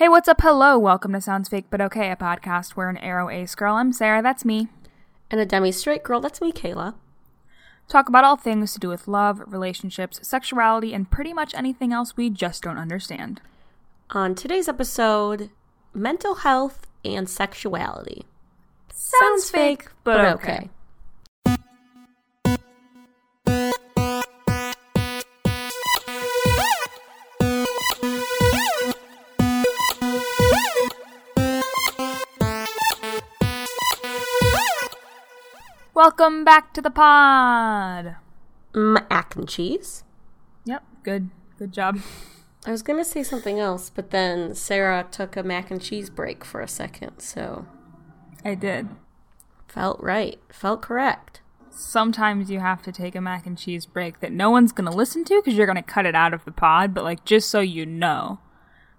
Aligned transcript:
Hey, 0.00 0.08
what's 0.08 0.28
up? 0.28 0.40
Hello. 0.40 0.78
Welcome 0.78 1.12
to 1.12 1.20
Sounds 1.20 1.50
Fake 1.50 1.66
But 1.68 1.82
Okay, 1.82 2.10
a 2.10 2.16
podcast 2.16 2.70
where 2.70 2.88
an 2.88 2.96
aro 2.96 3.30
ace 3.30 3.54
girl, 3.54 3.74
I'm 3.74 3.92
Sarah, 3.92 4.22
that's 4.22 4.46
me, 4.46 4.68
And 5.30 5.38
a 5.38 5.44
demi 5.44 5.72
straight 5.72 6.02
girl, 6.02 6.22
that's 6.22 6.40
me, 6.40 6.52
Kayla. 6.52 6.94
talk 7.86 8.08
about 8.08 8.24
all 8.24 8.38
things 8.38 8.72
to 8.72 8.78
do 8.78 8.88
with 8.88 9.06
love, 9.06 9.42
relationships, 9.46 10.18
sexuality, 10.26 10.94
and 10.94 11.10
pretty 11.10 11.34
much 11.34 11.52
anything 11.52 11.92
else 11.92 12.16
we 12.16 12.30
just 12.30 12.62
don't 12.62 12.78
understand. 12.78 13.42
On 14.08 14.34
today's 14.34 14.68
episode, 14.70 15.50
mental 15.92 16.36
health 16.36 16.86
and 17.04 17.28
sexuality. 17.28 18.24
Sounds 18.94 19.50
fake, 19.50 19.88
but 20.02 20.24
okay. 20.36 20.70
Welcome 36.00 36.44
back 36.46 36.72
to 36.72 36.80
the 36.80 36.88
pod. 36.88 38.16
Mac 38.72 39.36
and 39.36 39.46
cheese. 39.46 40.02
Yep, 40.64 40.82
good. 41.02 41.28
Good 41.58 41.74
job. 41.74 41.98
I 42.64 42.70
was 42.70 42.80
gonna 42.80 43.04
say 43.04 43.22
something 43.22 43.58
else, 43.58 43.90
but 43.90 44.10
then 44.10 44.54
Sarah 44.54 45.06
took 45.10 45.36
a 45.36 45.42
mac 45.42 45.70
and 45.70 45.78
cheese 45.78 46.08
break 46.08 46.42
for 46.42 46.62
a 46.62 46.68
second, 46.68 47.20
so 47.20 47.66
I 48.42 48.54
did. 48.54 48.88
felt 49.68 50.02
right. 50.02 50.40
Felt 50.48 50.80
correct. 50.80 51.42
Sometimes 51.68 52.50
you 52.50 52.60
have 52.60 52.80
to 52.84 52.92
take 52.92 53.14
a 53.14 53.20
mac 53.20 53.44
and 53.44 53.58
cheese 53.58 53.84
break 53.84 54.20
that 54.20 54.32
no 54.32 54.50
one's 54.50 54.72
going 54.72 54.90
to 54.90 54.96
listen 54.96 55.22
to 55.24 55.42
because 55.44 55.52
you're 55.58 55.66
going 55.66 55.76
to 55.76 55.82
cut 55.82 56.06
it 56.06 56.14
out 56.14 56.32
of 56.32 56.46
the 56.46 56.50
pod, 56.50 56.94
but 56.94 57.04
like 57.04 57.26
just 57.26 57.50
so 57.50 57.60
you 57.60 57.84
know, 57.84 58.38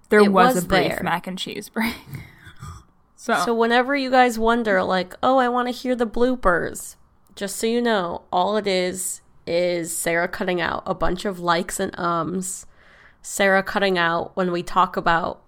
there 0.09 0.21
was, 0.29 0.53
was 0.53 0.63
a 0.65 0.67
brief 0.67 0.89
there. 0.89 1.01
mac 1.01 1.25
and 1.25 1.39
cheese 1.39 1.67
break. 1.67 1.95
so, 3.23 3.35
So 3.45 3.53
whenever 3.53 3.95
you 3.95 4.09
guys 4.09 4.39
wonder, 4.39 4.81
like, 4.81 5.13
oh, 5.21 5.37
I 5.37 5.47
want 5.47 5.67
to 5.67 5.71
hear 5.71 5.95
the 5.95 6.07
bloopers, 6.07 6.95
just 7.35 7.55
so 7.57 7.67
you 7.67 7.79
know, 7.79 8.23
all 8.31 8.57
it 8.57 8.65
is 8.65 9.21
is 9.45 9.95
Sarah 9.95 10.27
cutting 10.27 10.59
out 10.59 10.81
a 10.87 10.95
bunch 10.95 11.23
of 11.25 11.39
likes 11.39 11.79
and 11.79 11.93
ums, 11.99 12.65
Sarah 13.21 13.61
cutting 13.61 13.95
out 13.95 14.35
when 14.35 14.51
we 14.51 14.63
talk 14.63 14.97
about 14.97 15.41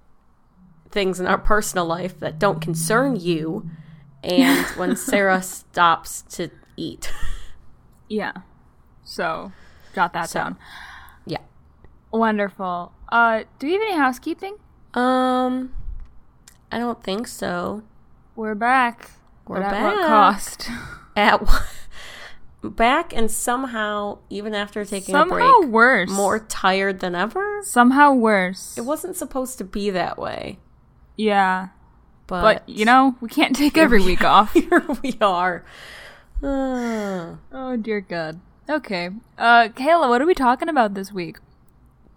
things 0.92 1.20
in 1.20 1.26
our 1.26 1.40
personal 1.40 1.86
life 1.86 2.20
that 2.20 2.38
don't 2.38 2.60
concern 2.62 3.16
you, 3.16 3.68
and 4.24 4.68
when 4.78 4.96
Sarah 4.96 5.42
stops 5.42 6.22
to 6.38 6.50
eat. 6.78 7.12
yeah. 8.08 8.34
So, 9.04 9.52
got 9.96 10.14
that 10.14 10.30
So- 10.30 10.40
down. 10.42 10.58
Yeah. 11.26 11.40
Wonderful. 12.12 12.92
Uh, 13.10 13.46
do 13.58 13.66
we 13.66 13.74
have 13.74 13.82
any 13.82 13.98
housekeeping? 13.98 14.58
Um, 14.94 15.74
I 16.74 16.80
don't 16.80 17.04
think 17.04 17.28
so. 17.28 17.84
We're 18.36 18.56
back. 18.56 19.12
We're 19.48 19.62
but 19.62 19.74
at 19.74 19.84
what 19.84 19.96
back. 19.96 20.08
cost? 20.08 20.70
At 21.16 21.44
back 22.64 23.14
and 23.14 23.30
somehow, 23.30 24.18
even 24.32 24.56
after 24.56 24.84
taking 24.84 25.14
a 25.14 25.26
break, 25.28 25.44
Somehow 25.44 25.68
worse. 25.70 26.10
more 26.10 26.40
tired 26.40 27.00
than 27.02 27.14
ever. 27.14 27.60
Somehow 27.62 28.14
worse. 28.14 28.76
It 28.76 28.82
wasn't 28.86 29.16
supposed 29.16 29.60
to 29.60 29.64
be 29.64 29.92
that 29.92 30.18
way, 30.18 30.58
yeah. 31.16 31.68
but, 32.26 32.42
But, 32.42 32.68
you 32.70 32.86
know, 32.86 33.16
we 33.22 33.30
can't 33.30 33.56
take 33.56 33.78
every 33.78 34.02
week 34.04 34.24
off. 34.24 34.54
here 34.54 34.84
we 35.04 35.16
are. 35.22 35.64
Uh, 36.42 37.36
Oh, 37.52 37.78
dear 37.80 38.02
God. 38.02 38.40
Okay. 38.68 39.10
Uh, 39.38 39.68
Kayla, 39.68 40.10
what 40.10 40.22
are 40.24 40.26
we 40.26 40.34
talking 40.34 40.70
about 40.70 40.96
this 40.96 41.12
week? 41.12 41.38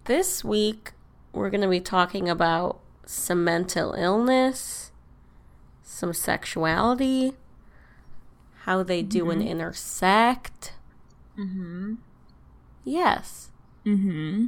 this 0.05 0.43
week, 0.43 0.93
we're 1.33 1.49
going 1.51 1.61
to 1.61 1.67
be 1.67 1.81
talking 1.81 2.29
about 2.29 2.79
some 3.07 3.43
mental 3.43 3.93
illness, 3.93 4.91
some 5.81 6.13
sexuality, 6.13 7.33
how 8.63 8.83
they 8.83 9.01
do 9.01 9.29
and 9.29 9.41
intersect. 9.41 10.73
Mm-hmm. 11.39 11.95
Yes. 12.83 13.51
Mm-hmm. 13.85 14.47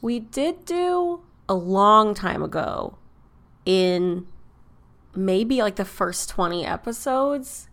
We 0.00 0.20
did 0.20 0.64
do 0.64 1.22
a 1.48 1.54
long 1.54 2.14
time 2.14 2.42
ago 2.42 2.98
in 3.64 4.26
maybe 5.14 5.60
like 5.60 5.76
the 5.76 5.84
first 5.84 6.28
20 6.30 6.64
episodes. 6.64 7.68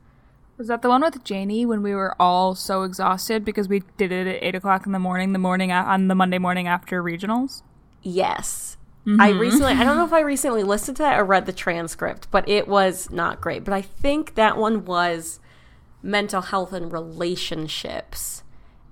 Was 0.58 0.68
that 0.68 0.82
the 0.82 0.90
one 0.90 1.02
with 1.02 1.24
Janie 1.24 1.66
when 1.66 1.84
we 1.84 1.94
were 1.94 2.16
all 2.20 2.56
so 2.56 2.84
exhausted 2.84 3.46
because 3.46 3.70
we 3.70 3.84
did 3.98 4.12
it 4.12 4.28
at 4.28 4.44
eight 4.44 4.56
o'clock 4.56 4.86
in 4.86 4.92
the 4.92 5.00
morning, 5.00 5.34
the 5.34 5.40
morning 5.40 5.72
on 5.72 6.08
the 6.08 6.16
Monday 6.16 6.40
morning 6.40 6.68
after 6.68 7.02
regionals? 7.02 7.62
Yes. 8.02 8.76
I 9.18 9.32
mm-hmm. 9.32 9.40
recently, 9.40 9.74
I 9.74 9.84
don't 9.84 9.98
know 9.98 10.06
if 10.06 10.14
I 10.14 10.20
recently 10.20 10.64
listened 10.64 10.98
to 10.98 11.04
that 11.04 11.20
or 11.20 11.24
read 11.24 11.46
the 11.46 11.54
transcript, 11.54 12.28
but 12.32 12.48
it 12.50 12.68
was 12.68 13.10
not 13.10 13.40
great. 13.42 13.64
But 13.64 13.74
I 13.74 13.82
think 13.82 14.36
that 14.36 14.58
one 14.58 14.86
was 14.86 15.40
mental 16.04 16.42
health 16.42 16.74
and 16.74 16.92
relationships 16.92 18.44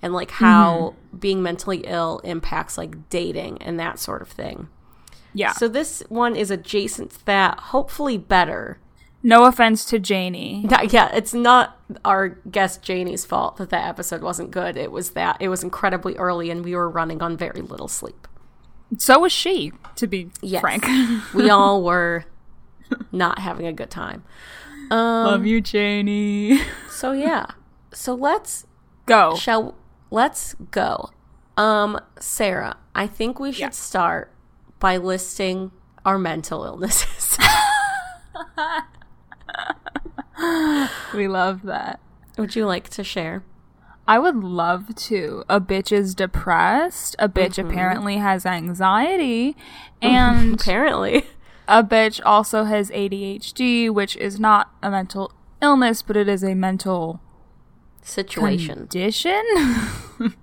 and 0.01 0.13
like 0.13 0.31
how 0.31 0.95
mm-hmm. 0.95 1.17
being 1.17 1.44
mentally 1.44 1.83
ill 1.85 2.19
impacts 2.23 2.78
like 2.78 3.09
dating 3.09 3.61
and 3.61 3.79
that 3.79 4.00
sort 4.00 4.22
of 4.22 4.29
thing. 4.29 4.69
Yeah. 5.33 5.51
So 5.53 5.67
this 5.67 6.03
one 6.09 6.35
is 6.35 6.51
adjacent 6.51 7.11
to 7.11 7.25
that, 7.25 7.59
hopefully 7.59 8.17
better. 8.17 8.79
no 9.22 9.45
offense 9.45 9.85
to 9.85 9.99
Janie. 9.99 10.66
Yeah, 10.89 11.09
it's 11.13 11.34
not 11.34 11.79
our 12.05 12.29
guest 12.29 12.81
Janie's 12.81 13.25
fault 13.25 13.57
that 13.57 13.69
that 13.69 13.88
episode 13.88 14.22
wasn't 14.22 14.51
good. 14.51 14.78
It 14.78 14.91
was 14.91 15.11
that 15.11 15.38
it 15.39 15.49
was 15.49 15.63
incredibly 15.63 16.16
early 16.16 16.49
and 16.49 16.63
we 16.63 16.75
were 16.75 16.89
running 16.89 17.22
on 17.22 17.38
very 17.38 17.61
little 17.61 17.88
sleep. 17.88 18.27
So 18.98 19.20
was 19.20 19.31
she, 19.34 19.74
to 19.96 20.08
be 20.08 20.30
Yes. 20.42 20.62
frank. 20.62 20.86
we 21.34 21.50
all 21.50 21.84
were 21.84 22.24
not 23.12 23.40
having 23.40 23.68
a 23.68 23.74
good 23.74 23.90
time. 23.90 24.24
Um, 24.90 25.25
Love 25.25 25.46
you, 25.46 25.59
Janie. 25.59 26.59
So 26.90 27.12
yeah. 27.12 27.46
So 27.94 28.14
let's 28.16 28.66
Go. 29.06 29.36
shall 29.36 29.76
let's 30.09 30.56
go. 30.72 31.09
Um 31.58 32.00
Sarah, 32.20 32.78
I 32.96 33.08
think 33.08 33.40
we 33.40 33.52
should 33.52 33.59
Yeah. 33.59 33.70
start 33.72 34.31
by 34.80 34.96
listing 34.97 35.72
our 36.06 36.18
mental 36.18 36.64
illnesses. 36.64 37.38
we 41.14 41.28
love 41.28 41.64
that. 41.64 42.00
Would 42.38 42.56
you 42.56 42.66
like 42.66 42.90
to 42.92 43.03
share? 43.03 43.44
I 44.07 44.19
would 44.19 44.38
love 44.38 44.95
to. 44.95 45.44
A 45.50 45.59
bitch 45.59 45.91
is 45.91 46.16
depressed. 46.16 47.16
A 47.19 47.28
bitch 47.28 47.56
mm-hmm. 47.56 47.69
apparently 47.69 48.18
has 48.18 48.45
anxiety. 48.45 49.56
And 50.00 50.62
Apparently. 50.62 51.25
A 51.68 51.84
bitch 51.84 52.22
also 52.23 52.66
has 52.66 52.91
ADHD, 52.91 53.90
which 53.90 54.16
is 54.16 54.40
not 54.40 54.72
a 54.84 54.91
mental 54.91 55.31
illness, 55.59 56.03
but 56.03 56.16
it 56.16 56.29
is 56.29 56.44
a 56.44 56.53
mental 56.53 57.19
Situation. 58.03 58.75
condition. 58.75 59.44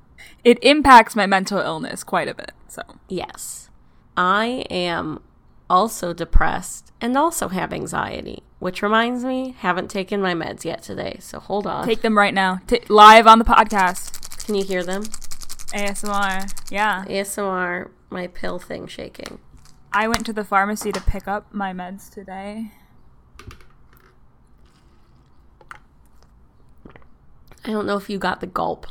it 0.44 0.58
impacts 0.60 1.14
my 1.14 1.24
mental 1.26 1.58
illness 1.58 2.03
quite 2.03 2.26
a 2.26 2.34
bit. 2.34 2.50
So, 2.66 2.82
Yes. 3.08 3.70
I 4.16 4.64
am 4.70 5.22
also 5.70 6.12
depressed 6.12 6.92
and 7.00 7.16
also 7.16 7.48
have 7.48 7.72
anxiety, 7.72 8.42
which 8.64 8.80
reminds 8.80 9.22
me, 9.26 9.54
haven't 9.58 9.91
taken 9.91 10.22
my 10.22 10.32
meds 10.32 10.64
yet 10.64 10.82
today. 10.82 11.19
So 11.20 11.38
hold 11.38 11.66
on. 11.66 11.84
take 11.86 12.00
them 12.00 12.16
right 12.16 12.32
now. 12.32 12.60
T- 12.66 12.80
live 12.88 13.26
on 13.26 13.38
the 13.38 13.44
podcast. 13.44 14.42
Can 14.47 14.54
you 14.54 14.64
hear 14.64 14.82
them? 14.82 15.02
ASMR. 15.75 16.50
Yeah. 16.70 17.04
ASMR, 17.06 17.91
my 18.08 18.26
pill 18.26 18.58
thing 18.58 18.86
shaking. 18.86 19.38
I 19.92 20.08
went 20.08 20.24
to 20.24 20.32
the 20.32 20.44
pharmacy 20.44 20.92
to 20.92 21.00
pick 21.03 21.28
up 21.28 21.53
my 21.53 21.74
meds 21.74 22.08
today. 22.08 22.70
I 27.66 27.70
don't 27.70 27.84
know 27.84 27.98
if 27.98 28.08
you 28.08 28.16
got 28.16 28.41
the 28.41 28.47
gulp, 28.47 28.86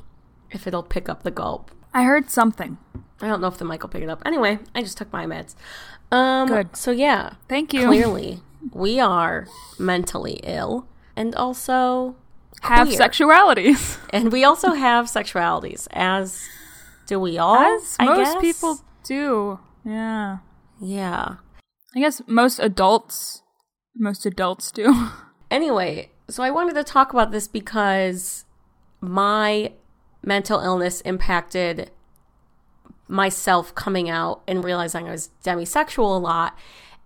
if 0.51 0.67
it'll 0.67 0.83
pick 0.83 1.09
up 1.09 1.23
the 1.23 1.31
gulp. 1.31 1.72
I 1.95 2.03
heard 2.03 2.29
something. 2.29 2.78
I 3.19 3.28
don't 3.28 3.41
know 3.41 3.47
if 3.47 3.57
the 3.57 3.66
mic 3.66 3.81
will 3.81 3.89
pick 3.89 4.03
it 4.03 4.09
up. 4.09 4.22
Anyway, 4.23 4.59
I 4.75 4.83
just 4.83 5.00
took 5.00 5.12
my 5.12 5.25
meds. 5.25 5.56
Um, 6.12 6.47
Good. 6.47 6.75
So 6.75 6.91
yeah, 6.91 7.38
Thank 7.50 7.74
you. 7.74 7.88
clearly 7.88 8.44
we 8.71 9.00
are 9.00 9.48
mentally 9.77 10.39
ill, 10.44 10.88
and 11.15 11.36
also 11.36 12.15
Have 12.62 12.88
queer. 12.88 13.00
sexualities. 13.00 13.98
and 14.12 14.31
we 14.31 14.44
also 14.44 14.74
have 14.74 15.06
sexualities, 15.07 15.88
as 15.92 16.42
do 17.07 17.19
we 17.19 17.38
all. 17.38 17.56
As 17.57 17.95
I 18.00 18.06
most 18.06 18.33
guess? 18.33 18.42
people 18.42 18.80
do. 19.04 19.60
Yeah. 19.86 20.38
Yeah. 20.80 21.36
I 21.95 22.00
guess 22.00 22.21
most 22.27 22.60
adults 22.60 23.42
most 23.95 24.25
adults 24.25 24.71
do. 24.71 25.10
Anyway, 25.51 26.10
so 26.27 26.42
I 26.42 26.50
wanted 26.50 26.74
to 26.74 26.83
talk 26.83 27.13
about 27.13 27.30
this 27.30 27.48
because 27.48 28.44
my 29.01 29.71
mental 30.24 30.60
illness 30.62 31.00
impacted 31.01 31.92
myself 33.07 33.75
coming 33.75 34.10
out 34.10 34.42
and 34.48 34.63
realizing 34.63 35.07
I 35.07 35.12
was 35.12 35.30
demisexual 35.45 36.15
a 36.15 36.18
lot. 36.18 36.57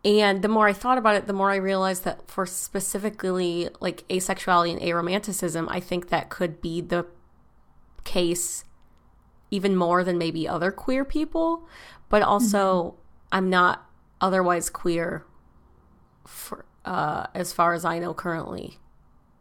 And 0.05 0.41
the 0.41 0.47
more 0.47 0.67
I 0.67 0.73
thought 0.73 0.97
about 0.97 1.15
it, 1.15 1.27
the 1.27 1.33
more 1.33 1.51
I 1.51 1.55
realized 1.57 2.03
that 2.05 2.29
for 2.29 2.45
specifically 2.45 3.69
like 3.81 4.07
asexuality 4.07 4.71
and 4.71 4.81
aromanticism, 4.81 5.67
I 5.69 5.79
think 5.79 6.09
that 6.09 6.29
could 6.29 6.61
be 6.61 6.81
the 6.81 7.05
case 8.03 8.63
even 9.51 9.75
more 9.75 10.03
than 10.03 10.17
maybe 10.17 10.47
other 10.47 10.71
queer 10.71 11.03
people. 11.03 11.67
But 12.09 12.21
also, 12.21 12.95
I'm 13.31 13.49
not 13.49 13.85
otherwise 14.21 14.69
queer 14.69 15.25
for 16.25 16.65
uh 16.85 17.27
as 17.33 17.51
far 17.53 17.73
as 17.73 17.83
I 17.85 17.99
know 17.99 18.13
currently. 18.13 18.79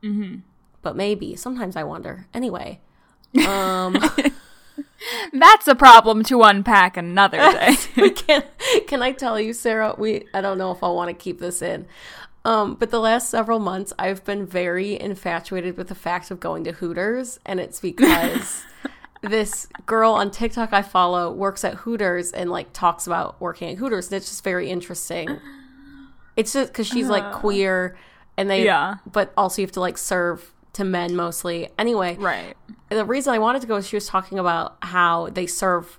Mhm. 0.03 0.43
But 0.83 0.97
maybe 0.97 1.37
sometimes 1.37 1.77
I 1.77 1.85
wonder. 1.85 2.27
Anyway, 2.35 2.81
um 3.49 3.97
That's 5.33 5.69
a 5.69 5.75
problem 5.75 6.23
to 6.25 6.43
unpack 6.43 6.97
another 6.97 7.39
day. 7.97 8.11
can 8.11 8.45
can 8.87 9.03
I 9.03 9.13
tell 9.13 9.41
you, 9.41 9.53
Sarah? 9.53 9.95
We 9.97 10.27
I 10.35 10.41
don't 10.41 10.59
know 10.59 10.71
if 10.73 10.83
I 10.83 10.89
want 10.89 11.09
to 11.09 11.15
keep 11.15 11.39
this 11.39 11.63
in. 11.63 11.87
Um, 12.45 12.75
but 12.77 12.91
the 12.91 13.01
last 13.01 13.29
several 13.29 13.59
months, 13.59 13.93
I've 13.99 14.25
been 14.25 14.47
very 14.47 14.99
infatuated 15.01 15.77
with 15.77 15.89
the 15.89 15.97
fact 15.97 16.31
of 16.31 16.39
going 16.39 16.63
to 16.65 16.73
Hooters, 16.73 17.41
and 17.45 17.59
it's 17.59 17.81
because 17.81 18.63
this 19.21 19.67
girl 19.85 20.13
on 20.13 20.31
TikTok 20.31 20.73
I 20.73 20.83
follow 20.83 21.33
works 21.33 21.65
at 21.65 21.75
Hooters 21.75 22.31
and 22.31 22.49
like 22.49 22.73
talks 22.73 23.09
about 23.09 23.41
working 23.41 23.71
at 23.71 23.79
Hooters, 23.79 24.07
and 24.07 24.17
it's 24.17 24.29
just 24.29 24.45
very 24.45 24.71
interesting. 24.71 25.41
It's 26.37 26.53
just 26.53 26.71
because 26.73 26.87
she's 26.87 27.09
like 27.09 27.33
queer, 27.33 27.97
and 28.37 28.49
they 28.49 28.65
Yeah. 28.65 28.97
but 29.11 29.33
also 29.37 29.63
you 29.63 29.67
have 29.67 29.73
to 29.73 29.81
like 29.81 29.99
serve 29.99 30.53
to 30.77 30.85
men 30.85 31.17
mostly. 31.17 31.69
Anyway, 31.79 32.17
right. 32.17 32.55
the 32.89 33.05
reason 33.05 33.35
I 33.35 33.39
wanted 33.39 33.63
to 33.63 33.67
go 33.67 33.77
is 33.77 33.87
she 33.89 33.97
was 33.97 34.07
talking 34.07 34.39
about 34.39 34.77
how 34.83 35.29
they 35.31 35.47
serve 35.47 35.99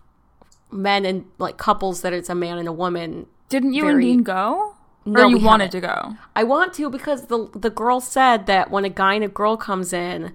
men 0.71 1.05
and 1.05 1.25
like 1.37 1.57
couples 1.57 2.01
that 2.01 2.13
it's 2.13 2.29
a 2.29 2.35
man 2.35 2.57
and 2.57 2.67
a 2.67 2.73
woman. 2.73 3.27
Didn't 3.49 3.73
you 3.73 3.83
Very- 3.83 3.93
and 3.93 4.01
Dean 4.01 4.23
go? 4.23 4.73
No, 5.05 5.25
or 5.25 5.29
you 5.29 5.39
wanted 5.39 5.73
haven't. 5.73 5.81
to 5.81 5.87
go? 5.87 6.17
I 6.35 6.43
want 6.43 6.73
to 6.73 6.89
because 6.89 7.27
the 7.27 7.49
the 7.55 7.69
girl 7.69 8.01
said 8.01 8.45
that 8.47 8.69
when 8.69 8.83
a 8.83 8.89
guy 8.89 9.13
and 9.13 9.23
a 9.23 9.29
girl 9.29 9.55
comes 9.55 9.93
in, 9.93 10.33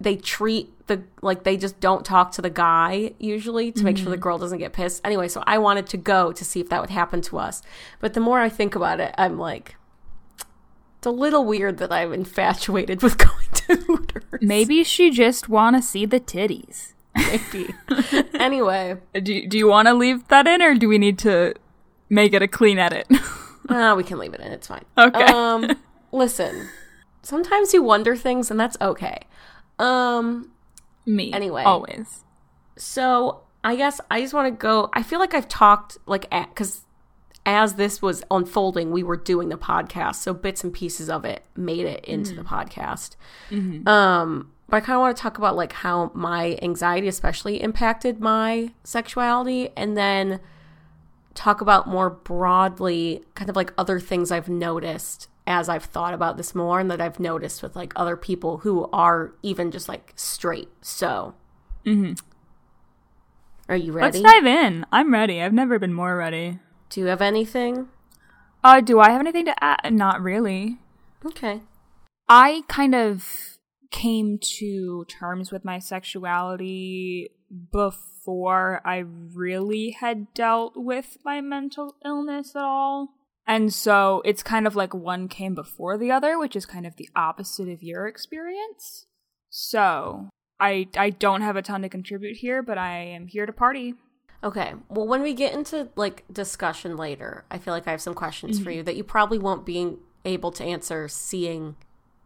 they 0.00 0.16
treat 0.16 0.86
the 0.88 1.04
like 1.22 1.44
they 1.44 1.56
just 1.56 1.78
don't 1.78 2.04
talk 2.04 2.32
to 2.32 2.42
the 2.42 2.50
guy 2.50 3.12
usually 3.20 3.70
to 3.70 3.84
make 3.84 3.96
sure 3.96 4.06
the 4.06 4.16
mm-hmm. 4.16 4.22
girl 4.22 4.38
doesn't 4.38 4.58
get 4.58 4.72
pissed. 4.72 5.00
Anyway, 5.04 5.28
so 5.28 5.44
I 5.46 5.58
wanted 5.58 5.86
to 5.86 5.96
go 5.96 6.32
to 6.32 6.44
see 6.44 6.58
if 6.58 6.68
that 6.70 6.80
would 6.80 6.90
happen 6.90 7.22
to 7.22 7.38
us. 7.38 7.62
But 8.00 8.14
the 8.14 8.20
more 8.20 8.40
I 8.40 8.48
think 8.48 8.74
about 8.74 8.98
it, 8.98 9.14
I'm 9.16 9.38
like 9.38 9.76
it's 11.04 11.06
a 11.06 11.10
little 11.10 11.44
weird 11.44 11.76
that 11.78 11.92
I'm 11.92 12.14
infatuated 12.14 13.02
with 13.02 13.18
going 13.28 13.46
to 13.52 13.76
Hooters. 13.76 14.40
Maybe 14.40 14.82
she 14.84 15.10
just 15.10 15.50
want 15.50 15.76
to 15.76 15.82
see 15.82 16.06
the 16.06 16.18
titties. 16.18 16.94
Maybe. 17.14 17.74
anyway, 18.32 18.96
Do, 19.12 19.46
do 19.46 19.58
you 19.58 19.66
want 19.68 19.86
to 19.88 19.92
leave 19.92 20.26
that 20.28 20.46
in, 20.46 20.62
or 20.62 20.74
do 20.74 20.88
we 20.88 20.96
need 20.96 21.18
to 21.18 21.52
make 22.08 22.32
it 22.32 22.40
a 22.40 22.48
clean 22.48 22.78
edit? 22.78 23.06
Ah, 23.66 23.94
we 23.94 24.04
can 24.04 24.18
leave 24.18 24.34
it 24.34 24.40
in. 24.40 24.52
It's 24.52 24.66
fine. 24.66 24.84
Okay. 24.98 25.24
Um, 25.24 25.70
listen. 26.12 26.68
Sometimes 27.22 27.72
you 27.72 27.82
wonder 27.82 28.14
things, 28.14 28.50
and 28.50 28.60
that's 28.60 28.76
okay. 28.78 29.20
Um. 29.78 30.50
Me. 31.06 31.32
Anyway. 31.32 31.62
Always. 31.62 32.24
So 32.76 33.40
I 33.64 33.74
guess 33.74 34.02
I 34.10 34.20
just 34.20 34.34
want 34.34 34.48
to 34.48 34.50
go. 34.50 34.90
I 34.92 35.02
feel 35.02 35.18
like 35.18 35.32
I've 35.32 35.48
talked 35.48 35.96
like 36.04 36.28
because 36.28 36.82
as 37.46 37.74
this 37.74 38.00
was 38.00 38.22
unfolding, 38.30 38.90
we 38.90 39.02
were 39.02 39.16
doing 39.16 39.48
the 39.48 39.58
podcast, 39.58 40.16
so 40.16 40.32
bits 40.32 40.64
and 40.64 40.72
pieces 40.72 41.10
of 41.10 41.24
it 41.24 41.44
made 41.56 41.84
it 41.84 42.04
into 42.04 42.34
the 42.34 42.42
mm-hmm. 42.42 42.54
podcast. 42.54 43.16
Mm-hmm. 43.50 43.86
Um. 43.88 44.50
But 44.66 44.78
I 44.78 44.80
kind 44.80 44.96
of 44.96 45.00
want 45.00 45.16
to 45.16 45.22
talk 45.22 45.36
about 45.36 45.56
like 45.56 45.72
how 45.72 46.10
my 46.14 46.58
anxiety, 46.62 47.06
especially, 47.06 47.62
impacted 47.62 48.18
my 48.18 48.72
sexuality, 48.82 49.68
and 49.76 49.96
then 49.96 50.40
talk 51.34 51.60
about 51.60 51.86
more 51.86 52.10
broadly 52.10 53.22
kind 53.34 53.50
of 53.50 53.56
like 53.56 53.74
other 53.76 54.00
things 54.00 54.30
I've 54.30 54.48
noticed 54.48 55.28
as 55.46 55.68
I've 55.68 55.84
thought 55.84 56.14
about 56.14 56.36
this 56.36 56.54
more 56.54 56.80
and 56.80 56.90
that 56.90 57.00
I've 57.00 57.20
noticed 57.20 57.62
with 57.62 57.76
like 57.76 57.92
other 57.96 58.16
people 58.16 58.58
who 58.58 58.88
are 58.92 59.34
even 59.42 59.70
just 59.70 59.88
like 59.88 60.12
straight. 60.16 60.68
So, 60.80 61.34
mm-hmm. 61.84 62.14
are 63.68 63.76
you 63.76 63.92
ready? 63.92 64.20
Let's 64.20 64.32
dive 64.32 64.46
in. 64.46 64.86
I'm 64.90 65.12
ready. 65.12 65.42
I've 65.42 65.52
never 65.52 65.78
been 65.78 65.92
more 65.92 66.16
ready. 66.16 66.58
Do 66.94 67.00
you 67.00 67.06
have 67.06 67.22
anything? 67.22 67.88
Uh, 68.62 68.80
do 68.80 69.00
I 69.00 69.10
have 69.10 69.20
anything 69.20 69.46
to 69.46 69.64
add? 69.64 69.92
Not 69.92 70.22
really. 70.22 70.78
Okay. 71.26 71.62
I 72.28 72.62
kind 72.68 72.94
of 72.94 73.58
came 73.90 74.38
to 74.58 75.04
terms 75.06 75.50
with 75.50 75.64
my 75.64 75.80
sexuality 75.80 77.30
before 77.72 78.80
I 78.84 78.98
really 78.98 79.96
had 79.98 80.32
dealt 80.34 80.74
with 80.76 81.16
my 81.24 81.40
mental 81.40 81.96
illness 82.04 82.54
at 82.54 82.62
all. 82.62 83.08
And 83.44 83.74
so 83.74 84.22
it's 84.24 84.44
kind 84.44 84.64
of 84.64 84.76
like 84.76 84.94
one 84.94 85.26
came 85.26 85.56
before 85.56 85.98
the 85.98 86.12
other, 86.12 86.38
which 86.38 86.54
is 86.54 86.64
kind 86.64 86.86
of 86.86 86.94
the 86.94 87.08
opposite 87.16 87.68
of 87.68 87.82
your 87.82 88.06
experience. 88.06 89.06
So 89.50 90.28
I 90.60 90.86
I 90.96 91.10
don't 91.10 91.42
have 91.42 91.56
a 91.56 91.62
ton 91.62 91.82
to 91.82 91.88
contribute 91.88 92.36
here, 92.36 92.62
but 92.62 92.78
I 92.78 92.98
am 92.98 93.26
here 93.26 93.46
to 93.46 93.52
party. 93.52 93.94
Okay. 94.44 94.74
Well, 94.90 95.06
when 95.06 95.22
we 95.22 95.32
get 95.32 95.54
into 95.54 95.88
like 95.96 96.24
discussion 96.30 96.96
later, 96.96 97.44
I 97.50 97.58
feel 97.58 97.72
like 97.72 97.88
I 97.88 97.92
have 97.92 98.02
some 98.02 98.14
questions 98.14 98.60
for 98.60 98.70
you 98.70 98.82
that 98.82 98.94
you 98.94 99.02
probably 99.02 99.38
won't 99.38 99.64
be 99.64 99.96
able 100.24 100.52
to 100.52 100.62
answer 100.62 101.08
seeing 101.08 101.76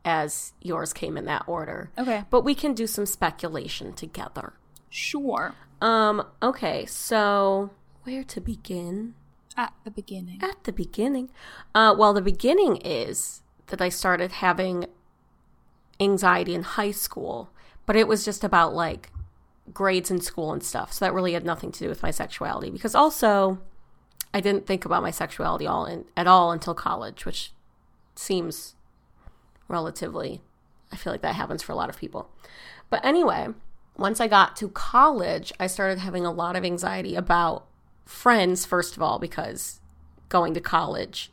as 0.05 0.53
yours 0.61 0.93
came 0.93 1.17
in 1.17 1.27
that 1.27 1.45
order. 1.47 1.91
Okay. 1.97 2.25
But 2.29 2.43
we 2.43 2.55
can 2.55 2.75
do 2.75 2.87
some 2.87 3.07
speculation 3.07 3.93
together. 3.93 4.55
Sure. 4.91 5.55
Um, 5.81 6.27
okay, 6.43 6.87
so 6.87 7.71
where 8.03 8.25
to 8.25 8.41
begin? 8.41 9.15
At 9.57 9.73
the 9.85 9.91
beginning. 9.91 10.41
At 10.43 10.65
the 10.65 10.73
beginning. 10.73 11.31
Uh, 11.75 11.95
well, 11.97 12.13
the 12.13 12.23
beginning 12.23 12.77
is 12.79 13.43
that 13.67 13.83
I 13.83 13.89
started 13.89 14.33
having 14.33 14.87
anxiety 16.01 16.55
in 16.55 16.63
high 16.63 16.93
school, 16.93 17.51
but 17.87 17.97
it 17.97 18.09
was 18.09 18.25
just 18.25 18.45
about 18.45 18.75
like 18.75 19.11
grades 19.73 20.11
in 20.11 20.21
school 20.21 20.53
and 20.53 20.63
stuff. 20.63 20.93
So 20.93 21.05
that 21.05 21.15
really 21.15 21.33
had 21.33 21.45
nothing 21.45 21.73
to 21.73 21.79
do 21.81 21.89
with 21.89 22.03
my 22.03 22.11
sexuality 22.11 22.71
because 22.71 22.95
also 22.95 23.59
I 24.33 24.41
didn't 24.41 24.67
think 24.67 24.85
about 24.85 25.03
my 25.03 25.11
sexuality 25.11 25.67
all 25.67 25.87
in, 25.87 26.05
at 26.17 26.27
all 26.27 26.53
until 26.53 26.75
college, 26.75 27.25
which 27.25 27.53
seems 28.15 28.75
relatively 29.69 30.41
I 30.93 30.97
feel 30.97 31.13
like 31.13 31.23
that 31.23 31.35
happens 31.35 31.63
for 31.63 31.73
a 31.73 31.77
lot 31.77 31.91
of 31.91 31.99
people. 31.99 32.31
But 32.91 33.05
anyway, 33.05 33.49
once 33.97 34.21
I 34.21 34.29
got 34.29 34.57
to 34.57 34.69
college, 34.71 35.53
I 35.61 35.67
started 35.67 35.99
having 35.99 36.25
a 36.25 36.33
lot 36.33 36.57
of 36.57 36.65
anxiety 36.65 37.15
about 37.15 37.67
friends, 38.07 38.65
first 38.65 38.97
of 38.97 39.03
all, 39.03 39.19
because 39.19 39.81
going 40.29 40.55
to 40.55 40.61
college 40.61 41.31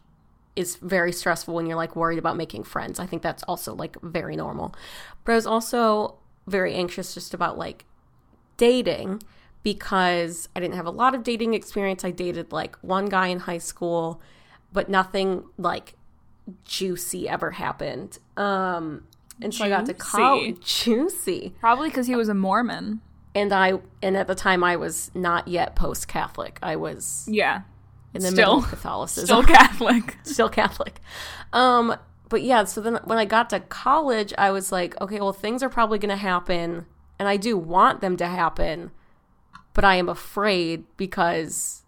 is 0.55 0.77
very 0.77 1.11
stressful 1.11 1.53
when 1.53 1.65
you're 1.67 1.75
like 1.75 1.95
worried 1.95 2.19
about 2.19 2.37
making 2.37 2.63
friends. 2.63 2.99
I 2.99 3.05
think 3.05 3.21
that's 3.21 3.43
also 3.43 3.73
like 3.73 3.99
very 4.01 4.35
normal. 4.35 4.73
But 5.23 5.33
I 5.33 5.35
was 5.35 5.47
also 5.47 6.17
very 6.47 6.73
anxious 6.73 7.13
just 7.13 7.33
about 7.33 7.57
like 7.57 7.85
dating 8.57 9.21
because 9.63 10.47
I 10.55 10.59
didn't 10.59 10.75
have 10.75 10.85
a 10.85 10.91
lot 10.91 11.15
of 11.15 11.23
dating 11.23 11.53
experience. 11.53 12.03
I 12.05 12.11
dated 12.11 12.51
like 12.51 12.75
one 12.77 13.05
guy 13.07 13.27
in 13.27 13.39
high 13.39 13.57
school, 13.57 14.21
but 14.71 14.89
nothing 14.89 15.43
like 15.57 15.95
juicy 16.63 17.27
ever 17.27 17.51
happened. 17.51 18.19
Um 18.37 19.03
and 19.41 19.53
so 19.53 19.65
I 19.65 19.69
got 19.69 19.85
to 19.87 19.93
college 19.93 20.61
juicy. 20.83 21.53
Probably 21.59 21.89
because 21.89 22.07
he 22.07 22.15
was 22.15 22.29
a 22.29 22.33
Mormon. 22.33 23.01
And 23.33 23.51
I 23.51 23.79
and 24.01 24.15
at 24.15 24.27
the 24.27 24.35
time 24.35 24.63
I 24.63 24.75
was 24.77 25.11
not 25.13 25.47
yet 25.47 25.75
post 25.75 26.07
Catholic. 26.07 26.57
I 26.63 26.75
was 26.77 27.27
Yeah. 27.29 27.61
in 28.13 28.21
the 28.21 28.27
Still- 28.27 28.35
middle 28.37 28.57
of 28.59 28.69
Catholicism. 28.69 29.25
Still 29.25 29.43
Catholic. 29.43 30.17
still 30.23 30.49
Catholic. 30.49 31.01
Um, 31.51 31.95
but 32.29 32.43
yeah, 32.43 32.63
so 32.63 32.79
then 32.81 32.99
when 33.03 33.17
I 33.17 33.25
got 33.25 33.49
to 33.51 33.59
college, 33.59 34.33
I 34.37 34.51
was 34.51 34.71
like, 34.71 34.99
okay, 35.01 35.19
well, 35.19 35.33
things 35.33 35.61
are 35.61 35.69
probably 35.69 35.99
going 35.99 36.09
to 36.09 36.15
happen, 36.15 36.85
and 37.19 37.27
I 37.27 37.37
do 37.37 37.57
want 37.57 38.01
them 38.01 38.17
to 38.17 38.27
happen, 38.27 38.91
but 39.73 39.83
I 39.83 39.95
am 39.95 40.09
afraid 40.09 40.83
because 40.97 41.83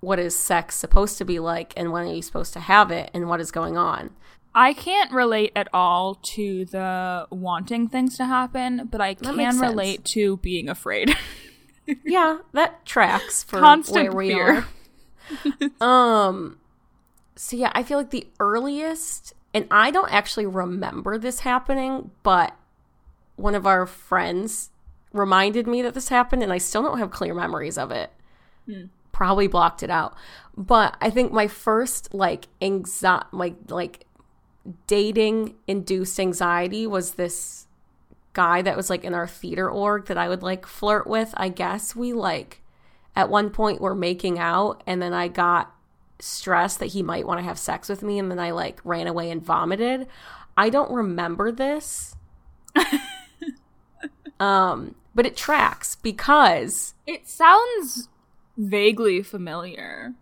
what 0.00 0.18
is 0.18 0.36
sex 0.36 0.76
supposed 0.76 1.18
to 1.18 1.24
be 1.24 1.38
like, 1.38 1.72
and 1.76 1.90
when 1.92 2.06
are 2.06 2.14
you 2.14 2.22
supposed 2.22 2.52
to 2.54 2.60
have 2.60 2.90
it, 2.90 3.10
and 3.12 3.28
what 3.28 3.40
is 3.40 3.50
going 3.50 3.76
on? 3.76 4.10
I 4.54 4.72
can't 4.72 5.12
relate 5.12 5.52
at 5.54 5.68
all 5.72 6.14
to 6.14 6.64
the 6.64 7.26
wanting 7.30 7.88
things 7.88 8.16
to 8.16 8.24
happen, 8.24 8.88
but 8.90 9.00
I 9.00 9.16
makes 9.20 9.22
can 9.22 9.58
relate 9.60 10.04
to 10.06 10.36
being 10.38 10.68
afraid. 10.68 11.16
Yeah, 12.04 12.40
that 12.52 12.84
tracks 12.84 13.42
for 13.44 13.60
Constant 13.60 14.08
where 14.08 14.16
we 14.16 14.28
fear. 14.28 14.52
are. 14.52 14.66
Um, 15.80 16.58
so 17.36 17.56
yeah, 17.56 17.70
I 17.74 17.82
feel 17.82 17.98
like 17.98 18.10
the 18.10 18.26
earliest, 18.40 19.32
and 19.54 19.66
I 19.70 19.90
don't 19.90 20.10
actually 20.12 20.46
remember 20.46 21.18
this 21.18 21.40
happening, 21.40 22.10
but 22.22 22.54
one 23.38 23.54
of 23.54 23.66
our 23.66 23.86
friends 23.86 24.70
reminded 25.12 25.66
me 25.66 25.82
that 25.82 25.94
this 25.94 26.08
happened, 26.08 26.42
and 26.42 26.52
I 26.52 26.58
still 26.58 26.82
don't 26.82 26.98
have 26.98 27.10
clear 27.10 27.34
memories 27.34 27.78
of 27.78 27.90
it. 27.90 28.10
Hmm. 28.66 28.84
Probably 29.12 29.46
blocked 29.46 29.82
it 29.82 29.90
out, 29.90 30.14
but 30.56 30.96
I 31.00 31.10
think 31.10 31.32
my 31.32 31.48
first 31.48 32.14
like 32.14 32.46
anxiety, 32.60 33.26
like 33.32 33.56
like 33.68 34.04
dating 34.86 35.54
induced 35.66 36.20
anxiety 36.20 36.86
was 36.86 37.12
this 37.12 37.66
guy 38.32 38.62
that 38.62 38.76
was 38.76 38.90
like 38.90 39.04
in 39.04 39.14
our 39.14 39.26
theater 39.26 39.70
org 39.70 40.06
that 40.06 40.18
I 40.18 40.28
would 40.28 40.42
like 40.42 40.66
flirt 40.66 41.06
with. 41.06 41.32
I 41.36 41.48
guess 41.48 41.96
we 41.96 42.12
like 42.12 42.62
at 43.16 43.28
one 43.28 43.50
point 43.50 43.80
were 43.80 43.94
making 43.94 44.38
out 44.38 44.82
and 44.86 45.02
then 45.02 45.12
I 45.12 45.28
got 45.28 45.74
stressed 46.20 46.78
that 46.80 46.86
he 46.86 47.02
might 47.02 47.26
want 47.26 47.40
to 47.40 47.44
have 47.44 47.58
sex 47.58 47.88
with 47.88 48.02
me 48.02 48.18
and 48.18 48.30
then 48.30 48.38
I 48.38 48.50
like 48.50 48.80
ran 48.84 49.06
away 49.06 49.30
and 49.30 49.42
vomited. 49.42 50.06
I 50.56 50.70
don't 50.70 50.90
remember 50.90 51.50
this. 51.50 52.14
um 54.40 54.94
but 55.14 55.26
it 55.26 55.36
tracks 55.36 55.96
because 55.96 56.94
it 57.06 57.28
sounds 57.28 58.08
vaguely 58.56 59.22
familiar. 59.22 60.14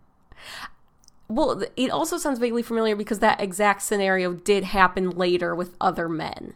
well, 1.27 1.63
it 1.75 1.91
also 1.91 2.17
sounds 2.17 2.39
vaguely 2.39 2.63
familiar 2.63 2.95
because 2.95 3.19
that 3.19 3.41
exact 3.41 3.81
scenario 3.81 4.33
did 4.33 4.63
happen 4.63 5.09
later 5.11 5.53
with 5.53 5.75
other 5.81 6.07
men. 6.07 6.53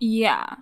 Yeah. 0.00 0.56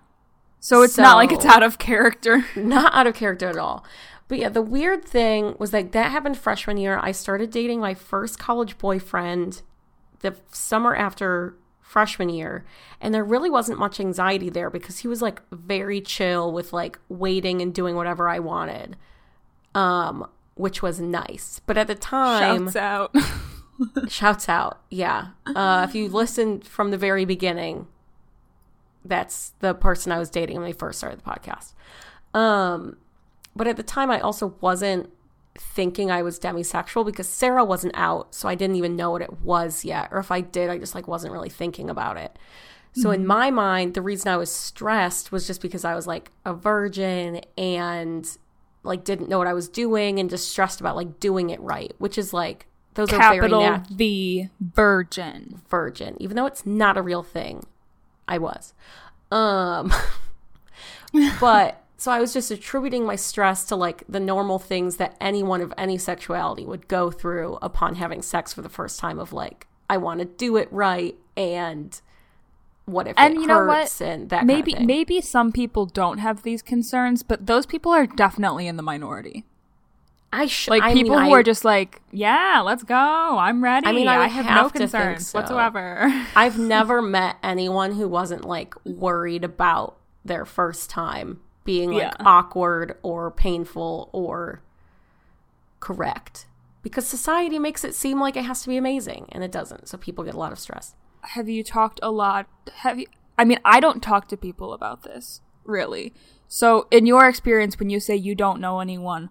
So 0.61 0.83
it's 0.83 0.99
not 0.99 1.16
like 1.16 1.33
it's 1.33 1.45
out 1.45 1.62
of 1.62 1.78
character. 1.78 2.45
Not 2.57 2.93
out 2.93 3.07
of 3.07 3.14
character 3.14 3.49
at 3.49 3.57
all. 3.57 3.85
But 4.28 4.38
yeah, 4.38 4.49
the 4.49 4.62
weird 4.62 5.05
thing 5.05 5.55
was 5.59 5.73
like 5.73 5.93
that 5.93 6.11
happened 6.11 6.37
freshman 6.37 6.76
year. 6.76 6.99
I 7.00 7.12
started 7.12 7.50
dating 7.50 7.81
my 7.81 7.95
first 7.95 8.38
college 8.38 8.76
boyfriend 8.78 9.62
the 10.21 10.35
summer 10.50 10.97
after 10.97 11.57
freshman 11.87 12.28
year, 12.28 12.64
and 13.00 13.14
there 13.14 13.25
really 13.25 13.49
wasn't 13.50 13.78
much 13.78 14.00
anxiety 14.00 14.50
there 14.50 14.71
because 14.71 14.99
he 14.99 15.09
was 15.09 15.23
like 15.23 15.40
very 15.50 16.00
chill 16.00 16.52
with 16.52 16.73
like 16.73 16.99
waiting 17.09 17.62
and 17.62 17.75
doing 17.75 17.97
whatever 17.97 18.28
I 18.28 18.38
wanted. 18.38 18.97
Um 19.75 20.26
which 20.57 20.83
was 20.83 20.99
nice. 20.99 21.61
But 21.66 21.76
at 21.76 21.87
the 21.87 21.95
time, 21.95 22.64
Shouts 22.64 22.76
out. 22.76 23.14
Shouts 24.09 24.49
out. 24.49 24.81
Yeah. 24.90 25.28
Uh, 25.47 25.87
if 25.87 25.95
you 25.95 26.09
listened 26.09 26.66
from 26.66 26.90
the 26.90 26.97
very 26.97 27.26
beginning, 27.26 27.87
that's 29.05 29.52
the 29.61 29.75
person 29.75 30.12
I 30.12 30.19
was 30.19 30.31
dating 30.31 30.57
when 30.57 30.64
we 30.64 30.73
first 30.73 30.99
started 30.99 31.21
the 31.21 31.31
podcast. 31.31 31.75
Um, 32.33 32.97
but 33.55 33.66
at 33.66 33.76
the 33.76 33.83
time, 33.83 34.11
I 34.11 34.19
also 34.21 34.55
wasn't 34.61 35.11
thinking 35.60 36.10
I 36.10 36.22
was 36.22 36.38
demisexual 36.38 37.04
because 37.04 37.28
Sarah 37.28 37.64
wasn't 37.64 37.96
out, 37.96 38.34
so 38.34 38.48
I 38.48 38.54
didn't 38.54 38.76
even 38.76 38.96
know 38.96 39.10
what 39.10 39.22
it 39.22 39.40
was 39.40 39.84
yet. 39.84 40.08
Or 40.10 40.18
if 40.18 40.30
I 40.30 40.40
did, 40.40 40.70
I 40.70 40.78
just 40.78 40.94
like 40.94 41.08
wasn't 41.08 41.32
really 41.32 41.50
thinking 41.50 41.90
about 41.90 42.16
it. 42.16 42.38
So 42.98 43.10
in 43.10 43.26
my 43.26 43.50
mind, 43.50 43.92
the 43.92 44.00
reason 44.00 44.32
I 44.32 44.38
was 44.38 44.50
stressed 44.50 45.30
was 45.30 45.46
just 45.46 45.60
because 45.60 45.84
I 45.84 45.94
was 45.94 46.06
like 46.06 46.30
a 46.46 46.54
virgin 46.54 47.42
and 47.58 48.26
like 48.84 49.04
didn't 49.04 49.28
know 49.28 49.36
what 49.36 49.46
I 49.46 49.52
was 49.52 49.68
doing 49.68 50.18
and 50.18 50.30
just 50.30 50.50
stressed 50.50 50.80
about 50.80 50.96
like 50.96 51.20
doing 51.20 51.50
it 51.50 51.60
right, 51.60 51.94
which 51.98 52.16
is 52.16 52.32
like 52.32 52.66
those 52.94 53.12
are 53.12 53.18
very 53.18 53.36
Capital 53.36 53.60
nat- 53.60 53.88
V 53.90 54.48
virgin. 54.60 55.60
virgin, 55.68 56.16
even 56.20 56.36
though 56.36 56.46
it's 56.46 56.64
not 56.64 56.96
a 56.96 57.02
real 57.02 57.22
thing. 57.22 57.66
I 58.26 58.38
was. 58.38 58.72
Um 59.30 59.92
but 61.40 61.84
so 61.96 62.10
I 62.12 62.20
was 62.20 62.32
just 62.32 62.50
attributing 62.50 63.04
my 63.06 63.16
stress 63.16 63.64
to 63.66 63.76
like 63.76 64.04
the 64.08 64.20
normal 64.20 64.58
things 64.58 64.96
that 64.98 65.16
anyone 65.20 65.60
of 65.60 65.72
any 65.78 65.96
sexuality 65.98 66.64
would 66.66 66.88
go 66.88 67.10
through 67.10 67.58
upon 67.62 67.94
having 67.96 68.22
sex 68.22 68.52
for 68.52 68.62
the 68.62 68.68
first 68.68 68.98
time 69.00 69.18
of 69.18 69.32
like 69.32 69.66
I 69.88 69.96
want 69.96 70.18
to 70.20 70.26
do 70.26 70.56
it 70.56 70.68
right 70.72 71.16
and 71.36 71.98
what 72.84 73.06
if 73.08 73.14
And 73.16 73.34
it 73.36 73.40
you 73.40 73.46
know 73.46 73.64
what? 73.64 73.78
hurts 73.78 74.00
and 74.00 74.28
that 74.30 74.44
Maybe 74.46 74.72
kind 74.72 74.84
of 74.84 74.86
maybe 74.86 75.20
some 75.20 75.52
people 75.52 75.86
don't 75.86 76.18
have 76.18 76.42
these 76.42 76.62
concerns, 76.62 77.22
but 77.22 77.46
those 77.46 77.66
people 77.66 77.92
are 77.92 78.06
definitely 78.06 78.66
in 78.68 78.76
the 78.76 78.82
minority. 78.82 79.44
I 80.32 80.46
sh- 80.46 80.68
Like 80.68 80.82
I 80.82 80.92
people 80.92 81.16
mean, 81.16 81.26
who 81.26 81.32
I- 81.34 81.38
are 81.38 81.42
just 81.42 81.64
like, 81.64 82.02
yeah, 82.12 82.62
let's 82.64 82.82
go. 82.84 82.94
I'm 82.94 83.62
ready. 83.64 83.86
I 83.86 83.92
mean, 83.92 84.06
I 84.06 84.18
would 84.18 84.30
have, 84.30 84.44
have 84.44 84.64
no 84.64 84.70
concerns 84.70 85.28
so. 85.28 85.38
whatsoever. 85.38 86.12
I've 86.36 86.58
never 86.76 87.00
met 87.00 87.36
anyone 87.42 87.92
who 87.92 88.06
wasn't 88.06 88.44
like 88.44 88.74
worried 88.84 89.44
about 89.44 89.96
their 90.24 90.44
first 90.44 90.90
time 90.90 91.40
being 91.66 91.90
like 91.92 92.02
Yeah. 92.02 92.12
awkward 92.25 92.96
or 93.02 93.30
painful 93.30 94.08
or 94.12 94.62
correct. 95.80 96.46
Because 96.82 97.06
society 97.06 97.58
makes 97.58 97.85
it 97.85 97.94
seem 97.94 98.20
like 98.20 98.37
it 98.37 98.44
has 98.44 98.62
to 98.62 98.68
be 98.68 98.76
amazing 98.76 99.26
and 99.32 99.42
it 99.42 99.52
doesn't. 99.52 99.88
So 99.88 99.99
people 99.99 100.25
get 100.25 100.35
a 100.35 100.38
lot 100.38 100.52
of 100.52 100.58
stress. 100.58 100.94
have 101.30 101.49
you 101.49 101.64
talked 101.64 101.99
a 102.04 102.11
lot? 102.11 102.46
Have 102.76 103.00
you? 103.00 103.06
I 103.37 103.44
mean, 103.44 103.58
I 103.64 103.80
don't 103.80 104.00
talk 104.00 104.28
to 104.28 104.37
people 104.37 104.73
about 104.73 105.02
this 105.02 105.40
really. 105.64 106.14
So, 106.46 106.87
in 106.92 107.04
your 107.06 107.28
experience, 107.28 107.80
when 107.80 107.90
you 107.90 107.99
say 107.99 108.14
you 108.14 108.37
don't 108.37 108.61
know 108.61 108.78
anyone, 108.78 109.30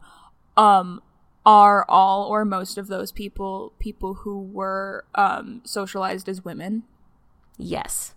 um, 0.58 1.01
are 1.46 1.86
all 1.88 2.24
or 2.27 2.44
most 2.44 2.77
of 2.77 2.88
those 2.88 3.13
people 3.13 3.72
people 3.80 4.15
who 4.15 4.42
were 4.42 5.06
um, 5.15 5.62
socialized 5.63 6.27
as 6.27 6.44
women? 6.44 6.84
Yes. 7.58 8.13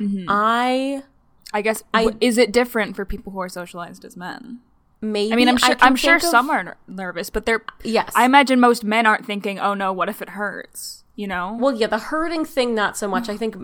Mm-hmm. 0.00 0.24
I 0.28 1.04
I 1.52 1.62
guess 1.62 1.82
I- 1.92 2.14
is 2.20 2.38
it 2.38 2.52
different 2.52 2.96
for 2.96 3.04
people 3.04 3.32
who 3.32 3.40
are 3.40 3.48
socialized 3.48 4.04
as 4.04 4.16
men? 4.16 4.60
maybe 5.04 5.32
I 5.32 5.36
mean, 5.36 5.48
I'm 5.48 5.56
sure 5.56 5.74
I'm 5.80 5.96
sure 5.96 6.16
of- 6.16 6.22
some 6.22 6.48
are 6.48 6.62
ner- 6.62 6.76
nervous, 6.86 7.28
but 7.28 7.44
they're. 7.44 7.64
Yes. 7.82 8.12
I 8.14 8.24
imagine 8.24 8.60
most 8.60 8.84
men 8.84 9.04
aren't 9.04 9.26
thinking, 9.26 9.58
"Oh 9.58 9.74
no, 9.74 9.92
what 9.92 10.08
if 10.08 10.22
it 10.22 10.30
hurts?" 10.30 11.02
You 11.16 11.26
know? 11.26 11.56
Well, 11.60 11.74
yeah, 11.74 11.88
the 11.88 11.98
hurting 11.98 12.44
thing, 12.44 12.74
not 12.74 12.96
so 12.96 13.08
much. 13.08 13.28
I 13.28 13.36
think 13.36 13.56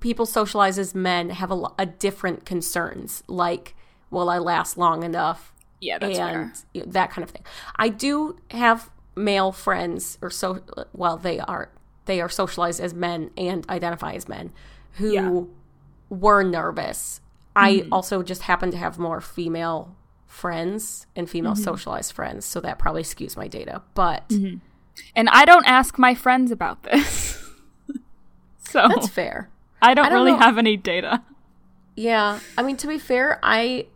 people 0.00 0.24
socialized 0.26 0.78
as 0.78 0.94
men 0.94 1.30
have 1.30 1.50
a, 1.50 1.62
a 1.78 1.84
different 1.86 2.44
concerns, 2.46 3.22
like, 3.28 3.74
will 4.10 4.28
I 4.30 4.38
last 4.38 4.76
long 4.78 5.02
enough? 5.02 5.52
yeah, 5.82 5.98
that's 5.98 6.16
fair. 6.16 6.40
and 6.42 6.52
you 6.72 6.82
that 6.86 7.10
kind 7.10 7.22
of 7.22 7.30
thing. 7.30 7.44
I 7.76 7.90
do 7.90 8.38
have 8.50 8.90
male 9.14 9.52
friends, 9.52 10.16
or 10.22 10.30
so. 10.30 10.62
Well, 10.94 11.18
they 11.18 11.38
are 11.40 11.68
they 12.06 12.20
are 12.22 12.28
socialized 12.30 12.80
as 12.80 12.94
men 12.94 13.30
and 13.36 13.68
identify 13.68 14.12
as 14.14 14.28
men, 14.28 14.50
who 14.94 15.12
Yeah. 15.12 15.40
Were 16.08 16.42
nervous. 16.44 17.20
I 17.56 17.86
also 17.90 18.22
just 18.22 18.42
happen 18.42 18.70
to 18.70 18.76
have 18.76 18.98
more 18.98 19.20
female 19.20 19.96
friends 20.26 21.06
and 21.16 21.28
female 21.30 21.52
Mm-hmm. 21.54 21.62
socialized 21.62 22.12
friends, 22.12 22.44
so 22.44 22.60
that 22.60 22.78
probably 22.78 23.02
skews 23.02 23.36
my 23.36 23.48
data. 23.48 23.82
But 23.94 24.30
And 25.14 25.28
I 25.30 25.44
don't 25.44 25.66
ask 25.66 25.98
my 25.98 26.14
friends 26.14 26.50
about 26.50 26.82
this. 26.82 27.42
so 28.58 28.86
that's 28.88 29.08
fair. 29.08 29.50
I 29.82 29.94
don't, 29.94 30.06
I 30.06 30.08
don't 30.08 30.18
really 30.18 30.32
know. 30.32 30.38
have 30.38 30.58
any 30.58 30.76
data. 30.76 31.22
Yeah, 31.94 32.40
I 32.58 32.62
mean 32.62 32.76
to 32.78 32.86
be 32.86 32.98
fair, 32.98 33.38
I 33.42 33.86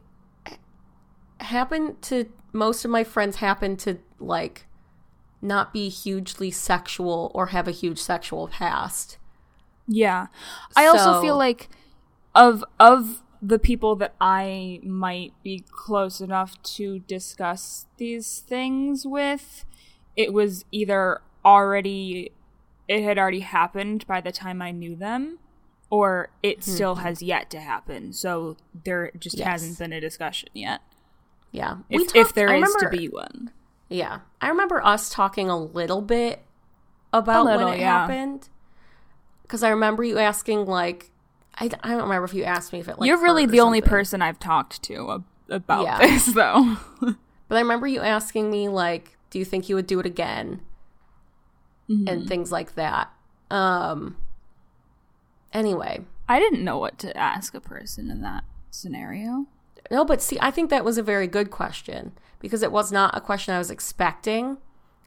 happen 1.40 1.96
to 2.02 2.26
most 2.52 2.84
of 2.84 2.90
my 2.90 3.04
friends 3.04 3.36
happen 3.36 3.76
to 3.78 3.98
like 4.18 4.66
not 5.42 5.72
be 5.72 5.88
hugely 5.88 6.50
sexual 6.50 7.30
or 7.34 7.46
have 7.46 7.66
a 7.66 7.70
huge 7.70 7.98
sexual 7.98 8.48
past. 8.48 9.18
Yeah. 9.86 10.26
I 10.76 10.86
also 10.86 11.20
feel 11.20 11.36
like 11.36 11.68
of 12.34 12.64
of 12.78 13.22
the 13.42 13.58
people 13.58 13.96
that 13.96 14.14
I 14.20 14.80
might 14.82 15.32
be 15.42 15.64
close 15.70 16.20
enough 16.20 16.60
to 16.74 16.98
discuss 17.00 17.86
these 17.96 18.40
things 18.40 19.06
with, 19.06 19.64
it 20.16 20.32
was 20.32 20.64
either 20.70 21.20
already 21.44 22.32
it 22.88 23.04
had 23.04 23.18
already 23.18 23.40
happened 23.40 24.04
by 24.08 24.20
the 24.20 24.32
time 24.32 24.60
I 24.60 24.72
knew 24.72 24.96
them 24.96 25.38
or 25.90 26.30
it 26.42 26.64
hmm. 26.64 26.70
still 26.70 26.94
has 26.96 27.22
yet 27.22 27.50
to 27.50 27.60
happen. 27.60 28.12
So 28.12 28.56
there 28.84 29.12
just 29.18 29.38
Yes. 29.38 29.46
hasn't 29.46 29.78
been 29.78 29.92
a 29.92 30.00
discussion 30.00 30.48
yet. 30.54 30.80
Yeah, 31.52 31.78
If, 31.88 32.14
if 32.14 32.32
there 32.32 32.48
I 32.48 32.58
is 32.58 32.76
to 32.76 32.88
be 32.88 33.08
one. 33.08 33.50
Yeah, 33.88 34.20
I 34.40 34.48
remember 34.48 34.84
us 34.84 35.10
talking 35.10 35.50
a 35.50 35.58
little 35.58 36.00
bit 36.00 36.44
about 37.12 37.44
little, 37.44 37.66
when 37.66 37.74
it 37.74 37.80
yeah. 37.80 38.00
happened 38.00 38.48
because 39.42 39.64
I 39.64 39.70
remember 39.70 40.04
you 40.04 40.18
asking 40.18 40.66
like. 40.66 41.10
I, 41.58 41.64
I 41.82 41.88
don't 41.90 42.02
remember 42.02 42.24
if 42.24 42.34
you 42.34 42.44
asked 42.44 42.72
me 42.72 42.80
if 42.80 42.88
it 42.88 42.98
like 42.98 43.06
You're 43.08 43.20
really 43.22 43.46
the 43.46 43.60
only 43.60 43.78
something. 43.80 43.90
person 43.90 44.22
I've 44.22 44.38
talked 44.38 44.82
to 44.84 45.10
ab- 45.10 45.24
about 45.48 45.84
Yeah. 45.84 45.98
this 45.98 46.26
though. 46.32 46.76
But 47.48 47.56
I 47.56 47.60
remember 47.62 47.88
you 47.88 48.00
asking 48.00 48.48
me 48.50 48.68
like, 48.68 49.16
"Do 49.30 49.38
you 49.40 49.44
think 49.44 49.68
you 49.68 49.74
would 49.74 49.88
do 49.88 49.98
it 49.98 50.06
again?" 50.06 50.60
Mm-hmm. 51.90 52.06
and 52.06 52.28
things 52.28 52.52
like 52.52 52.76
that. 52.76 53.10
Um. 53.50 54.16
Anyway, 55.52 56.02
I 56.28 56.38
didn't 56.38 56.62
know 56.64 56.78
what 56.78 56.98
to 57.00 57.16
ask 57.16 57.54
a 57.54 57.60
person 57.60 58.10
in 58.10 58.22
that 58.22 58.44
scenario. 58.70 59.46
no, 59.90 60.04
but 60.04 60.22
see, 60.22 60.38
I 60.40 60.52
think 60.52 60.70
that 60.70 60.84
was 60.84 60.96
a 60.96 61.02
very 61.02 61.26
good 61.26 61.50
question 61.50 62.12
because 62.38 62.62
it 62.62 62.70
was 62.70 62.92
not 62.92 63.16
a 63.16 63.20
question 63.20 63.52
I 63.52 63.58
was 63.58 63.70
expecting, 63.70 64.58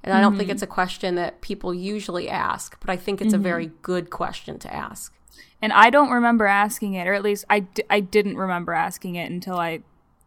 and 0.04 0.14
I 0.14 0.20
don't 0.20 0.34
Mm-hmm. 0.34 0.40
think 0.40 0.50
it's 0.50 0.62
a 0.62 0.68
question 0.68 1.16
that 1.16 1.40
people 1.40 1.74
usually 1.74 2.28
ask. 2.30 2.78
But 2.82 2.90
I 2.90 2.98
think 2.98 3.22
it's 3.22 3.34
a 3.34 3.38
very 3.38 3.72
good 3.84 4.10
question 4.10 4.60
to 4.60 4.74
ask. 4.74 5.14
And 5.62 5.72
I 5.74 5.90
don't 5.90 6.10
remember 6.12 6.46
asking 6.46 6.94
it, 6.96 7.08
or 7.08 7.14
at 7.14 7.24
least 7.24 7.46
I, 7.50 7.62
d- 7.62 7.84
I 7.90 8.00
didn't 8.02 8.38
remember 8.38 8.74
asking 8.74 9.16
it 9.16 9.32
until 9.32 9.58
I 9.58 9.80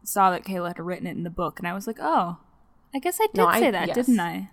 saw 0.03 0.31
that 0.31 0.45
Kayla 0.45 0.69
had 0.69 0.79
written 0.81 1.07
it 1.07 1.11
in 1.17 1.25
the 1.25 1.31
book. 1.31 1.59
And 1.59 1.69
I 1.69 1.75
was 1.75 1.87
like, 1.87 1.99
oh, 2.01 2.39
I 2.95 2.99
guess 2.99 3.19
I 3.21 3.27
did 3.27 3.37
No, 3.37 3.47
I- 3.47 3.61
say 3.61 3.71
that, 3.71 3.89
yes. 3.89 3.97
didn't 3.97 4.21
I? 4.21 4.51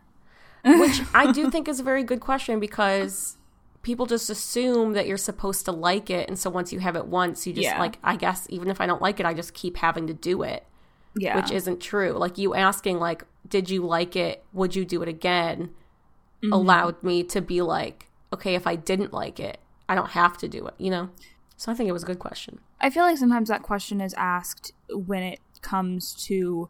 which 0.66 1.02
I 1.14 1.32
do 1.32 1.50
think 1.52 1.68
is 1.68 1.80
a 1.80 1.84
very 1.84 2.04
good 2.04 2.20
question 2.22 2.60
because 2.60 3.38
people 3.82 4.06
just 4.06 4.30
assume 4.30 4.94
that 4.94 5.08
you're 5.08 5.18
supposed 5.18 5.66
to 5.66 5.72
like 5.74 6.10
it, 6.10 6.28
and 6.30 6.40
so 6.40 6.50
once 6.50 6.72
you 6.72 6.80
have 6.80 6.96
it 6.96 7.06
once, 7.08 7.46
you 7.46 7.52
just 7.54 7.66
Yeah. 7.66 7.80
like 7.80 7.98
I 8.04 8.16
guess 8.16 8.48
even 8.50 8.70
if 8.70 8.80
I 8.80 8.86
don't 8.86 9.02
like 9.02 9.20
it, 9.20 9.26
I 9.26 9.34
just 9.34 9.54
keep 9.54 9.78
having 9.78 10.08
to 10.08 10.14
do 10.14 10.42
it, 10.44 10.66
Yeah. 11.16 11.36
which 11.36 11.52
isn't 11.52 11.82
true. 11.82 12.12
Like 12.14 12.38
you 12.38 12.56
asking 12.56 13.00
like, 13.00 13.26
did 13.48 13.70
you 13.70 13.86
like 13.86 14.16
it? 14.16 14.44
Would 14.54 14.74
you 14.76 14.86
do 14.86 15.02
it 15.02 15.10
again? 15.10 15.72
Mm-hmm. 16.44 16.54
Allowed 16.54 17.04
me 17.04 17.24
to 17.24 17.42
be 17.42 17.62
like, 17.62 18.08
okay, 18.34 18.56
if 18.56 18.66
I 18.66 18.76
didn't 18.78 19.12
like 19.14 19.40
it, 19.42 19.60
I 19.90 19.96
don't 19.96 20.12
have 20.12 20.38
to 20.40 20.48
do 20.48 20.66
it, 20.68 20.74
you 20.78 20.90
know. 20.90 21.10
So 21.58 21.72
I 21.72 21.75
think 21.75 21.88
it 21.88 21.94
was 21.94 22.04
a 22.04 22.08
good 22.08 22.20
question. 22.20 22.60
I 22.82 22.90
feel 22.90 23.04
like 23.04 23.18
sometimes 23.18 23.50
that 23.50 23.63
question 23.63 24.02
is 24.02 24.13
asked 24.16 24.74
when 24.90 25.24
it 25.24 25.40
comes 25.62 26.13
to 26.25 26.70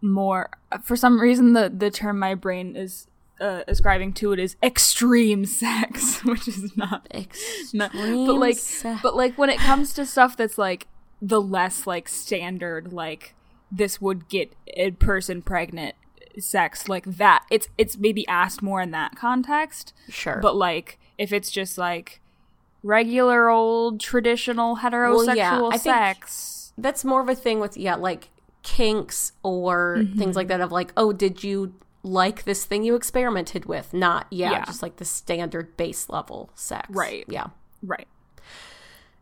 more. 0.00 0.50
For 0.82 0.96
some 0.96 1.20
reason, 1.20 1.52
the 1.52 1.68
the 1.74 1.90
term 1.90 2.18
my 2.18 2.34
brain 2.34 2.76
is 2.76 3.06
uh, 3.40 3.62
ascribing 3.66 4.12
to 4.14 4.32
it 4.32 4.38
is 4.38 4.56
extreme 4.62 5.44
sex, 5.46 6.20
which 6.24 6.46
is 6.48 6.76
not 6.76 7.06
Extreme 7.12 7.90
No, 7.94 8.26
but 8.26 8.34
like 8.34 8.56
sex. 8.56 9.00
but 9.02 9.16
like 9.16 9.36
when 9.38 9.50
it 9.50 9.58
comes 9.58 9.92
to 9.94 10.06
stuff 10.06 10.36
that's 10.36 10.58
like 10.58 10.86
the 11.22 11.40
less 11.40 11.86
like 11.86 12.08
standard 12.08 12.92
like 12.92 13.34
this 13.70 14.00
would 14.00 14.28
get 14.28 14.54
a 14.68 14.90
person 14.92 15.42
pregnant 15.42 15.94
sex 16.38 16.88
like 16.88 17.04
that. 17.04 17.44
It's 17.50 17.68
it's 17.78 17.96
maybe 17.98 18.26
asked 18.28 18.62
more 18.62 18.80
in 18.80 18.90
that 18.92 19.16
context. 19.16 19.92
Sure. 20.08 20.38
But 20.40 20.56
like 20.56 20.98
if 21.18 21.32
it's 21.32 21.50
just 21.50 21.78
like 21.78 22.19
regular 22.82 23.48
old 23.48 24.00
traditional 24.00 24.78
heterosexual 24.78 25.72
yeah, 25.72 25.76
sex. 25.76 26.72
that's 26.78 27.04
more 27.04 27.20
of 27.20 27.28
a 27.28 27.34
thing 27.34 27.60
with 27.60 27.76
yeah 27.76 27.94
like 27.94 28.30
kinks 28.62 29.32
or 29.42 29.98
mm-hmm. 29.98 30.18
things 30.18 30.36
like 30.36 30.48
that 30.48 30.60
of 30.60 30.72
like 30.72 30.92
oh 30.96 31.12
did 31.12 31.42
you 31.44 31.74
like 32.02 32.44
this 32.44 32.64
thing 32.64 32.82
you 32.82 32.94
experimented 32.94 33.66
with 33.66 33.92
not 33.92 34.26
yeah, 34.30 34.52
Yeah. 34.52 34.64
just 34.64 34.82
like 34.82 34.96
the 34.96 35.04
standard 35.04 35.76
base 35.76 36.08
level 36.08 36.50
sex 36.54 36.88
Right. 36.90 37.24
yeah 37.28 37.48
Right. 37.82 38.08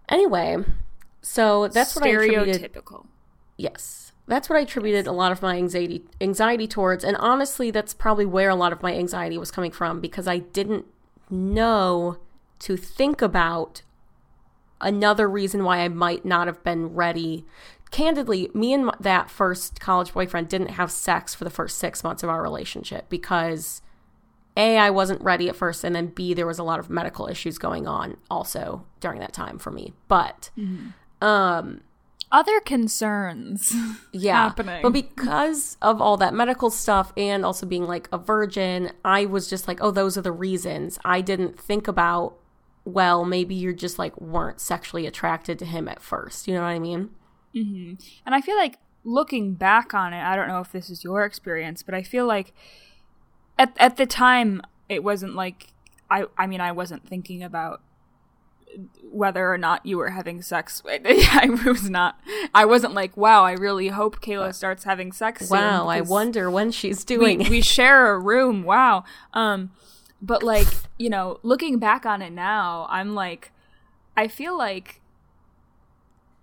anyway 0.08 0.56
so 1.22 1.68
that's 1.68 1.94
what 1.96 2.04
i 2.04 2.08
attributed 2.08 2.72
stereotypical. 2.72 3.06
yes 3.56 4.12
that's 4.26 4.48
what 4.48 4.56
i 4.56 4.62
attributed 4.62 5.06
a 5.06 5.12
lot 5.12 5.32
of 5.32 5.42
my 5.42 5.56
anxiety 5.56 6.04
anxiety 6.20 6.68
towards 6.68 7.04
and 7.04 7.16
honestly 7.16 7.70
that's 7.70 7.94
probably 7.94 8.26
where 8.26 8.50
a 8.50 8.54
lot 8.54 8.72
of 8.72 8.82
my 8.82 8.94
anxiety 8.94 9.38
was 9.38 9.50
coming 9.50 9.70
from 9.72 10.00
because 10.00 10.28
i 10.28 10.38
didn't 10.38 10.86
know 11.30 12.16
to 12.60 12.76
think 12.76 13.22
about 13.22 13.82
another 14.80 15.28
reason 15.28 15.64
why 15.64 15.78
I 15.78 15.88
might 15.88 16.24
not 16.24 16.46
have 16.46 16.62
been 16.62 16.94
ready. 16.94 17.44
Candidly, 17.90 18.50
me 18.54 18.72
and 18.72 18.90
that 19.00 19.30
first 19.30 19.80
college 19.80 20.12
boyfriend 20.12 20.48
didn't 20.48 20.70
have 20.70 20.90
sex 20.90 21.34
for 21.34 21.44
the 21.44 21.50
first 21.50 21.78
six 21.78 22.04
months 22.04 22.22
of 22.22 22.28
our 22.28 22.42
relationship 22.42 23.08
because 23.08 23.82
A, 24.56 24.76
I 24.78 24.90
wasn't 24.90 25.22
ready 25.22 25.48
at 25.48 25.56
first, 25.56 25.84
and 25.84 25.96
then 25.96 26.08
B, 26.08 26.34
there 26.34 26.46
was 26.46 26.58
a 26.58 26.64
lot 26.64 26.78
of 26.78 26.90
medical 26.90 27.26
issues 27.28 27.58
going 27.58 27.86
on 27.86 28.16
also 28.30 28.84
during 29.00 29.20
that 29.20 29.32
time 29.32 29.58
for 29.58 29.70
me. 29.70 29.94
But, 30.06 30.50
um, 31.20 31.80
Other 32.30 32.60
concerns. 32.60 33.74
yeah. 34.12 34.44
happening. 34.44 34.82
But 34.82 34.92
because 34.92 35.78
of 35.80 36.00
all 36.02 36.18
that 36.18 36.34
medical 36.34 36.68
stuff 36.70 37.12
and 37.16 37.42
also 37.44 37.64
being 37.64 37.86
like 37.86 38.06
a 38.12 38.18
virgin, 38.18 38.92
I 39.02 39.24
was 39.24 39.48
just 39.48 39.66
like, 39.66 39.78
oh, 39.80 39.90
those 39.90 40.18
are 40.18 40.22
the 40.22 40.30
reasons. 40.32 40.98
I 41.06 41.22
didn't 41.22 41.58
think 41.58 41.88
about, 41.88 42.37
well, 42.88 43.26
maybe 43.26 43.54
you're 43.54 43.74
just 43.74 43.98
like 43.98 44.18
weren't 44.18 44.60
sexually 44.60 45.06
attracted 45.06 45.58
to 45.58 45.66
him 45.66 45.88
at 45.88 46.00
first. 46.00 46.48
You 46.48 46.54
know 46.54 46.62
what 46.62 46.68
I 46.68 46.78
mean? 46.78 47.10
And 48.24 48.34
I 48.34 48.40
feel 48.40 48.56
like 48.56 48.78
looking 49.04 49.54
back 49.54 49.92
on 49.92 50.14
it, 50.14 50.22
I 50.22 50.34
don't 50.34 50.48
know 50.48 50.60
if 50.60 50.72
this 50.72 50.88
is 50.88 51.04
your 51.04 51.24
experience, 51.24 51.82
but 51.82 51.94
I 51.94 52.02
feel 52.02 52.26
like 52.26 52.54
at 53.58 53.76
at 53.78 53.98
the 53.98 54.06
time 54.06 54.62
it 54.88 55.04
wasn't 55.04 55.34
like 55.34 55.68
I 56.10 56.24
I 56.38 56.46
mean 56.46 56.62
I 56.62 56.72
wasn't 56.72 57.06
thinking 57.06 57.42
about 57.42 57.82
whether 59.10 59.52
or 59.52 59.58
not 59.58 59.84
you 59.84 59.98
were 59.98 60.10
having 60.10 60.40
sex. 60.40 60.82
I 60.88 61.48
was 61.66 61.90
not. 61.90 62.18
I 62.54 62.64
wasn't 62.64 62.94
like, 62.94 63.16
wow. 63.16 63.44
I 63.44 63.52
really 63.52 63.88
hope 63.88 64.20
Kayla 64.20 64.54
starts 64.54 64.84
having 64.84 65.12
sex. 65.12 65.50
Wow, 65.50 65.88
I 65.88 66.00
wonder 66.00 66.50
when 66.50 66.70
she's 66.70 67.04
doing 67.04 67.42
it. 67.42 67.48
we 67.50 67.60
share 67.60 68.12
a 68.12 68.18
room. 68.18 68.62
Wow. 68.62 69.04
Um, 69.34 69.72
but 70.20 70.42
like 70.42 70.66
you 70.98 71.08
know, 71.08 71.38
looking 71.42 71.78
back 71.78 72.04
on 72.04 72.22
it 72.22 72.32
now, 72.32 72.86
I'm 72.90 73.14
like, 73.14 73.52
I 74.16 74.28
feel 74.28 74.56
like, 74.58 75.00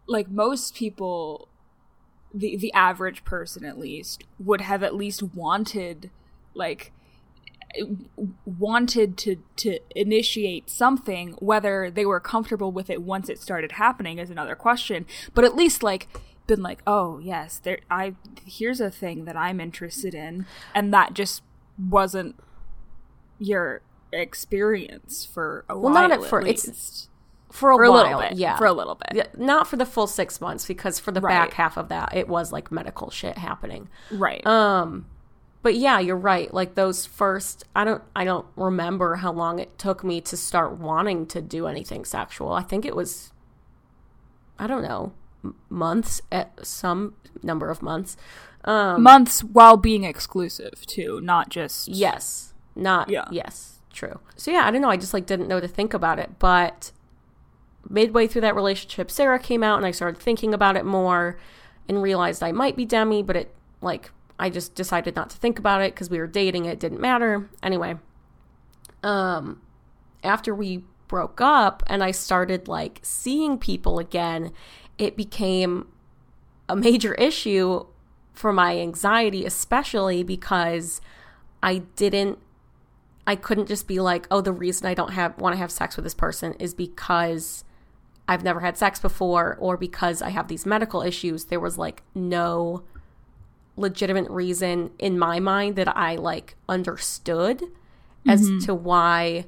like 0.08 0.30
most 0.30 0.76
people, 0.76 1.50
the 2.34 2.56
the 2.56 2.74
average 2.74 3.24
person 3.26 3.66
at 3.66 3.78
least 3.78 4.24
would 4.40 4.62
have 4.62 4.82
at 4.82 4.96
least 4.96 5.22
wanted, 5.22 6.10
like, 6.54 6.94
wanted 8.46 9.18
to 9.18 9.38
to 9.58 9.80
initiate 9.96 10.70
something. 10.70 11.34
Whether 11.40 11.92
they 11.92 12.06
were 12.06 12.22
comfortable 12.22 12.72
with 12.72 12.90
it 12.90 13.02
once 13.02 13.28
it 13.30 13.42
started 13.42 13.74
happening 13.74 14.20
is 14.20 14.30
another 14.30 14.56
question. 14.56 15.06
But 15.34 15.44
at 15.44 15.56
least 15.56 15.84
like 15.84 16.08
been 16.48 16.64
like, 16.64 16.82
oh 16.88 17.20
yes, 17.20 17.60
there 17.60 17.80
I 17.92 18.16
here's 18.46 18.80
a 18.80 18.92
thing 18.92 19.26
that 19.26 19.36
I'm 19.36 19.60
interested 19.60 20.14
in, 20.14 20.46
and 20.74 20.94
that 20.94 21.14
just 21.14 21.44
wasn't 21.78 22.36
your 23.40 23.82
experience 24.14 25.26
for 25.26 25.66
a 25.70 25.74
Well, 25.78 25.92
while. 25.94 26.08
not 26.08 26.12
at 26.12 26.24
fir- 26.24 26.42
it's- 26.42 26.68
least. 26.68 27.10
for 27.52 27.72
a 27.72 27.76
for 27.76 27.84
a 27.86 27.92
while. 27.92 28.04
little 28.04 28.20
bit. 28.20 28.34
yeah, 28.38 28.58
for 28.58 28.66
a 28.66 28.74
little 28.74 28.96
bit. 28.96 29.10
Yeah, 29.16 29.28
not 29.38 29.66
for 29.68 29.78
the 29.78 29.86
full 29.86 30.08
six 30.08 30.42
months 30.42 30.66
because 30.66 31.00
for 31.00 31.12
the 31.12 31.22
Right. 31.22 31.32
back 31.32 31.54
half 31.54 31.78
of 31.78 31.88
that, 31.90 32.16
it 32.16 32.28
was 32.28 32.52
like 32.52 32.72
medical 32.72 33.10
shit 33.10 33.38
happening. 33.38 33.88
Right. 34.12 34.46
Um, 34.46 35.06
but 35.62 35.76
yeah, 35.76 36.00
you're 36.00 36.18
right. 36.18 36.54
Like 36.54 36.76
those 36.76 37.06
first, 37.06 37.64
I 37.76 37.84
don't, 37.86 38.04
I 38.16 38.26
don't 38.26 38.46
remember 38.56 39.16
how 39.16 39.32
long 39.32 39.60
it 39.60 39.78
took 39.80 40.04
me 40.04 40.20
to 40.22 40.36
start 40.38 40.78
wanting 40.78 41.26
to 41.28 41.42
do 41.42 41.66
anything 41.68 42.04
sexual. 42.06 42.52
I 42.52 42.62
think 42.62 42.84
it 42.86 42.96
was, 42.96 43.32
I 44.60 44.68
don't 44.68 44.84
know, 44.84 45.14
months 45.70 46.22
at 46.32 46.66
some 46.66 47.16
number 47.42 47.70
of 47.70 47.82
months. 47.82 48.18
Um, 48.66 49.04
Months 49.04 49.44
while 49.44 49.78
being 49.78 50.04
exclusive 50.04 50.86
too, 50.88 51.22
not 51.22 51.50
just 51.50 51.88
yes, 51.88 52.54
not 52.76 53.10
Yeah. 53.10 53.26
yes, 53.32 53.80
true. 53.94 54.20
So 54.36 54.52
yeah, 54.52 54.66
I 54.66 54.72
don't 54.72 54.82
know. 54.82 54.90
I 54.90 54.98
just 54.98 55.14
like 55.14 55.26
didn't 55.26 55.48
know 55.48 55.60
to 55.60 55.68
think 55.68 55.94
about 55.94 56.20
it, 56.20 56.38
but 56.40 56.92
midway 57.90 58.28
through 58.28 58.42
that 58.42 58.56
relationship, 58.56 59.10
Sarah 59.12 59.40
came 59.40 59.64
out 59.64 59.78
and 59.78 59.86
I 59.86 59.92
started 59.92 60.20
thinking 60.22 60.54
about 60.54 60.76
it 60.76 60.86
more 60.86 61.38
and 61.88 62.02
realized 62.02 62.44
I 62.44 62.52
might 62.52 62.76
be 62.76 62.86
Demi, 62.86 63.24
but 63.24 63.36
it 63.36 63.56
like 63.82 64.12
I 64.40 64.50
just 64.50 64.76
decided 64.76 65.16
not 65.16 65.30
to 65.30 65.38
think 65.38 65.60
about 65.60 65.82
it 65.82 65.94
because 65.94 66.10
we 66.10 66.18
were 66.18 66.28
dating. 66.28 66.66
It 66.66 66.80
didn't 66.80 67.00
matter 67.00 67.50
anyway. 67.64 67.96
Um, 69.04 69.62
after 70.24 70.54
we 70.54 70.84
broke 71.08 71.40
up 71.40 71.84
and 71.88 72.04
I 72.04 72.12
started 72.12 72.68
like 72.68 73.00
seeing 73.04 73.58
people 73.58 74.00
again, 74.00 74.52
it 74.98 75.16
became 75.16 75.88
a 76.68 76.76
major 76.76 77.14
issue 77.14 77.86
for 78.34 78.52
my 78.52 78.78
anxiety, 78.78 79.46
especially 79.46 80.24
because 80.24 81.00
I 81.64 81.80
didn't 81.96 82.40
I 83.28 83.36
couldn't 83.36 83.68
just 83.68 83.88
be 83.88 84.00
like, 84.00 84.28
oh, 84.30 84.42
the 84.42 84.54
reason 84.54 84.88
I 84.88 84.94
don't 84.94 85.14
have 85.14 85.38
want 85.40 85.54
to 85.54 85.58
have 85.58 85.72
sex 85.72 85.96
with 85.96 86.04
this 86.04 86.14
person 86.14 86.54
is 86.54 86.74
because 86.74 87.64
I've 88.28 88.44
never 88.44 88.60
had 88.60 88.78
sex 88.78 89.00
before 89.00 89.58
or 89.60 89.78
because 89.78 90.22
I 90.22 90.30
have 90.30 90.48
these 90.48 90.66
medical 90.66 91.02
issues. 91.02 91.46
There 91.46 91.60
was 91.60 91.78
like 91.78 92.04
no 92.14 92.84
legitimate 93.78 94.30
reason 94.30 94.92
in 95.00 95.20
my 95.20 95.40
mind 95.40 95.76
that 95.76 95.96
I 95.96 96.16
like 96.16 96.56
understood 96.70 97.62
as 98.28 98.50
to 98.66 98.74
why 98.74 99.46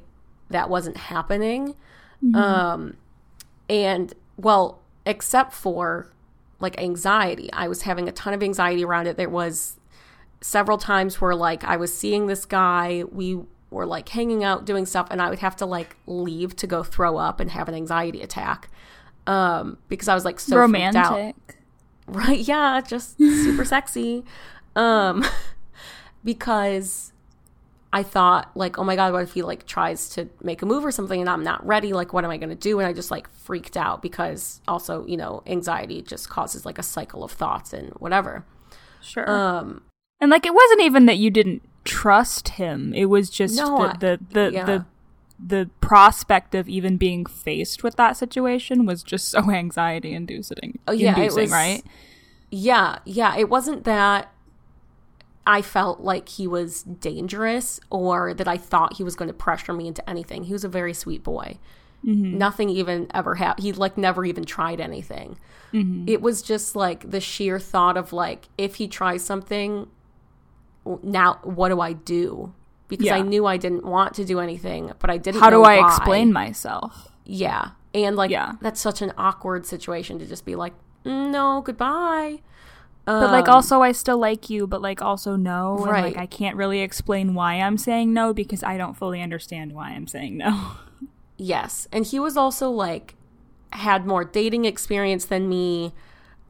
that 0.50 0.70
wasn't 0.70 0.98
happening. 0.98 1.76
Um 2.36 2.98
and 3.70 4.14
well, 4.38 4.82
except 5.06 5.54
for 5.54 6.12
like 6.60 6.80
anxiety. 6.80 7.52
I 7.54 7.68
was 7.68 7.84
having 7.84 8.08
a 8.08 8.12
ton 8.12 8.34
of 8.34 8.44
anxiety 8.44 8.84
around 8.84 9.08
it. 9.08 9.18
There 9.18 9.30
was 9.30 9.80
several 10.42 10.78
times 10.78 11.20
where 11.22 11.36
like 11.36 11.64
I 11.64 11.78
was 11.78 11.96
seeing 11.96 12.28
this 12.28 12.46
guy, 12.46 13.04
we 13.12 13.40
were 13.70 13.86
like 13.86 14.10
hanging 14.10 14.44
out 14.44 14.66
doing 14.66 14.86
stuff 14.86 15.08
and 15.12 15.22
I 15.22 15.30
would 15.30 15.40
have 15.40 15.56
to 15.58 15.66
like 15.66 15.98
leave 16.06 16.56
to 16.58 16.68
go 16.68 16.84
throw 16.84 17.18
up 17.18 17.40
and 17.40 17.52
have 17.52 17.68
an 17.68 17.76
anxiety 17.76 18.22
attack. 18.22 18.70
Um 19.26 19.78
because 19.90 20.08
I 20.08 20.16
was 20.16 20.26
like 20.26 20.40
so 20.40 20.58
romantic. 20.58 21.36
Right, 22.08 22.40
yeah, 22.40 22.82
just 22.82 23.18
super 23.18 23.66
sexy. 23.76 24.24
Um 24.76 25.26
because 26.24 27.12
I 27.92 28.04
thought 28.04 28.52
like, 28.56 28.78
oh 28.78 28.84
my 28.84 28.96
god, 28.96 29.12
what 29.14 29.24
if 29.24 29.34
he 29.34 29.42
like 29.42 29.66
tries 29.66 30.10
to 30.10 30.30
make 30.42 30.62
a 30.62 30.66
move 30.66 30.86
or 30.86 30.92
something 30.92 31.20
and 31.20 31.30
I'm 31.30 31.44
not 31.44 31.66
ready? 31.66 31.94
Like 31.94 32.14
what 32.14 32.24
am 32.24 32.32
I 32.32 32.38
going 32.38 32.50
to 32.50 32.56
do? 32.56 32.80
And 32.80 32.88
I 32.88 32.94
just 32.94 33.12
like 33.12 33.30
freaked 33.32 33.78
out 33.78 34.02
because 34.02 34.62
also, 34.68 35.06
you 35.08 35.18
know, 35.18 35.44
anxiety 35.46 36.02
just 36.02 36.30
causes 36.30 36.66
like 36.66 36.78
a 36.78 36.84
cycle 36.84 37.24
of 37.24 37.32
thoughts 37.32 37.74
and 37.74 37.90
whatever. 37.94 38.46
Sure. 39.02 39.30
Um 39.30 39.84
and 40.20 40.32
like 40.32 40.46
it 40.46 40.54
wasn't 40.54 40.82
even 40.82 41.06
that 41.06 41.18
you 41.18 41.30
didn't 41.30 41.64
trust 41.88 42.50
him. 42.50 42.94
It 42.94 43.06
was 43.06 43.30
just 43.30 43.56
No, 43.56 43.94
the 44.00 44.20
the 44.30 44.44
the, 44.46 44.54
yeah. 44.54 44.66
the 44.66 44.86
the 45.40 45.70
prospect 45.82 46.56
of 46.56 46.68
even 46.68 46.98
being 46.98 47.26
faced 47.26 47.84
with 47.84 47.96
that 47.96 48.18
situation 48.18 48.86
was 48.86 49.04
just 49.04 49.30
so 49.30 49.52
anxiety 49.52 50.14
inducing. 50.14 50.80
Oh, 50.88 50.92
yeah, 50.94 51.20
it 51.20 51.34
was- 51.34 51.52
right? 51.52 51.84
Yeah, 52.50 53.00
yeah. 53.06 53.36
It 53.38 53.50
wasn't 53.50 53.84
that 53.84 54.32
I 55.46 55.62
felt 55.62 56.00
like 56.02 56.30
he 56.30 56.48
was 56.48 56.84
dangerous 56.84 57.80
or 57.90 58.34
that 58.34 58.48
I 58.48 58.58
thought 58.58 58.98
he 58.98 59.04
was 59.04 59.16
going 59.16 59.28
to 59.28 59.34
pressure 59.34 59.74
me 59.74 59.88
into 59.88 60.08
anything. 60.10 60.44
He 60.44 60.54
was 60.54 60.64
a 60.64 60.70
very 60.70 60.94
sweet 60.94 61.24
boy. 61.24 61.58
Mm-hmm. 62.06 62.38
Nothing 62.38 62.70
even 62.70 63.08
ever 63.14 63.36
happened. 63.36 63.64
He 63.64 63.74
like 63.74 63.98
never 63.98 64.24
even 64.24 64.46
tried 64.46 64.80
anything. 64.80 65.38
Mm-hmm. 65.74 66.06
It 66.08 66.22
was 66.22 66.42
just 66.42 66.76
like 66.76 67.10
the 67.10 67.20
sheer 67.20 67.60
thought 67.60 67.98
of 67.98 68.14
like 68.14 68.48
if 68.58 68.76
he 68.76 68.88
tries 68.88 69.24
something, 69.24 69.88
now 71.04 71.40
what 71.44 71.70
do 71.70 71.80
I 71.82 71.94
do? 71.94 72.54
Because 72.88 73.10
I 73.10 73.20
knew 73.22 73.46
I 73.46 73.58
didn't 73.58 73.84
want 73.86 74.14
to 74.16 74.24
do 74.24 74.40
anything, 74.40 74.94
but 75.00 75.10
I 75.10 75.18
didn't. 75.18 75.42
How 75.42 75.50
do 75.50 75.64
I 75.64 75.80
why. 75.80 75.88
explain 75.88 76.32
myself? 76.32 77.10
Yeah. 77.26 77.72
And 77.94 78.16
like 78.16 78.32
Yeah. 78.32 78.54
that's 78.62 78.80
such 78.80 79.02
an 79.02 79.12
awkward 79.18 79.66
situation 79.66 80.20
to 80.20 80.26
just 80.26 80.46
be 80.46 80.56
like, 80.56 80.74
"Mm, 81.06 81.32
no, 81.32 81.62
goodbye. 81.62 82.40
But 83.06 83.32
like 83.32 83.48
Um, 83.48 83.56
also 83.56 83.82
I 83.82 83.92
still 83.94 84.18
like 84.18 84.50
you, 84.50 84.68
but 84.68 84.82
like 84.82 85.02
also 85.02 85.36
no. 85.36 85.78
And 85.78 85.86
Right. 85.88 86.04
like 86.06 86.18
I 86.18 86.26
can't 86.26 86.56
really 86.58 86.80
explain 86.82 87.34
why 87.34 87.56
I'm 87.56 87.78
saying 87.78 88.14
no 88.14 88.34
because 88.34 88.64
I 88.64 88.78
don't 88.78 88.96
fully 88.96 89.22
understand 89.22 89.74
why 89.74 89.90
I'm 89.92 90.08
saying 90.08 90.38
no. 90.38 90.72
Yes. 91.38 91.88
And 91.92 92.06
he 92.06 92.20
was 92.20 92.36
also 92.38 92.70
like 92.72 93.16
had 93.72 94.06
more 94.08 94.24
dating 94.26 94.66
experience 94.66 95.26
than 95.26 95.48
me. 95.50 95.94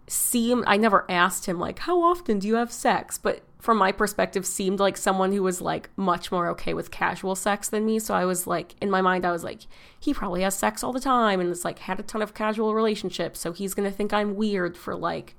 Seemed 0.07 0.63
I 0.67 0.77
never 0.77 1.05
asked 1.09 1.45
him 1.47 1.59
like 1.59 1.79
how 1.79 2.01
often 2.01 2.39
do 2.39 2.47
you 2.47 2.55
have 2.55 2.71
sex, 2.71 3.17
but 3.17 3.41
from 3.59 3.77
my 3.77 3.91
perspective 3.91 4.45
seemed 4.45 4.79
like 4.79 4.95
someone 4.97 5.31
who 5.31 5.41
was 5.41 5.61
like 5.61 5.89
much 5.95 6.31
more 6.31 6.47
okay 6.47 6.73
with 6.73 6.91
casual 6.91 7.35
sex 7.35 7.69
than 7.69 7.85
me 7.85 7.97
so 7.99 8.13
i 8.13 8.23
was 8.23 8.45
like 8.45 8.75
in 8.81 8.89
my 8.89 9.01
mind 9.01 9.25
i 9.25 9.31
was 9.31 9.43
like 9.43 9.61
he 9.99 10.13
probably 10.13 10.43
has 10.43 10.53
sex 10.55 10.83
all 10.83 10.93
the 10.93 10.99
time 10.99 11.39
and 11.39 11.49
it's 11.49 11.65
like 11.65 11.79
had 11.79 11.99
a 11.99 12.03
ton 12.03 12.21
of 12.21 12.33
casual 12.35 12.75
relationships 12.75 13.39
so 13.39 13.51
he's 13.53 13.73
gonna 13.73 13.91
think 13.91 14.13
i'm 14.13 14.35
weird 14.35 14.77
for 14.77 14.95
like 14.95 15.35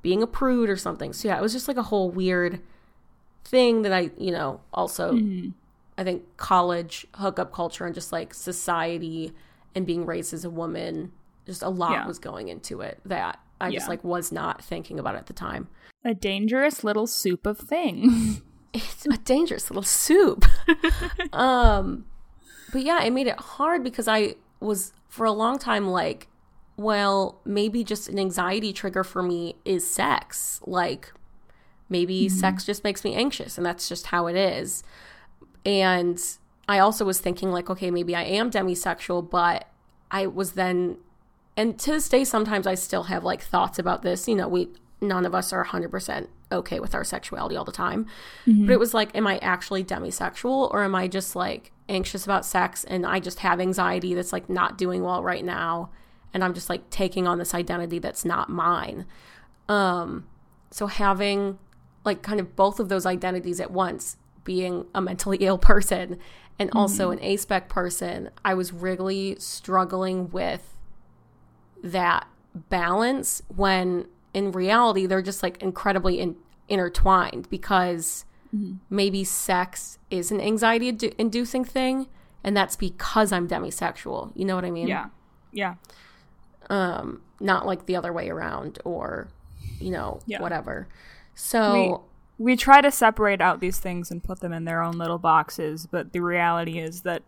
being 0.00 0.22
a 0.22 0.26
prude 0.26 0.70
or 0.70 0.76
something 0.76 1.12
so 1.12 1.28
yeah 1.28 1.36
it 1.36 1.42
was 1.42 1.52
just 1.52 1.68
like 1.68 1.76
a 1.76 1.82
whole 1.82 2.10
weird 2.10 2.60
thing 3.44 3.82
that 3.82 3.92
i 3.92 4.10
you 4.16 4.30
know 4.30 4.60
also 4.72 5.12
Mm-hmm. 5.12 5.50
i 5.98 6.04
think 6.04 6.22
college 6.36 7.06
hookup 7.16 7.52
culture 7.52 7.84
and 7.86 7.94
just 7.94 8.12
like 8.12 8.32
society 8.34 9.32
and 9.74 9.86
being 9.86 10.06
raised 10.06 10.32
as 10.32 10.44
a 10.44 10.50
woman 10.50 11.12
just 11.46 11.62
a 11.62 11.68
lot 11.68 11.92
Yeah. 11.92 12.06
was 12.06 12.18
going 12.18 12.48
into 12.48 12.80
it 12.80 13.00
that 13.04 13.40
i 13.60 13.70
just 13.70 13.88
like 13.88 14.02
was 14.04 14.30
not 14.30 14.62
thinking 14.62 14.98
about 14.98 15.14
it 15.14 15.18
at 15.18 15.26
the 15.26 15.32
time 15.32 15.68
A 16.04 16.14
dangerous 16.14 16.84
little 16.84 17.06
soup 17.06 17.44
of 17.44 17.58
things. 17.58 18.40
it's 18.72 19.04
a 19.06 19.18
dangerous 19.18 19.68
little 19.68 19.82
soup. 19.82 20.44
um, 21.32 22.06
but 22.72 22.82
yeah, 22.82 23.02
it 23.02 23.12
made 23.12 23.26
it 23.26 23.38
hard 23.38 23.82
because 23.82 24.06
I 24.06 24.36
was 24.60 24.92
for 25.08 25.26
a 25.26 25.32
long 25.32 25.58
time 25.58 25.88
like, 25.88 26.28
well, 26.76 27.40
maybe 27.44 27.82
just 27.82 28.08
an 28.08 28.18
anxiety 28.18 28.72
trigger 28.72 29.02
for 29.02 29.22
me 29.22 29.56
is 29.64 29.84
sex. 29.84 30.60
Like, 30.64 31.12
maybe 31.88 32.28
sex 32.28 32.64
just 32.64 32.84
makes 32.84 33.02
me 33.02 33.14
anxious, 33.14 33.58
and 33.58 33.66
that's 33.66 33.88
just 33.88 34.06
how 34.06 34.28
it 34.28 34.36
is. 34.36 34.84
And 35.66 36.20
I 36.68 36.78
also 36.78 37.04
was 37.04 37.18
thinking 37.18 37.50
like, 37.50 37.68
okay, 37.68 37.90
maybe 37.90 38.14
I 38.14 38.22
am 38.22 38.50
demisexual, 38.50 39.28
but 39.28 39.66
I 40.10 40.28
was 40.28 40.52
then, 40.52 40.98
and 41.58 41.76
to 41.80 41.90
this 41.90 42.08
day, 42.08 42.22
sometimes 42.22 42.68
I 42.68 42.76
still 42.76 43.02
have 43.04 43.24
like 43.24 43.42
thoughts 43.42 43.80
about 43.80 44.02
this. 44.02 44.28
You 44.28 44.36
know, 44.36 44.46
we 44.46 44.68
none 45.00 45.26
of 45.26 45.34
us 45.34 45.52
are 45.52 45.64
100% 45.64 46.28
okay 46.52 46.78
with 46.78 46.94
our 46.94 47.02
sexuality 47.02 47.56
all 47.56 47.64
the 47.64 47.72
time. 47.72 48.06
But 48.66 48.72
it 48.72 48.78
was 48.78 48.94
like, 48.94 49.14
am 49.16 49.26
I 49.26 49.38
actually 49.38 49.82
demisexual 49.82 50.72
or 50.72 50.84
am 50.84 50.94
I 50.94 51.08
just 51.08 51.34
like 51.34 51.72
anxious 51.88 52.24
about 52.24 52.46
sex 52.46 52.84
and 52.84 53.04
I 53.04 53.18
just 53.18 53.40
have 53.40 53.60
anxiety 53.60 54.14
that's 54.14 54.32
like 54.32 54.48
not 54.48 54.78
doing 54.78 55.02
well 55.02 55.22
right 55.22 55.44
now 55.44 55.90
and 56.32 56.44
I'm 56.44 56.54
just 56.54 56.68
like 56.68 56.90
taking 56.90 57.26
on 57.26 57.38
this 57.38 57.54
identity 57.54 57.98
that's 57.98 58.24
not 58.24 58.48
mine. 58.48 59.04
Um 59.68 60.28
so 60.70 60.86
having 60.86 61.58
like 62.04 62.22
kind 62.22 62.38
of 62.38 62.54
both 62.54 62.78
of 62.78 62.88
those 62.88 63.04
identities 63.04 63.58
at 63.58 63.72
once, 63.72 64.16
being 64.44 64.86
a 64.94 65.00
mentally 65.00 65.38
ill 65.40 65.58
person 65.58 66.20
and 66.56 66.70
also 66.72 67.10
an 67.10 67.18
aspec 67.18 67.68
person, 67.68 68.30
I 68.44 68.54
was 68.54 68.72
really 68.72 69.36
struggling 69.40 70.30
with 70.30 70.77
that 71.82 72.26
balance 72.54 73.42
when 73.54 74.06
in 74.34 74.52
reality 74.52 75.06
they're 75.06 75.22
just 75.22 75.42
like 75.42 75.62
incredibly 75.62 76.18
in- 76.20 76.36
intertwined 76.68 77.48
because 77.50 78.24
maybe 78.88 79.22
sex 79.24 79.98
is 80.10 80.30
an 80.30 80.40
anxiety 80.40 80.90
indu- 80.90 81.14
inducing 81.18 81.64
thing 81.64 82.06
and 82.42 82.56
that's 82.56 82.76
because 82.76 83.30
I'm 83.32 83.46
demisexual. 83.46 84.32
You 84.34 84.46
know 84.46 84.54
what 84.54 84.64
I 84.64 84.70
mean? 84.70 84.88
yeah. 84.88 85.06
Yeah. 85.52 85.74
Um 86.70 87.22
not 87.40 87.66
like 87.66 87.86
the 87.86 87.96
other 87.96 88.12
way 88.12 88.28
around 88.30 88.78
or 88.84 89.28
you 89.80 89.90
know, 89.90 90.20
Yeah. 90.26 90.40
whatever. 90.42 90.88
So 91.34 92.04
we 92.38 92.56
try 92.56 92.80
to 92.80 92.90
separate 92.90 93.40
out 93.40 93.60
these 93.60 93.78
things 93.78 94.10
and 94.10 94.22
put 94.24 94.40
them 94.40 94.52
in 94.52 94.64
their 94.64 94.82
own 94.82 94.98
little 94.98 95.18
boxes, 95.18 95.86
but 95.86 96.12
the 96.12 96.20
reality 96.20 96.78
is 96.78 97.02
that 97.02 97.22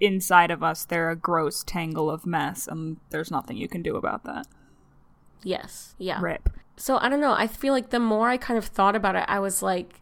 inside 0.00 0.50
of 0.50 0.62
us 0.62 0.84
they're 0.84 1.10
a 1.10 1.16
gross 1.16 1.64
tangle 1.64 2.10
of 2.10 2.26
mess 2.26 2.68
and 2.68 2.98
there's 3.10 3.30
nothing 3.30 3.56
you 3.56 3.68
can 3.68 3.82
do 3.82 3.96
about 3.96 4.24
that. 4.24 4.46
yes. 5.42 5.94
Yeah. 5.98 6.20
Rip. 6.20 6.50
So 6.76 6.98
I 6.98 7.08
don't 7.08 7.20
know. 7.20 7.32
I 7.32 7.46
feel 7.46 7.72
like 7.72 7.90
the 7.90 7.98
more 7.98 8.28
I 8.28 8.36
kind 8.36 8.56
of 8.56 8.66
thought 8.66 8.94
about 8.94 9.16
it, 9.16 9.24
I 9.26 9.40
was 9.40 9.62
like, 9.62 10.00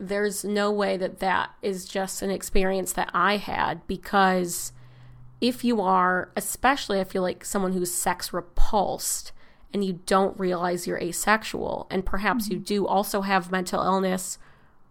there's 0.00 0.44
no 0.44 0.70
way 0.70 0.96
that 0.96 1.18
that 1.18 1.50
is 1.60 1.84
just 1.84 2.22
an 2.22 2.30
experience 2.30 2.92
that 2.94 3.10
I 3.12 3.36
had 3.36 3.86
because 3.86 4.72
if 5.40 5.64
you 5.64 5.80
are, 5.80 6.30
especially 6.36 7.00
I 7.00 7.04
feel 7.04 7.22
like 7.22 7.44
someone 7.44 7.72
who's 7.72 7.92
sex 7.92 8.32
repulsed 8.32 9.32
and 9.72 9.84
you 9.84 10.00
don't 10.06 10.38
realize 10.38 10.86
you're 10.86 10.98
asexual, 10.98 11.86
and 11.90 12.06
perhaps 12.06 12.48
you 12.48 12.56
mm-hmm. 12.56 12.64
do 12.64 12.86
also 12.86 13.20
have 13.20 13.52
mental 13.52 13.82
illness 13.82 14.38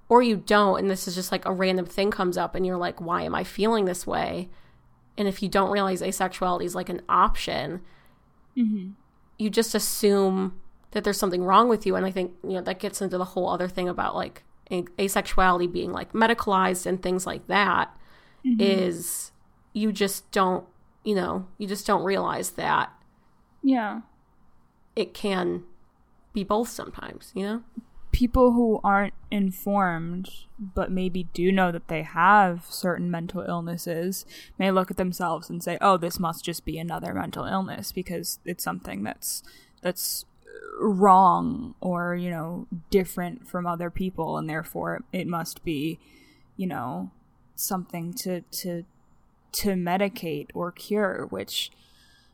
or 0.09 0.21
you 0.21 0.37
don't, 0.37 0.79
and 0.79 0.89
this 0.89 1.07
is 1.07 1.15
just 1.15 1.31
like 1.31 1.45
a 1.45 1.51
random 1.51 1.85
thing 1.85 2.11
comes 2.11 2.37
up 2.37 2.55
and 2.55 2.65
you're 2.65 2.77
like, 2.77 3.01
why 3.01 3.23
am 3.23 3.35
I 3.35 3.43
feeling 3.43 3.85
this 3.85 4.07
way? 4.07 4.49
And 5.17 5.27
if 5.27 5.41
you 5.41 5.49
don't 5.49 5.71
realize 5.71 6.01
asexuality 6.01 6.63
is 6.63 6.75
like 6.75 6.89
an 6.89 7.01
option, 7.09 7.81
mm-hmm. 8.55 8.91
you 9.37 9.49
just 9.49 9.75
assume 9.75 10.59
that 10.91 11.03
there's 11.03 11.19
something 11.19 11.43
wrong 11.43 11.69
with 11.69 11.85
you 11.85 11.95
and 11.95 12.05
i 12.05 12.11
think 12.11 12.31
you 12.43 12.53
know 12.53 12.61
that 12.61 12.79
gets 12.79 13.01
into 13.01 13.17
the 13.17 13.25
whole 13.25 13.49
other 13.49 13.67
thing 13.67 13.87
about 13.89 14.15
like 14.15 14.43
a- 14.71 14.83
asexuality 14.97 15.71
being 15.71 15.91
like 15.91 16.13
medicalized 16.13 16.85
and 16.85 17.01
things 17.01 17.25
like 17.25 17.45
that 17.47 17.95
mm-hmm. 18.45 18.59
is 18.59 19.31
you 19.73 19.91
just 19.91 20.29
don't 20.31 20.65
you 21.03 21.15
know 21.15 21.47
you 21.57 21.67
just 21.67 21.85
don't 21.85 22.03
realize 22.03 22.51
that 22.51 22.91
Yeah. 23.61 24.01
it 24.95 25.13
can 25.13 25.63
be 26.33 26.43
both 26.43 26.69
sometimes 26.69 27.31
you 27.35 27.43
know 27.43 27.63
People 28.17 28.53
who 28.53 28.79
aren't 28.83 29.13
informed 29.29 30.27
but 30.57 30.91
maybe 30.91 31.25
do 31.35 31.51
know 31.51 31.71
that 31.71 31.87
they 31.87 32.01
have 32.01 32.65
certain 32.67 33.11
mental 33.11 33.41
illnesses 33.47 34.25
may 34.57 34.71
look 34.71 34.89
at 34.89 34.97
themselves 34.97 35.51
and 35.51 35.61
say, 35.61 35.77
"Oh, 35.81 35.97
this 35.97 36.19
must 36.19 36.43
just 36.43 36.65
be 36.65 36.79
another 36.79 37.13
mental 37.13 37.45
illness 37.45 37.91
because 37.91 38.39
it's 38.43 38.63
something 38.63 39.03
that's 39.03 39.43
that's 39.83 40.25
wrong 40.79 41.75
or, 41.79 42.15
you 42.15 42.31
know, 42.31 42.65
different 42.89 43.47
from 43.47 43.67
other 43.67 43.91
people 43.91 44.37
and 44.37 44.49
therefore 44.49 45.03
it 45.13 45.27
must 45.27 45.63
be, 45.63 45.99
you 46.55 46.65
know, 46.65 47.11
something 47.55 48.13
to 48.13 48.41
to 48.41 48.83
to 49.51 49.69
medicate 49.73 50.47
or 50.55 50.71
cure, 50.71 51.27
which 51.29 51.69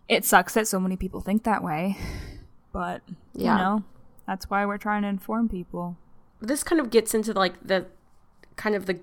it 0.08 0.24
sucks 0.24 0.54
that 0.54 0.66
so 0.68 0.80
many 0.80 0.96
people 0.96 1.20
think 1.20 1.44
that 1.44 1.62
way. 1.64 1.98
But, 2.72 3.02
Yeah. 3.34 3.52
you 3.52 3.58
know, 3.64 3.84
that's 4.28 4.50
why 4.50 4.66
we're 4.66 4.78
trying 4.78 5.02
to 5.04 5.08
inform 5.08 5.50
people. 5.50 5.98
this 6.42 6.64
kind 6.64 6.82
of 6.82 6.90
gets 6.90 7.14
into 7.14 7.34
like 7.34 7.56
the 7.66 7.86
kind 8.56 8.76
of 8.76 8.86
the 8.86 9.00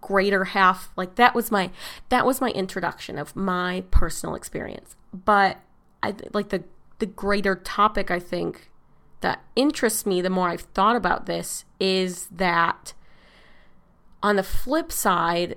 greater 0.00 0.44
half 0.44 0.92
like 0.96 1.16
that 1.16 1.34
was 1.34 1.50
my 1.50 1.70
that 2.10 2.24
was 2.24 2.40
my 2.40 2.50
introduction 2.50 3.18
of 3.18 3.34
my 3.34 3.82
personal 3.90 4.34
experience 4.34 4.94
but 5.12 5.58
i 6.02 6.14
like 6.32 6.50
the 6.50 6.62
the 6.98 7.06
greater 7.06 7.56
topic 7.56 8.10
i 8.10 8.18
think 8.18 8.70
that 9.20 9.42
interests 9.56 10.06
me 10.06 10.20
the 10.20 10.30
more 10.30 10.48
i've 10.48 10.60
thought 10.60 10.96
about 10.96 11.26
this 11.26 11.64
is 11.80 12.26
that 12.26 12.92
on 14.22 14.36
the 14.36 14.42
flip 14.42 14.92
side 14.92 15.56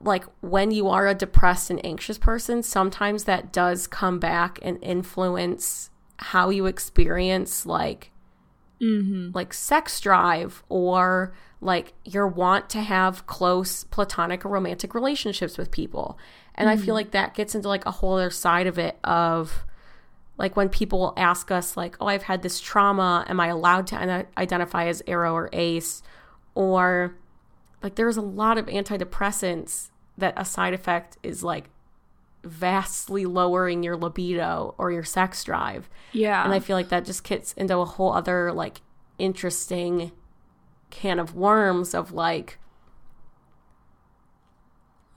like 0.00 0.24
when 0.40 0.70
you 0.70 0.88
are 0.88 1.06
a 1.06 1.14
depressed 1.14 1.70
and 1.70 1.84
anxious 1.84 2.18
person 2.18 2.62
sometimes 2.62 3.24
that 3.24 3.52
does 3.52 3.86
come 3.86 4.18
back 4.18 4.58
and 4.62 4.82
influence 4.82 5.90
how 6.18 6.50
you 6.50 6.66
experience 6.66 7.66
like 7.66 8.10
mm-hmm. 8.80 9.30
like 9.34 9.52
sex 9.52 10.00
drive 10.00 10.62
or 10.68 11.34
like 11.60 11.92
your 12.04 12.26
want 12.26 12.68
to 12.70 12.80
have 12.80 13.26
close 13.26 13.84
platonic 13.84 14.44
or 14.44 14.48
romantic 14.48 14.94
relationships 14.94 15.56
with 15.56 15.70
people. 15.70 16.18
And 16.54 16.68
I 16.68 16.76
feel 16.76 16.86
mm-hmm. 16.86 16.92
like 16.92 17.10
that 17.12 17.34
gets 17.34 17.54
into 17.54 17.68
like 17.68 17.84
a 17.86 17.90
whole 17.90 18.14
other 18.14 18.30
side 18.30 18.66
of 18.66 18.78
it 18.78 18.98
of 19.04 19.64
like 20.38 20.56
when 20.56 20.68
people 20.68 21.14
ask 21.16 21.50
us 21.50 21.76
like, 21.76 21.96
"Oh, 22.00 22.06
I've 22.06 22.24
had 22.24 22.42
this 22.42 22.60
trauma, 22.60 23.24
am 23.28 23.40
I 23.40 23.48
allowed 23.48 23.86
to 23.88 23.96
ident- 23.96 24.26
identify 24.36 24.86
as 24.86 25.02
aro 25.02 25.32
or 25.32 25.48
ace?" 25.52 26.02
or 26.54 27.14
like 27.82 27.94
there's 27.94 28.16
a 28.16 28.22
lot 28.22 28.58
of 28.58 28.66
antidepressants 28.66 29.90
that 30.18 30.34
a 30.36 30.44
side 30.44 30.74
effect 30.74 31.18
is 31.22 31.44
like 31.44 31.68
vastly 32.46 33.26
lowering 33.26 33.82
your 33.82 33.96
libido 33.96 34.74
or 34.78 34.90
your 34.90 35.04
sex 35.04 35.44
drive. 35.44 35.88
Yeah. 36.12 36.44
And 36.44 36.52
I 36.52 36.60
feel 36.60 36.76
like 36.76 36.88
that 36.88 37.04
just 37.04 37.24
gets 37.24 37.52
into 37.54 37.76
a 37.78 37.84
whole 37.84 38.12
other 38.12 38.52
like 38.52 38.80
interesting 39.18 40.12
can 40.90 41.18
of 41.18 41.34
worms 41.34 41.94
of 41.94 42.12
like 42.12 42.58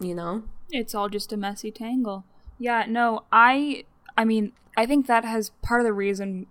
you 0.02 0.16
know? 0.16 0.44
it's 0.72 0.94
all 0.96 1.10
just 1.10 1.34
a 1.34 1.38
messy 1.38 1.72
tangle. 1.72 2.26
Yeah, 2.58 2.86
no, 2.88 3.24
I 3.32 3.86
I 4.18 4.26
mean, 4.26 4.52
I 4.76 4.86
think 4.86 5.08
that 5.08 5.26
has 5.26 5.52
part 5.62 5.82
of 5.82 5.86
the 5.86 5.94
reason 5.94 6.48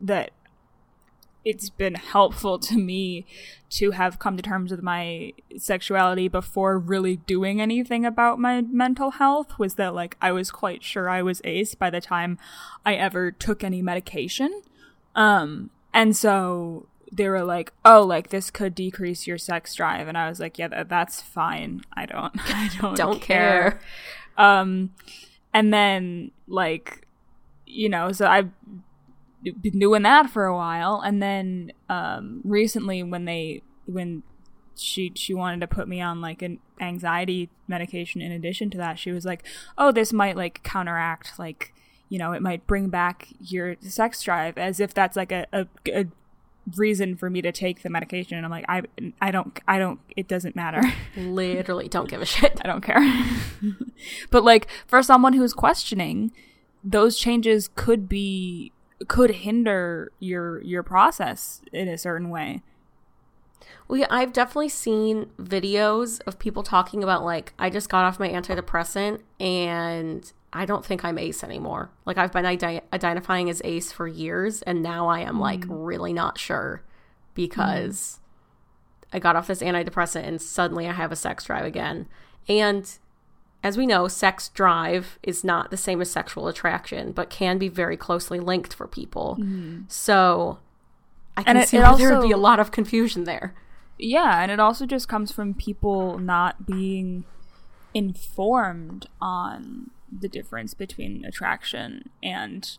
that 0.00 0.30
it's 1.44 1.68
been 1.68 1.94
helpful 1.94 2.58
to 2.58 2.76
me 2.78 3.26
to 3.70 3.90
have 3.90 4.18
come 4.18 4.36
to 4.36 4.42
terms 4.42 4.70
with 4.70 4.82
my 4.82 5.32
sexuality 5.56 6.28
before 6.28 6.78
really 6.78 7.16
doing 7.16 7.60
anything 7.60 8.04
about 8.06 8.38
my 8.38 8.62
mental 8.62 9.12
health 9.12 9.58
was 9.58 9.74
that 9.74 9.94
like 9.94 10.16
I 10.22 10.32
was 10.32 10.50
quite 10.50 10.82
sure 10.82 11.08
I 11.08 11.22
was 11.22 11.40
ace 11.44 11.74
by 11.74 11.90
the 11.90 12.00
time 12.00 12.38
I 12.86 12.94
ever 12.94 13.30
took 13.30 13.62
any 13.64 13.82
medication. 13.82 14.62
Um 15.14 15.70
and 15.92 16.16
so 16.16 16.86
they 17.12 17.28
were 17.28 17.44
like, 17.44 17.72
"Oh, 17.84 18.02
like 18.02 18.30
this 18.30 18.50
could 18.50 18.74
decrease 18.74 19.26
your 19.26 19.38
sex 19.38 19.74
drive." 19.74 20.08
And 20.08 20.18
I 20.18 20.28
was 20.28 20.40
like, 20.40 20.58
"Yeah, 20.58 20.68
that, 20.68 20.88
that's 20.88 21.20
fine. 21.20 21.82
I 21.92 22.06
don't 22.06 22.32
I 22.54 22.70
don't 22.80 22.96
Don't 22.96 23.20
care." 23.20 23.72
care. 23.72 23.80
Um 24.36 24.90
and 25.52 25.72
then 25.72 26.30
like 26.48 27.06
you 27.66 27.88
know, 27.88 28.12
so 28.12 28.26
I 28.26 28.44
been 29.60 29.78
doing 29.78 30.02
that 30.02 30.30
for 30.30 30.46
a 30.46 30.54
while, 30.54 31.00
and 31.04 31.22
then 31.22 31.72
um, 31.88 32.40
recently 32.44 33.02
when 33.02 33.24
they 33.24 33.62
when 33.86 34.22
she 34.76 35.12
she 35.14 35.34
wanted 35.34 35.60
to 35.60 35.66
put 35.66 35.88
me 35.88 36.00
on 36.00 36.20
like 36.20 36.42
an 36.42 36.58
anxiety 36.80 37.50
medication 37.68 38.20
in 38.20 38.32
addition 38.32 38.70
to 38.70 38.78
that, 38.78 38.98
she 38.98 39.12
was 39.12 39.24
like, 39.24 39.44
"Oh, 39.78 39.92
this 39.92 40.12
might 40.12 40.36
like 40.36 40.62
counteract 40.62 41.38
like." 41.38 41.72
You 42.10 42.18
know, 42.18 42.32
it 42.32 42.42
might 42.42 42.66
bring 42.66 42.90
back 42.90 43.28
your 43.40 43.76
sex 43.80 44.22
drive 44.22 44.58
as 44.58 44.78
if 44.78 44.92
that's 44.92 45.16
like 45.16 45.32
a, 45.32 45.46
a, 45.52 45.66
a 45.92 46.06
reason 46.76 47.16
for 47.16 47.28
me 47.28 47.42
to 47.42 47.52
take 47.52 47.82
the 47.82 47.90
medication 47.90 48.36
and 48.36 48.44
I'm 48.44 48.50
like 48.50 48.64
I 48.68 48.82
I 49.20 49.30
don't 49.30 49.58
I 49.68 49.78
don't 49.78 50.00
it 50.16 50.28
doesn't 50.28 50.56
matter. 50.56 50.82
Literally 51.16 51.88
don't 51.88 52.08
give 52.08 52.22
a 52.22 52.26
shit. 52.26 52.60
I 52.64 52.66
don't 52.66 52.82
care. 52.82 53.02
but 54.30 54.44
like 54.44 54.68
for 54.86 55.02
someone 55.02 55.34
who's 55.34 55.52
questioning, 55.52 56.32
those 56.82 57.18
changes 57.18 57.68
could 57.74 58.08
be 58.08 58.72
could 59.08 59.30
hinder 59.30 60.12
your 60.18 60.62
your 60.62 60.82
process 60.82 61.60
in 61.72 61.88
a 61.88 61.98
certain 61.98 62.30
way. 62.30 62.62
Well, 63.88 63.98
yeah, 63.98 64.06
I've 64.10 64.32
definitely 64.32 64.70
seen 64.70 65.26
videos 65.38 66.20
of 66.26 66.38
people 66.38 66.62
talking 66.62 67.02
about 67.02 67.24
like 67.24 67.52
I 67.58 67.70
just 67.70 67.88
got 67.88 68.04
off 68.04 68.18
my 68.18 68.28
antidepressant 68.28 69.20
and 69.38 70.32
I 70.52 70.64
don't 70.64 70.84
think 70.84 71.04
I'm 71.04 71.18
ace 71.18 71.44
anymore. 71.44 71.90
Like 72.06 72.16
I've 72.16 72.32
been 72.32 72.44
ident- 72.44 72.82
identifying 72.92 73.50
as 73.50 73.60
ace 73.64 73.92
for 73.92 74.06
years 74.06 74.62
and 74.62 74.82
now 74.82 75.08
I 75.08 75.20
am 75.20 75.36
mm. 75.36 75.40
like 75.40 75.64
really 75.68 76.12
not 76.12 76.38
sure 76.38 76.82
because 77.34 78.20
mm. 78.20 79.16
I 79.16 79.18
got 79.18 79.36
off 79.36 79.48
this 79.48 79.62
antidepressant 79.62 80.26
and 80.26 80.40
suddenly 80.40 80.88
I 80.88 80.92
have 80.92 81.12
a 81.12 81.16
sex 81.16 81.44
drive 81.44 81.64
again. 81.64 82.06
And 82.48 82.98
as 83.64 83.78
we 83.78 83.86
know, 83.86 84.06
sex 84.08 84.50
drive 84.50 85.18
is 85.22 85.42
not 85.42 85.70
the 85.70 85.78
same 85.78 86.02
as 86.02 86.10
sexual 86.10 86.48
attraction, 86.48 87.12
but 87.12 87.30
can 87.30 87.56
be 87.56 87.68
very 87.68 87.96
closely 87.96 88.38
linked 88.38 88.74
for 88.74 88.86
people. 88.86 89.38
Mm. 89.40 89.90
So 89.90 90.58
I 91.34 91.42
can 91.42 91.56
and 91.56 91.68
see 91.68 91.78
it, 91.78 91.80
it 91.80 91.84
also, 91.84 91.98
there 91.98 92.18
would 92.18 92.26
be 92.26 92.32
a 92.32 92.36
lot 92.36 92.60
of 92.60 92.70
confusion 92.70 93.24
there. 93.24 93.54
Yeah, 93.98 94.42
and 94.42 94.52
it 94.52 94.60
also 94.60 94.84
just 94.84 95.08
comes 95.08 95.32
from 95.32 95.54
people 95.54 96.18
not 96.18 96.66
being 96.66 97.24
informed 97.94 99.08
on 99.18 99.90
the 100.12 100.28
difference 100.28 100.74
between 100.74 101.24
attraction 101.24 102.10
and 102.22 102.76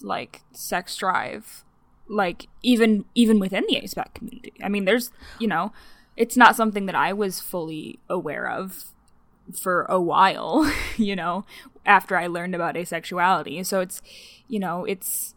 like 0.00 0.42
sex 0.52 0.96
drive 0.96 1.64
like 2.08 2.46
even 2.62 3.04
even 3.14 3.38
within 3.38 3.64
the 3.68 3.80
aspec 3.80 4.14
community 4.14 4.52
i 4.62 4.68
mean 4.68 4.84
there's 4.84 5.10
you 5.38 5.46
know 5.46 5.72
it's 6.16 6.36
not 6.36 6.56
something 6.56 6.86
that 6.86 6.94
i 6.94 7.12
was 7.12 7.40
fully 7.40 7.98
aware 8.08 8.48
of 8.48 8.94
for 9.56 9.84
a 9.84 10.00
while 10.00 10.70
you 10.96 11.16
know 11.16 11.44
after 11.86 12.16
i 12.16 12.26
learned 12.26 12.54
about 12.54 12.74
asexuality 12.74 13.64
so 13.64 13.80
it's 13.80 14.02
you 14.48 14.58
know 14.58 14.84
it's 14.84 15.34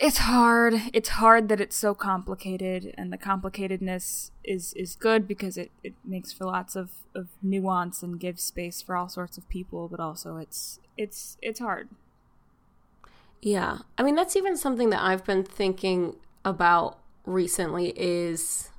it's 0.00 0.18
hard. 0.18 0.74
It's 0.92 1.08
hard 1.10 1.48
that 1.48 1.60
it's 1.60 1.76
so 1.76 1.94
complicated, 1.94 2.94
and 2.96 3.12
the 3.12 3.18
complicatedness 3.18 4.30
is 4.44 4.72
is 4.74 4.94
good 4.94 5.26
because 5.26 5.58
it, 5.58 5.70
it 5.82 5.94
makes 6.04 6.32
for 6.32 6.44
lots 6.44 6.76
of, 6.76 6.90
of 7.14 7.28
nuance 7.42 8.02
and 8.02 8.20
gives 8.20 8.42
space 8.42 8.80
for 8.80 8.96
all 8.96 9.08
sorts 9.08 9.36
of 9.36 9.48
people. 9.48 9.88
But 9.88 10.00
also, 10.00 10.36
it's 10.36 10.78
it's 10.96 11.36
it's 11.42 11.58
hard. 11.60 11.88
Yeah, 13.42 13.78
I 13.96 14.02
mean 14.02 14.14
that's 14.14 14.36
even 14.36 14.56
something 14.56 14.90
that 14.90 15.02
I've 15.02 15.24
been 15.24 15.44
thinking 15.44 16.16
about 16.44 16.98
recently 17.26 17.92
is 17.96 18.70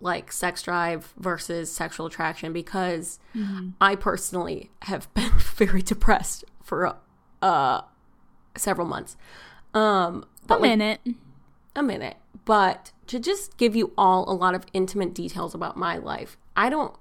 like 0.00 0.30
sex 0.32 0.62
drive 0.62 1.12
versus 1.18 1.70
sexual 1.70 2.06
attraction 2.06 2.52
because 2.52 3.18
mm-hmm. 3.34 3.70
I 3.80 3.96
personally 3.96 4.70
have 4.82 5.12
been 5.14 5.32
very 5.38 5.82
depressed 5.82 6.44
for 6.62 6.96
uh 7.42 7.82
several 8.56 8.86
months. 8.86 9.16
Um, 9.74 10.24
but 10.46 10.58
a 10.58 10.62
like, 10.62 10.70
minute. 10.70 11.00
A 11.76 11.82
minute. 11.82 12.16
But 12.44 12.92
to 13.06 13.18
just 13.18 13.56
give 13.56 13.76
you 13.76 13.92
all 13.96 14.30
a 14.30 14.32
lot 14.32 14.54
of 14.54 14.64
intimate 14.72 15.14
details 15.14 15.54
about 15.54 15.76
my 15.76 15.96
life, 15.96 16.36
I 16.56 16.68
don't. 16.68 16.94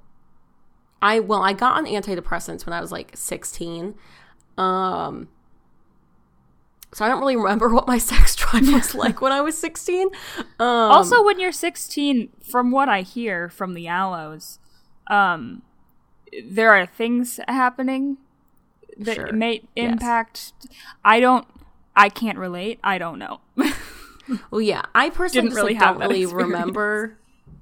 I 1.01 1.19
well, 1.19 1.41
I 1.41 1.53
got 1.53 1.77
on 1.77 1.85
antidepressants 1.85 2.65
when 2.65 2.73
I 2.73 2.81
was 2.81 2.91
like 2.91 3.11
16. 3.15 3.95
Um, 4.57 5.29
so 6.93 7.05
I 7.05 7.09
don't 7.09 7.19
really 7.19 7.35
remember 7.35 7.69
what 7.73 7.87
my 7.87 7.97
sex 7.97 8.35
drive 8.35 8.71
was 8.71 8.95
like 8.95 9.21
when 9.21 9.31
I 9.31 9.41
was 9.41 9.57
16. 9.57 10.07
Um, 10.37 10.45
also, 10.59 11.23
when 11.23 11.39
you're 11.39 11.51
16, 11.51 12.29
from 12.43 12.71
what 12.71 12.89
I 12.89 13.01
hear 13.01 13.49
from 13.49 13.73
the 13.73 13.85
allos, 13.85 14.59
um, 15.07 15.61
there 16.43 16.71
are 16.71 16.85
things 16.85 17.39
happening 17.47 18.17
that 18.97 19.15
sure. 19.15 19.31
may 19.31 19.63
impact. 19.75 20.53
Yes. 20.61 20.73
I 21.03 21.19
don't. 21.19 21.47
I 21.95 22.09
can't 22.09 22.37
relate. 22.37 22.79
I 22.83 22.99
don't 22.99 23.17
know. 23.17 23.41
well, 24.51 24.61
yeah, 24.61 24.83
I 24.93 25.09
personally 25.09 25.53
really 25.55 25.73
like, 25.73 25.81
don't 25.81 25.97
really 25.97 26.23
experience. 26.23 26.51
remember. 26.51 27.17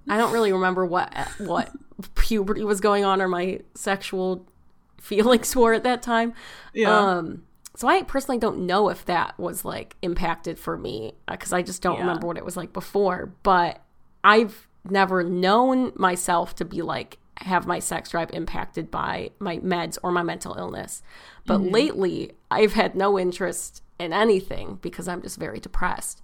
I 0.10 0.18
don't 0.18 0.34
really 0.34 0.52
remember 0.52 0.86
what 0.86 1.14
what 1.38 1.72
puberty 2.16 2.64
was 2.64 2.82
going 2.82 3.06
on 3.06 3.22
or 3.22 3.28
my 3.28 3.62
sexual 3.74 4.46
feelings 5.00 5.56
were 5.56 5.74
at 5.74 5.84
that 5.84 6.02
time. 6.02 6.34
Yeah. 6.74 6.90
Um, 6.90 7.44
so 7.76 7.88
I 7.88 8.04
personally 8.04 8.40
don't 8.40 8.66
know 8.66 8.90
if 8.90 9.06
that 9.06 9.38
was 9.38 9.66
like 9.66 9.96
impacted 10.02 10.58
for 10.58 10.78
me 10.78 11.14
because 11.30 11.52
I 11.52 11.62
just 11.62 11.82
don't 11.82 11.96
yeah. 11.96 12.02
remember 12.02 12.28
what 12.28 12.38
it 12.38 12.46
was 12.46 12.56
like 12.56 12.72
before. 12.74 13.34
But 13.44 13.82
I've 14.24 14.68
never 14.90 15.24
known 15.24 15.92
myself 15.96 16.56
to 16.56 16.66
be 16.66 16.82
like 16.82 17.18
have 17.40 17.68
my 17.68 17.80
sex 17.80 18.12
drive 18.12 18.30
impacted 18.32 18.90
by 18.90 19.30
my 19.40 19.58
meds 19.58 19.98
or 20.04 20.12
my 20.12 20.24
mental 20.24 20.56
illness. 20.56 21.04
But 21.46 21.60
mm-hmm. 21.60 21.74
lately, 21.74 22.32
I've 22.50 22.74
had 22.74 22.96
no 22.96 23.20
interest 23.20 23.84
in 24.00 24.14
anything 24.14 24.80
because 24.82 25.08
I'm 25.08 25.22
just 25.22 25.38
very 25.38 25.60
depressed. 25.60 26.22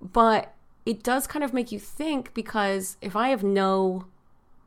But 0.00 0.54
it 0.84 1.02
does 1.02 1.26
kind 1.26 1.44
of 1.44 1.54
make 1.54 1.72
you 1.72 1.78
think 1.78 2.34
because 2.34 2.98
if 3.00 3.16
I 3.16 3.28
have 3.28 3.42
no 3.42 4.06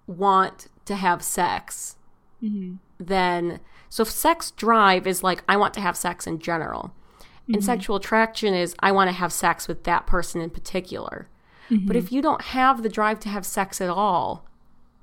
want 0.08 0.67
to 0.86 0.96
have 0.96 1.22
sex, 1.22 1.96
mm-hmm. 2.41 2.76
then 3.00 3.60
so 3.93 4.01
if 4.01 4.10
sex 4.10 4.49
drive 4.49 5.06
is 5.06 5.21
like 5.21 5.43
I 5.47 5.56
want 5.56 5.75
to 5.75 5.79
have 5.79 5.95
sex 5.95 6.25
in 6.25 6.39
general, 6.39 6.95
mm-hmm. 7.19 7.53
and 7.53 7.63
sexual 7.63 7.95
attraction 7.95 8.56
is 8.56 8.73
I 8.79 8.91
want 8.91 9.10
to 9.10 9.12
have 9.12 9.32
sex 9.32 9.67
with 9.67 9.84
that 9.84 10.08
person 10.08 10.41
in 10.41 10.49
particular. 10.49 11.29
Mm-hmm. 11.69 11.86
But 11.86 11.95
if 11.95 12.12
you 12.12 12.19
don't 12.19 12.41
have 12.41 12.82
the 12.82 12.89
drive 12.89 13.19
to 13.19 13.29
have 13.29 13.45
sex 13.45 13.79
at 13.82 13.91
all, 13.91 14.47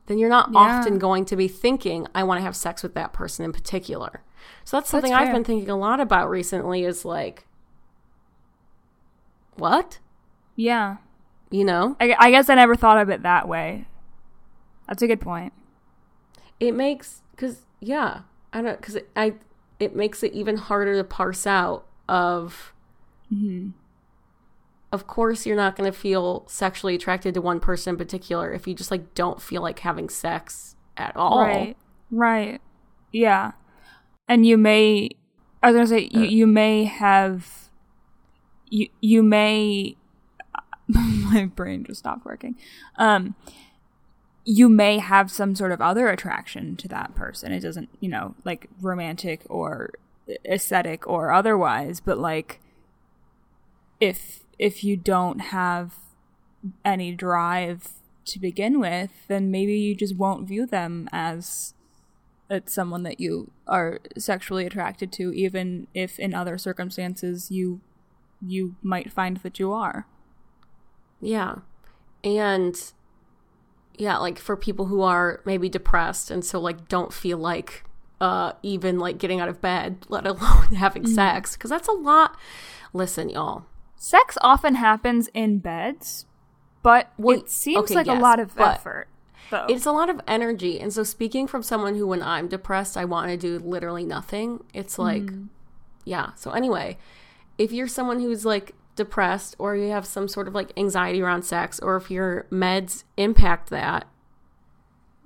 then 0.07 0.19
you're 0.19 0.29
not 0.29 0.51
yeah. 0.51 0.59
often 0.59 0.99
going 0.99 1.25
to 1.27 1.37
be 1.37 1.47
thinking, 1.47 2.09
I 2.17 2.25
want 2.25 2.41
to 2.41 2.43
have 2.43 2.57
sex 2.57 2.83
with 2.83 2.95
that 2.95 3.13
person 3.13 3.45
in 3.45 3.53
particular. 3.53 4.25
So 4.65 4.79
that's 4.79 4.91
something 4.91 5.13
that's 5.13 5.23
I've 5.23 5.33
been 5.33 5.45
thinking 5.45 5.71
a 5.71 5.77
lot 5.77 6.01
about 6.01 6.29
recently 6.29 6.83
is 6.83 7.05
like, 7.05 7.47
what? 9.55 10.01
Yeah. 10.57 10.97
You 11.49 11.65
know? 11.65 11.97
I, 12.01 12.17
I 12.19 12.31
guess 12.33 12.49
I 12.49 12.57
never 12.57 12.75
thought 12.75 12.99
of 12.99 13.09
it 13.09 13.23
that 13.23 13.47
way. 13.47 13.87
That's 14.89 15.01
a 15.01 15.07
good 15.07 15.21
point. 15.21 15.53
It 16.59 16.73
makes, 16.73 17.23
because, 17.31 17.67
yeah, 17.79 18.23
I 18.53 18.63
don't, 18.63 18.81
because 18.81 18.97
it, 18.97 19.09
I, 19.15 19.35
it 19.79 19.95
makes 19.95 20.23
it 20.23 20.33
even 20.33 20.57
harder 20.57 20.97
to 20.97 21.05
parse 21.05 21.47
out 21.47 21.87
of, 22.09 22.73
mm-hmm 23.33 23.71
of 24.93 25.07
course 25.07 25.47
you're 25.47 25.57
not 25.57 25.77
going 25.77 25.91
to 25.91 25.97
feel 25.97 26.45
sexually 26.49 26.95
attracted 26.95 27.35
to 27.35 27.41
one 27.41 27.61
person 27.61 27.95
in 27.95 27.99
particular 27.99 28.53
if 28.53 28.67
you 28.67 28.75
just 28.75 28.91
like 28.91 29.15
don't 29.15 29.41
feel 29.41 29.63
like 29.63 29.79
having 29.81 30.09
sex 30.09 30.75
at 30.97 31.17
all. 31.17 31.41
Right. 31.41 31.77
Right. 32.11 32.61
Yeah. 33.13 33.53
And 34.29 34.45
you 34.45 34.57
may 34.57 35.11
I 35.63 35.71
was 35.71 35.75
going 35.75 35.87
to 35.87 35.89
say 35.89 36.19
you, 36.19 36.27
uh. 36.27 36.31
you 36.31 36.47
may 36.47 36.85
have 36.85 37.71
you 38.69 38.89
you 39.01 39.23
may 39.23 39.97
my 40.89 41.45
brain 41.55 41.85
just 41.85 42.01
stopped 42.01 42.25
working. 42.25 42.57
Um 42.97 43.37
you 44.45 44.69
may 44.69 44.99
have 44.99 45.31
some 45.31 45.55
sort 45.55 45.73
of 45.73 45.81
other 45.81 46.09
attraction 46.09 46.77
to 46.77 46.89
that 46.89 47.15
person. 47.15 47.53
It 47.53 47.61
doesn't, 47.61 47.89
you 48.01 48.09
know, 48.09 48.35
like 48.45 48.69
romantic 48.81 49.43
or 49.49 49.91
aesthetic 50.45 51.07
or 51.07 51.33
otherwise, 51.33 52.01
but 52.01 52.19
like 52.19 52.61
if 54.01 54.41
if 54.59 54.85
you 54.85 54.97
don't 54.97 55.39
have 55.41 55.95
any 56.85 57.13
drive 57.13 57.89
to 58.27 58.39
begin 58.39 58.79
with, 58.81 59.11
then 59.29 59.51
maybe 59.51 59.75
you 59.75 59.95
just 59.95 60.17
won't 60.17 60.47
view 60.47 60.67
them 60.67 61.09
as 61.13 61.75
it's 62.49 62.73
someone 62.73 63.05
that 63.05 63.21
you 63.21 63.51
are 63.67 64.01
sexually 64.19 64.67
attracted 64.67 65.13
to, 65.13 65.33
even 65.33 65.87
if 65.95 66.19
in 66.19 66.35
other 66.35 66.59
circumstances 66.59 67.51
you 67.51 67.81
you 68.45 68.75
might 68.83 69.13
find 69.13 69.39
that 69.39 69.59
you 69.59 69.73
are. 69.73 70.07
Yeah. 71.21 71.57
And 72.25 72.93
yeah, 74.01 74.17
like 74.17 74.39
for 74.39 74.57
people 74.57 74.87
who 74.87 75.03
are 75.03 75.41
maybe 75.45 75.69
depressed 75.69 76.31
and 76.31 76.45
so 76.45 76.59
like 76.61 76.89
don't 76.89 77.13
feel 77.13 77.39
like 77.39 77.85
uh 78.21 78.53
even 78.63 78.99
like 78.99 79.19
getting 79.19 79.41
out 79.41 79.49
of 79.49 79.61
bed, 79.61 79.99
let 80.09 80.27
alone 80.27 80.75
having 80.75 81.05
mm. 81.05 81.15
sex, 81.15 81.57
because 81.57 81.71
that's 81.71 81.89
a 81.89 81.93
lot. 81.93 82.37
Listen, 82.93 83.31
y'all, 83.31 83.67
Sex 84.03 84.39
often 84.41 84.77
happens 84.77 85.29
in 85.35 85.59
beds, 85.59 86.25
but 86.83 87.13
well, 87.19 87.37
it 87.37 87.51
seems 87.51 87.85
okay, 87.85 87.97
like 87.97 88.07
yes, 88.07 88.19
a 88.19 88.23
lot 88.23 88.41
of 88.41 88.59
effort. 88.59 89.09
Though. 89.51 89.67
It's 89.69 89.85
a 89.85 89.93
lot 89.93 90.09
of 90.09 90.23
energy. 90.27 90.81
And 90.81 90.91
so, 90.91 91.03
speaking 91.03 91.47
from 91.47 91.63
someone 91.63 91.97
who, 91.97 92.07
when 92.07 92.23
I'm 92.23 92.49
depressed, 92.49 92.97
I 92.97 93.05
want 93.05 93.29
to 93.31 93.37
do 93.37 93.59
literally 93.59 94.07
nothing, 94.07 94.65
it's 94.73 94.99
like, 94.99 95.25
mm. 95.25 95.49
yeah. 96.07 96.33
So, 96.35 96.53
anyway, 96.53 96.97
if 97.59 97.73
you're 97.73 97.87
someone 97.87 98.21
who's 98.21 98.47
like 98.47 98.73
depressed 99.01 99.57
or 99.59 99.75
you 99.75 99.91
have 99.91 100.07
some 100.07 100.29
sort 100.29 100.47
of 100.49 100.55
like 100.55 100.73
anxiety 100.77 101.21
around 101.23 101.43
sex 101.43 101.81
or 101.81 101.97
if 101.97 102.11
your 102.11 102.47
meds 102.51 103.05
impact 103.17 103.71
that, 103.71 104.07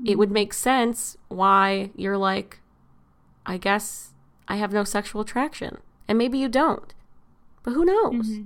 it 0.04 0.16
would 0.18 0.30
make 0.30 0.52
sense 0.52 1.16
why 1.28 1.90
you're 1.96 2.16
like, 2.18 2.60
I 3.46 3.58
guess 3.58 4.14
I 4.48 4.56
have 4.56 4.72
no 4.72 4.84
sexual 4.84 5.22
attraction. 5.22 5.78
And 6.08 6.18
maybe 6.18 6.38
you 6.38 6.48
don't. 6.48 6.92
But 7.62 7.72
who 7.72 7.84
knows? 7.84 8.28
Mm-hmm. 8.28 8.44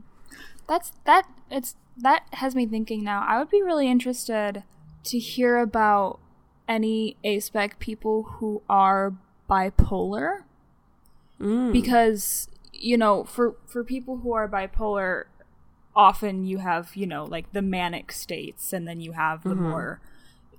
That's 0.68 0.92
that 1.04 1.24
it's 1.50 1.76
that 1.96 2.22
has 2.34 2.54
me 2.54 2.66
thinking 2.66 3.02
now. 3.02 3.24
I 3.26 3.38
would 3.38 3.50
be 3.50 3.62
really 3.62 3.90
interested 3.90 4.62
to 5.04 5.18
hear 5.18 5.58
about 5.58 6.20
any 6.68 7.16
aspec 7.24 7.78
people 7.78 8.22
who 8.38 8.62
are 8.68 9.14
bipolar 9.50 10.44
Mm. 11.40 11.72
because 11.72 12.48
you 12.78 12.96
know 12.96 13.24
for 13.24 13.56
for 13.66 13.84
people 13.84 14.18
who 14.18 14.32
are 14.32 14.48
bipolar 14.48 15.24
often 15.94 16.44
you 16.44 16.58
have 16.58 16.94
you 16.94 17.06
know 17.06 17.24
like 17.24 17.52
the 17.52 17.62
manic 17.62 18.12
states 18.12 18.72
and 18.72 18.86
then 18.86 19.00
you 19.00 19.12
have 19.12 19.42
the 19.42 19.50
mm-hmm. 19.50 19.68
more 19.68 20.00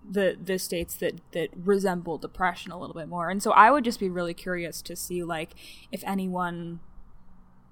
the 0.08 0.38
the 0.42 0.58
states 0.58 0.96
that 0.96 1.22
that 1.32 1.50
resemble 1.56 2.18
depression 2.18 2.72
a 2.72 2.80
little 2.80 2.96
bit 2.96 3.08
more. 3.08 3.30
And 3.30 3.42
so 3.42 3.52
i 3.52 3.72
would 3.72 3.84
just 3.84 4.00
be 4.00 4.10
really 4.10 4.34
curious 4.34 4.82
to 4.84 4.96
see 4.96 5.24
like 5.24 5.52
if 5.92 6.04
anyone 6.06 6.80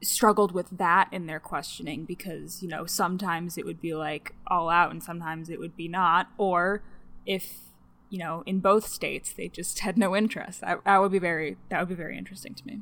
struggled 0.03 0.51
with 0.51 0.69
that 0.77 1.09
in 1.11 1.25
their 1.25 1.39
questioning 1.39 2.05
because 2.05 2.61
you 2.61 2.69
know 2.69 2.85
sometimes 2.85 3.57
it 3.57 3.65
would 3.65 3.81
be 3.81 3.95
like 3.95 4.35
all 4.45 4.69
out 4.69 4.91
and 4.91 5.01
sometimes 5.01 5.49
it 5.49 5.59
would 5.59 5.75
be 5.75 5.87
not 5.87 6.29
or 6.37 6.83
if 7.25 7.61
you 8.09 8.19
know 8.19 8.43
in 8.45 8.59
both 8.59 8.87
states 8.87 9.33
they 9.33 9.47
just 9.47 9.79
had 9.79 9.97
no 9.97 10.15
interest. 10.15 10.61
That, 10.61 10.83
that 10.85 10.99
would 10.99 11.11
be 11.11 11.19
very 11.19 11.57
that 11.69 11.79
would 11.79 11.89
be 11.89 11.95
very 11.95 12.17
interesting 12.17 12.53
to 12.53 12.65
me 12.65 12.81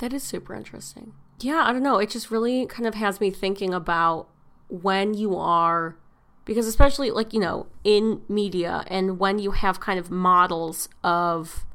That 0.00 0.14
is 0.14 0.22
super 0.22 0.54
interesting. 0.54 1.12
Yeah, 1.40 1.62
I 1.64 1.72
don't 1.72 1.82
know. 1.82 1.98
It 1.98 2.10
just 2.10 2.30
really 2.30 2.66
kind 2.66 2.86
of 2.86 2.94
has 2.94 3.20
me 3.20 3.30
thinking 3.30 3.72
about 3.72 4.28
when 4.68 5.14
you 5.14 5.36
are, 5.36 5.96
because 6.44 6.66
especially 6.66 7.10
like, 7.10 7.32
you 7.34 7.40
know, 7.40 7.66
in 7.84 8.22
media 8.28 8.84
and 8.86 9.18
when 9.18 9.38
you 9.38 9.52
have 9.52 9.78
kind 9.78 9.98
of 9.98 10.10
models 10.10 10.88
of 11.04 11.66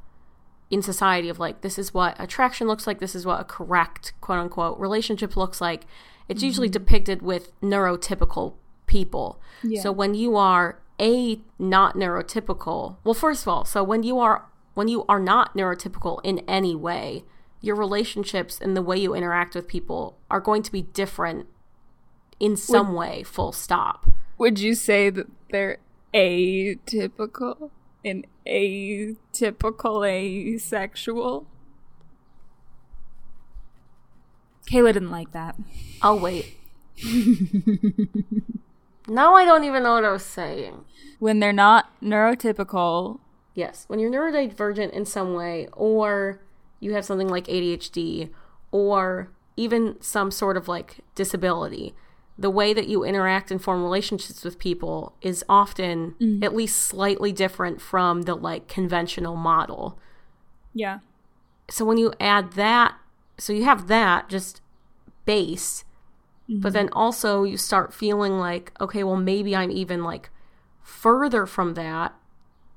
in 0.70 0.82
society 0.82 1.28
of 1.28 1.38
like, 1.38 1.60
this 1.60 1.78
is 1.78 1.94
what 1.94 2.16
attraction 2.20 2.66
looks 2.66 2.86
like, 2.86 2.98
this 2.98 3.14
is 3.14 3.24
what 3.24 3.40
a 3.40 3.44
correct 3.44 4.12
quote 4.20 4.40
unquote 4.40 4.78
relationship 4.78 5.36
looks 5.36 5.60
like, 5.60 5.86
it's 6.28 6.42
usually 6.42 6.66
mm-hmm. 6.68 6.84
depicted 6.84 7.22
with 7.22 7.58
neurotypical 7.60 8.54
people. 8.86 9.40
Yeah. 9.62 9.82
So 9.82 9.92
when 9.92 10.14
you 10.14 10.36
are 10.36 10.80
a 11.00 11.40
not 11.60 11.94
neurotypical, 11.94 12.96
well, 13.04 13.14
first 13.14 13.42
of 13.42 13.48
all, 13.48 13.64
so 13.64 13.84
when 13.84 14.02
you 14.02 14.18
are 14.18 14.46
when 14.74 14.88
you 14.88 15.04
are 15.08 15.20
not 15.20 15.56
neurotypical 15.56 16.20
in 16.24 16.40
any 16.40 16.74
way, 16.74 17.24
your 17.60 17.76
relationships 17.76 18.60
and 18.60 18.76
the 18.76 18.82
way 18.82 18.96
you 18.96 19.14
interact 19.14 19.54
with 19.54 19.66
people 19.68 20.18
are 20.30 20.40
going 20.40 20.62
to 20.62 20.72
be 20.72 20.82
different 20.82 21.46
in 22.38 22.56
some 22.56 22.92
way, 22.92 23.22
full 23.22 23.52
stop. 23.52 24.10
Would 24.38 24.58
you 24.58 24.74
say 24.74 25.08
that 25.10 25.26
they're 25.50 25.78
atypical 26.12 27.70
and 28.04 28.26
atypical 28.46 30.06
asexual? 30.06 31.46
Kayla 34.70 34.92
didn't 34.92 35.10
like 35.10 35.32
that. 35.32 35.56
I'll 36.02 36.18
wait. 36.18 36.58
now 39.08 39.34
I 39.34 39.44
don't 39.44 39.64
even 39.64 39.82
know 39.82 39.94
what 39.94 40.04
I 40.04 40.12
was 40.12 40.24
saying. 40.24 40.84
When 41.18 41.40
they're 41.40 41.52
not 41.52 41.90
neurotypical, 42.02 43.20
Yes, 43.56 43.86
when 43.88 43.98
you're 43.98 44.10
neurodivergent 44.10 44.90
in 44.90 45.06
some 45.06 45.32
way, 45.32 45.66
or 45.72 46.42
you 46.86 46.94
have 46.94 47.04
something 47.04 47.28
like 47.28 47.46
ADHD, 47.48 48.30
or 48.70 49.28
even 49.56 49.96
some 50.00 50.30
sort 50.30 50.56
of 50.56 50.68
like 50.68 51.00
disability, 51.16 51.94
the 52.38 52.50
way 52.50 52.72
that 52.72 52.86
you 52.86 53.02
interact 53.02 53.50
and 53.50 53.62
form 53.62 53.82
relationships 53.82 54.44
with 54.44 54.58
people 54.58 55.14
is 55.20 55.44
often 55.48 56.14
mm. 56.20 56.44
at 56.44 56.54
least 56.54 56.76
slightly 56.76 57.32
different 57.32 57.80
from 57.80 58.22
the 58.22 58.34
like 58.34 58.68
conventional 58.68 59.36
model. 59.36 59.98
yeah. 60.72 61.00
So 61.68 61.84
when 61.84 61.98
you 61.98 62.12
add 62.20 62.52
that, 62.52 62.94
so 63.38 63.52
you 63.52 63.64
have 63.64 63.88
that 63.88 64.28
just 64.28 64.60
base, 65.24 65.84
but 66.48 66.54
mm-hmm. 66.54 66.68
then 66.70 66.88
also 66.92 67.42
you 67.42 67.56
start 67.56 67.92
feeling 67.92 68.38
like, 68.38 68.70
okay, 68.80 69.02
well, 69.02 69.16
maybe 69.16 69.56
I'm 69.56 69.72
even 69.72 70.04
like 70.04 70.30
further 70.82 71.44
from 71.44 71.74
that. 71.74 72.14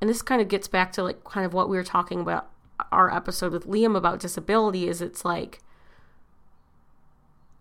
And 0.02 0.10
this 0.10 0.24
kind 0.24 0.42
of 0.42 0.48
gets 0.48 0.68
back 0.68 0.92
to 0.94 1.04
like 1.04 1.24
kind 1.24 1.46
of 1.46 1.54
what 1.54 1.70
we 1.70 1.78
were 1.78 1.84
talking 1.84 2.20
about 2.20 2.50
our 2.92 3.14
episode 3.14 3.52
with 3.52 3.68
Liam 3.68 3.96
about 3.96 4.20
disability 4.20 4.88
is 4.88 5.02
it's 5.02 5.26
like, 5.26 5.60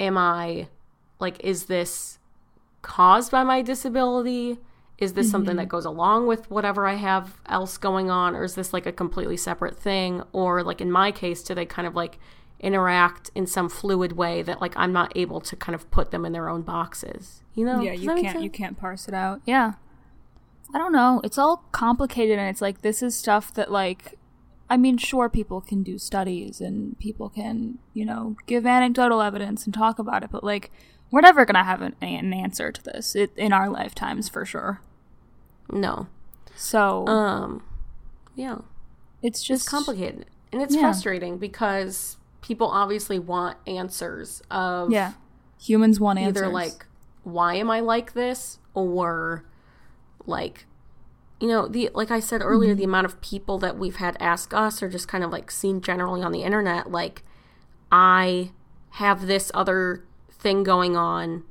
am 0.00 0.16
I 0.16 0.68
like, 1.18 1.42
is 1.44 1.66
this 1.66 2.18
caused 2.82 3.30
by 3.30 3.44
my 3.44 3.62
disability? 3.62 4.58
Is 4.98 5.12
this 5.12 5.30
something 5.30 5.52
mm-hmm. 5.52 5.58
that 5.58 5.68
goes 5.68 5.84
along 5.84 6.26
with 6.26 6.50
whatever 6.50 6.86
I 6.86 6.94
have 6.94 7.40
else 7.46 7.78
going 7.78 8.10
on? 8.10 8.34
Or 8.34 8.42
is 8.42 8.56
this 8.56 8.72
like 8.72 8.86
a 8.86 8.92
completely 8.92 9.36
separate 9.36 9.76
thing? 9.76 10.22
Or 10.32 10.62
like 10.62 10.80
in 10.80 10.90
my 10.90 11.12
case, 11.12 11.42
do 11.42 11.54
they 11.54 11.66
kind 11.66 11.86
of 11.86 11.94
like 11.94 12.18
interact 12.60 13.30
in 13.36 13.46
some 13.46 13.68
fluid 13.68 14.12
way 14.12 14.42
that 14.42 14.60
like 14.60 14.76
I'm 14.76 14.92
not 14.92 15.12
able 15.16 15.40
to 15.42 15.54
kind 15.54 15.74
of 15.74 15.88
put 15.92 16.10
them 16.10 16.24
in 16.24 16.32
their 16.32 16.48
own 16.48 16.62
boxes? 16.62 17.42
You 17.54 17.64
know? 17.64 17.80
Yeah, 17.80 17.92
you 17.92 18.08
can't 18.08 18.42
you 18.42 18.50
can't 18.50 18.76
parse 18.76 19.06
it 19.06 19.14
out. 19.14 19.40
Yeah. 19.44 19.74
I 20.74 20.78
don't 20.78 20.92
know. 20.92 21.20
It's 21.22 21.38
all 21.38 21.64
complicated 21.70 22.38
and 22.38 22.48
it's 22.48 22.60
like 22.60 22.82
this 22.82 23.02
is 23.02 23.14
stuff 23.16 23.54
that 23.54 23.70
like 23.70 24.17
I 24.70 24.76
mean, 24.76 24.98
sure 24.98 25.28
people 25.28 25.60
can 25.60 25.82
do 25.82 25.96
studies 25.98 26.60
and 26.60 26.98
people 26.98 27.28
can, 27.30 27.78
you 27.94 28.04
know, 28.04 28.36
give 28.46 28.66
anecdotal 28.66 29.22
evidence 29.22 29.64
and 29.64 29.72
talk 29.72 29.98
about 29.98 30.22
it, 30.22 30.30
but 30.30 30.44
like 30.44 30.70
we're 31.10 31.22
never 31.22 31.46
going 31.46 31.54
to 31.56 31.64
have 31.64 31.80
an, 31.80 31.96
an 32.02 32.32
answer 32.34 32.70
to 32.70 32.82
this 32.82 33.14
it, 33.16 33.30
in 33.36 33.52
our 33.52 33.70
lifetimes 33.70 34.28
for 34.28 34.44
sure. 34.44 34.80
No. 35.72 36.06
So, 36.54 37.06
Um 37.06 37.62
yeah. 38.34 38.58
it's 39.22 39.42
just 39.42 39.62
It's 39.62 39.70
complicated. 39.70 40.26
And 40.52 40.60
it's 40.62 40.74
Yeah. 40.74 40.82
frustrating 40.82 41.38
because 41.38 42.16
people 42.42 42.68
obviously 42.68 43.18
want 43.18 43.56
answers 43.66 44.42
of 44.50 44.90
Yeah. 44.92 45.12
Humans 45.60 45.98
want 45.98 46.18
answers. 46.18 46.42
either 46.42 46.52
like 46.52 46.86
why 47.24 47.54
am 47.54 47.68
i 47.70 47.80
like 47.80 48.12
this 48.14 48.58
or 48.74 49.44
like 50.24 50.64
you 51.40 51.48
know 51.48 51.68
the 51.68 51.90
like 51.94 52.10
i 52.10 52.20
said 52.20 52.40
earlier 52.42 52.70
Mm-hmm. 52.72 52.78
the 52.78 52.84
amount 52.84 53.04
of 53.06 53.20
people 53.20 53.58
that 53.58 53.78
we've 53.78 53.96
had 53.96 54.16
ask 54.20 54.52
us 54.54 54.82
or 54.82 54.88
just 54.88 55.06
kind 55.08 55.22
of 55.24 55.30
like 55.30 55.50
seen 55.50 55.80
generally 55.80 56.22
on 56.22 56.32
the 56.32 56.42
internet 56.42 56.90
like 56.90 57.22
i 57.92 58.50
have 58.90 59.26
this 59.26 59.50
other 59.54 60.04
thing 60.30 60.62
going 60.64 60.96
on 60.96 61.44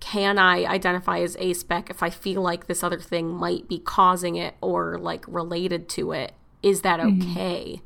can 0.00 0.38
i 0.38 0.64
identify 0.64 1.18
as 1.20 1.36
aspec 1.36 1.90
if 1.90 2.02
i 2.02 2.08
feel 2.10 2.40
like 2.40 2.66
this 2.66 2.82
other 2.82 3.00
thing 3.00 3.28
might 3.28 3.68
be 3.68 3.78
causing 3.78 4.36
it 4.36 4.54
or 4.60 4.98
like 4.98 5.24
related 5.28 5.88
to 5.88 6.12
it 6.12 6.32
is 6.62 6.82
that 6.82 7.00
okay 7.00 7.80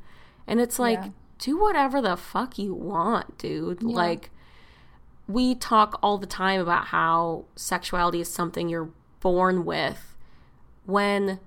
and 0.46 0.60
it's 0.60 0.78
like 0.78 0.98
Mm-hmm. 0.98 1.06
Yeah. 1.08 1.12
do 1.38 1.58
whatever 1.60 2.00
the 2.00 2.16
fuck 2.16 2.58
you 2.58 2.74
want 2.74 3.38
dude 3.38 3.82
like 3.82 4.30
we 5.26 5.54
talk 5.54 5.98
all 6.02 6.18
the 6.18 6.26
time 6.26 6.60
about 6.60 6.86
how 6.86 7.46
sexuality 7.56 8.20
is 8.20 8.32
something 8.32 8.68
you're 8.68 8.90
born 9.20 9.64
with 9.64 10.12
when 10.85 11.40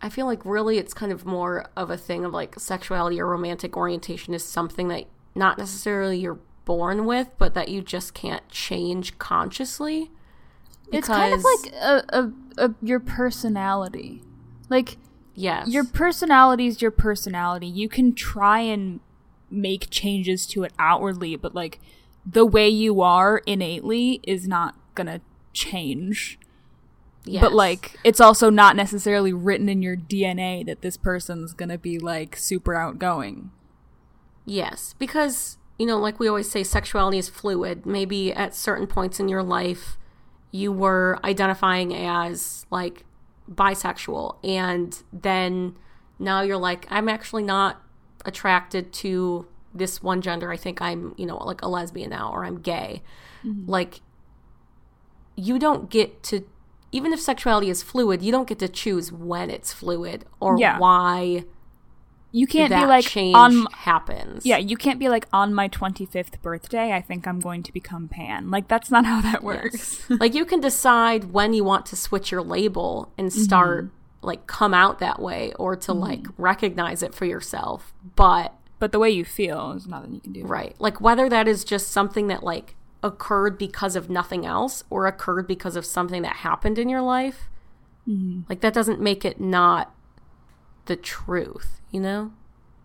I 0.00 0.08
feel 0.08 0.26
like 0.26 0.44
really 0.44 0.78
it's 0.78 0.94
kind 0.94 1.12
of 1.12 1.24
more 1.24 1.66
of 1.76 1.90
a 1.90 1.96
thing 1.96 2.24
of 2.24 2.32
like 2.32 2.58
sexuality 2.58 3.20
or 3.20 3.26
romantic 3.26 3.76
orientation 3.76 4.34
is 4.34 4.44
something 4.44 4.88
that 4.88 5.04
not 5.34 5.58
necessarily 5.58 6.18
you're 6.18 6.40
born 6.64 7.06
with, 7.06 7.28
but 7.38 7.54
that 7.54 7.68
you 7.68 7.82
just 7.82 8.14
can't 8.14 8.46
change 8.48 9.18
consciously. 9.18 10.10
it's 10.90 11.06
kind 11.06 11.34
of 11.34 11.44
like 11.44 11.72
a, 11.74 12.04
a, 12.08 12.32
a 12.66 12.74
your 12.82 13.00
personality. 13.00 14.22
Like 14.68 14.98
yes, 15.34 15.68
your 15.68 15.84
personality 15.84 16.66
is 16.66 16.82
your 16.82 16.90
personality. 16.90 17.66
You 17.66 17.88
can 17.88 18.14
try 18.14 18.60
and 18.60 19.00
make 19.50 19.88
changes 19.90 20.46
to 20.48 20.64
it 20.64 20.72
outwardly, 20.78 21.36
but 21.36 21.54
like 21.54 21.78
the 22.24 22.46
way 22.46 22.68
you 22.68 23.00
are 23.02 23.38
innately 23.46 24.20
is 24.24 24.48
not 24.48 24.74
gonna 24.94 25.20
change. 25.52 26.38
Yes. 27.24 27.42
But 27.42 27.52
like 27.52 27.98
it's 28.04 28.20
also 28.20 28.50
not 28.50 28.76
necessarily 28.76 29.32
written 29.32 29.68
in 29.68 29.82
your 29.82 29.96
DNA 29.96 30.64
that 30.66 30.82
this 30.82 30.96
person's 30.96 31.52
gonna 31.52 31.78
be 31.78 31.98
like 31.98 32.36
super 32.36 32.74
outgoing. 32.74 33.50
Yes, 34.44 34.94
because, 34.98 35.58
you 35.78 35.86
know, 35.86 35.98
like 35.98 36.18
we 36.18 36.28
always 36.28 36.50
say, 36.50 36.64
sexuality 36.64 37.18
is 37.18 37.28
fluid. 37.28 37.86
Maybe 37.86 38.32
at 38.32 38.54
certain 38.54 38.86
points 38.86 39.20
in 39.20 39.28
your 39.28 39.42
life, 39.42 39.96
you 40.50 40.72
were 40.72 41.18
identifying 41.24 41.94
as 41.94 42.66
like 42.70 43.04
bisexual, 43.50 44.36
and 44.44 45.02
then 45.12 45.76
now 46.18 46.42
you're 46.42 46.56
like, 46.56 46.86
I'm 46.90 47.08
actually 47.08 47.42
not 47.42 47.82
attracted 48.24 48.92
to 48.92 49.46
this 49.74 50.02
one 50.02 50.20
gender. 50.20 50.50
I 50.52 50.56
think 50.56 50.82
I'm, 50.82 51.14
you 51.16 51.26
know, 51.26 51.36
like 51.38 51.62
a 51.62 51.68
lesbian 51.68 52.10
now, 52.10 52.32
or 52.32 52.44
I'm 52.44 52.60
gay. 52.60 53.02
Mm-hmm. 53.44 53.70
Like, 53.70 54.00
you 55.36 55.58
don't 55.58 55.88
get 55.88 56.22
to, 56.24 56.44
even 56.92 57.12
if 57.12 57.20
sexuality 57.20 57.70
is 57.70 57.82
fluid, 57.82 58.22
you 58.22 58.30
don't 58.30 58.48
get 58.48 58.58
to 58.60 58.68
choose 58.68 59.10
when 59.10 59.50
it's 59.50 59.72
fluid 59.72 60.24
or 60.40 60.58
Yeah. 60.58 60.78
why 60.78 61.44
you 62.34 62.46
can't 62.46 62.70
that 62.70 62.80
be 62.80 62.86
like 62.86 63.04
change 63.04 63.36
on 63.36 63.66
happens. 63.72 64.46
yeah 64.46 64.56
you 64.56 64.74
can't 64.74 64.98
be 64.98 65.10
like 65.10 65.26
on 65.34 65.52
my 65.52 65.68
25th 65.68 66.40
birthday 66.40 66.94
i 66.94 66.98
think 66.98 67.26
i'm 67.26 67.40
going 67.40 67.62
to 67.62 67.70
become 67.74 68.08
pan 68.08 68.50
like 68.50 68.66
that's 68.68 68.90
not 68.90 69.04
how 69.04 69.20
that 69.20 69.44
works 69.44 70.02
like 70.18 70.32
you 70.32 70.46
can 70.46 70.58
decide 70.58 71.34
when 71.34 71.52
you 71.52 71.62
want 71.62 71.84
to 71.84 71.94
switch 71.94 72.30
your 72.30 72.40
label 72.40 73.12
and 73.18 73.28
mm-hmm. 73.28 73.42
start 73.42 73.90
like 74.22 74.46
come 74.46 74.72
out 74.72 75.00
that 75.00 75.20
way 75.20 75.52
or 75.54 75.76
to 75.76 75.92
mm-hmm. 75.92 76.00
like 76.00 76.26
recognize 76.38 77.02
it 77.02 77.14
for 77.14 77.24
yourself. 77.24 77.92
But 78.16 78.54
but 78.78 78.92
the 78.92 78.98
way 78.98 79.10
you 79.10 79.24
feel 79.24 79.72
is 79.72 79.86
nothing 79.86 80.14
you 80.14 80.20
can 80.20 80.32
do 80.32 80.44
right, 80.44 80.74
like 80.78 81.00
whether 81.00 81.28
that 81.28 81.46
is 81.46 81.64
just 81.64 81.88
something 81.88 82.28
that 82.28 82.42
like 82.42 82.74
occurred 83.02 83.58
because 83.58 83.96
of 83.96 84.08
nothing 84.08 84.46
else 84.46 84.84
or 84.90 85.06
occurred 85.06 85.46
because 85.46 85.76
of 85.76 85.84
something 85.84 86.22
that 86.22 86.36
happened 86.36 86.78
in 86.78 86.88
your 86.88 87.02
life, 87.02 87.48
mm-hmm. 88.08 88.40
like 88.48 88.60
that 88.60 88.74
doesn't 88.74 89.00
make 89.00 89.24
it 89.24 89.40
not 89.40 89.94
the 90.86 90.96
truth, 90.96 91.80
you 91.90 92.00
know? 92.00 92.32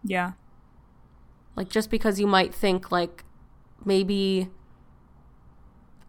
yeah 0.03 0.33
Like 1.55 1.69
just 1.69 1.89
because 1.89 2.19
you 2.19 2.27
might 2.27 2.53
think 2.53 2.91
like 2.91 3.23
maybe 3.83 4.49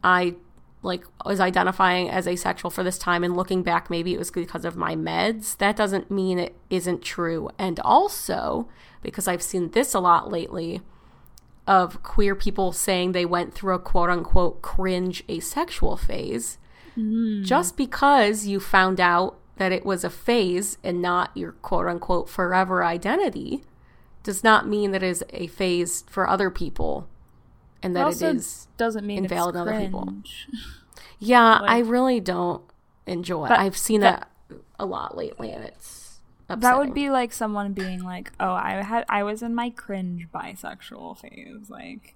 I 0.03 0.37
like 0.83 1.05
was 1.25 1.41
identifying 1.41 2.09
as 2.09 2.29
asexual 2.29 2.71
for 2.71 2.85
this 2.85 2.99
time 2.99 3.25
and 3.25 3.37
looking 3.37 3.63
back 3.63 3.91
maybe 3.91 4.15
it 4.15 4.19
was 4.19 4.31
because 4.31 4.65
of 4.65 4.77
my 4.77 4.95
meds, 4.95 5.57
that 5.59 5.77
doesn't 5.77 6.11
mean 6.11 6.39
it 6.39 6.55
isn't 6.71 7.03
true. 7.03 7.51
And 7.59 7.81
also, 7.81 8.69
because 9.03 9.27
I've 9.27 9.43
seen 9.43 9.71
this 9.71 9.95
a 9.95 10.01
lot 10.01 10.31
lately 10.31 10.83
of 11.69 12.03
queer 12.03 12.35
people 12.35 12.73
saying 12.73 13.13
they 13.13 13.27
went 13.27 13.53
through 13.53 13.75
a 13.75 13.79
quote 13.79 14.09
unquote 14.09 14.63
cringe 14.63 15.23
asexual 15.29 15.99
phase 15.99 16.57
mm-hmm. 16.97 17.45
just 17.45 17.77
because 17.77 18.47
you 18.47 18.59
found 18.59 18.99
out 18.99 19.39
that 19.59 19.71
it 19.71 19.85
was 19.85 20.03
a 20.03 20.11
phase 20.11 20.79
and 20.83 21.03
not 21.03 21.31
your 21.37 21.53
quote 21.53 21.87
unquote 21.87 22.29
forever 22.29 22.83
identity 22.83 23.63
does 24.23 24.43
not 24.43 24.67
mean 24.67 24.93
that 24.93 25.03
it 25.03 25.09
is 25.09 25.23
a 25.31 25.47
phase 25.49 26.05
for 26.09 26.27
other 26.27 26.51
people 26.51 27.07
and 27.83 27.95
that 27.95 28.01
it 28.01 28.05
also 28.05 28.35
is 28.35 28.67
doesn't 28.79 29.07
mean 29.07 29.25
invalid 29.25 29.55
it's 29.55 29.61
other 29.61 29.79
people. 29.79 30.05
cringe. 30.05 30.49
yeah 31.19 31.59
like- 31.61 31.71
i 31.71 31.79
really 31.81 32.19
don't 32.19 32.63
enjoy 33.07 33.45
it 33.45 33.53
i've 33.53 33.77
seen 33.77 34.01
that- 34.01 34.31
that, 34.49 34.59
a 34.79 34.87
lot 34.87 35.15
lately 35.19 35.51
and 35.51 35.65
it's 35.65 36.08
upsetting. 36.49 36.61
that 36.61 36.79
would 36.79 36.95
be 36.95 37.11
like 37.11 37.33
someone 37.33 37.73
being 37.73 38.03
like 38.03 38.33
oh 38.41 38.53
i 38.53 38.83
had 38.83 39.05
i 39.09 39.23
was 39.23 39.43
in 39.43 39.55
my 39.55 39.71
cringe 39.71 40.27
bisexual 40.35 41.19
phase. 41.19 41.69
Like 41.69 42.15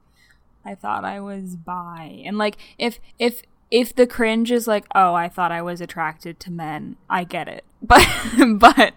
i 0.65 0.75
thought 0.75 1.05
i 1.05 1.21
was 1.21 1.57
bi. 1.57 2.23
And 2.25 2.39
like 2.39 2.57
if 2.79 2.99
if 3.19 3.43
if 3.71 3.95
the 3.95 4.07
cringe 4.07 4.51
is 4.51 4.67
like 4.67 4.87
oh 4.95 5.15
i 5.15 5.29
thought 5.29 5.53
i 5.53 5.63
was 5.63 5.81
attracted 5.81 6.41
to 6.41 6.51
men 6.51 6.97
i 7.09 7.25
get 7.25 7.49
it. 7.49 7.65
But 7.85 8.07
but 8.59 8.95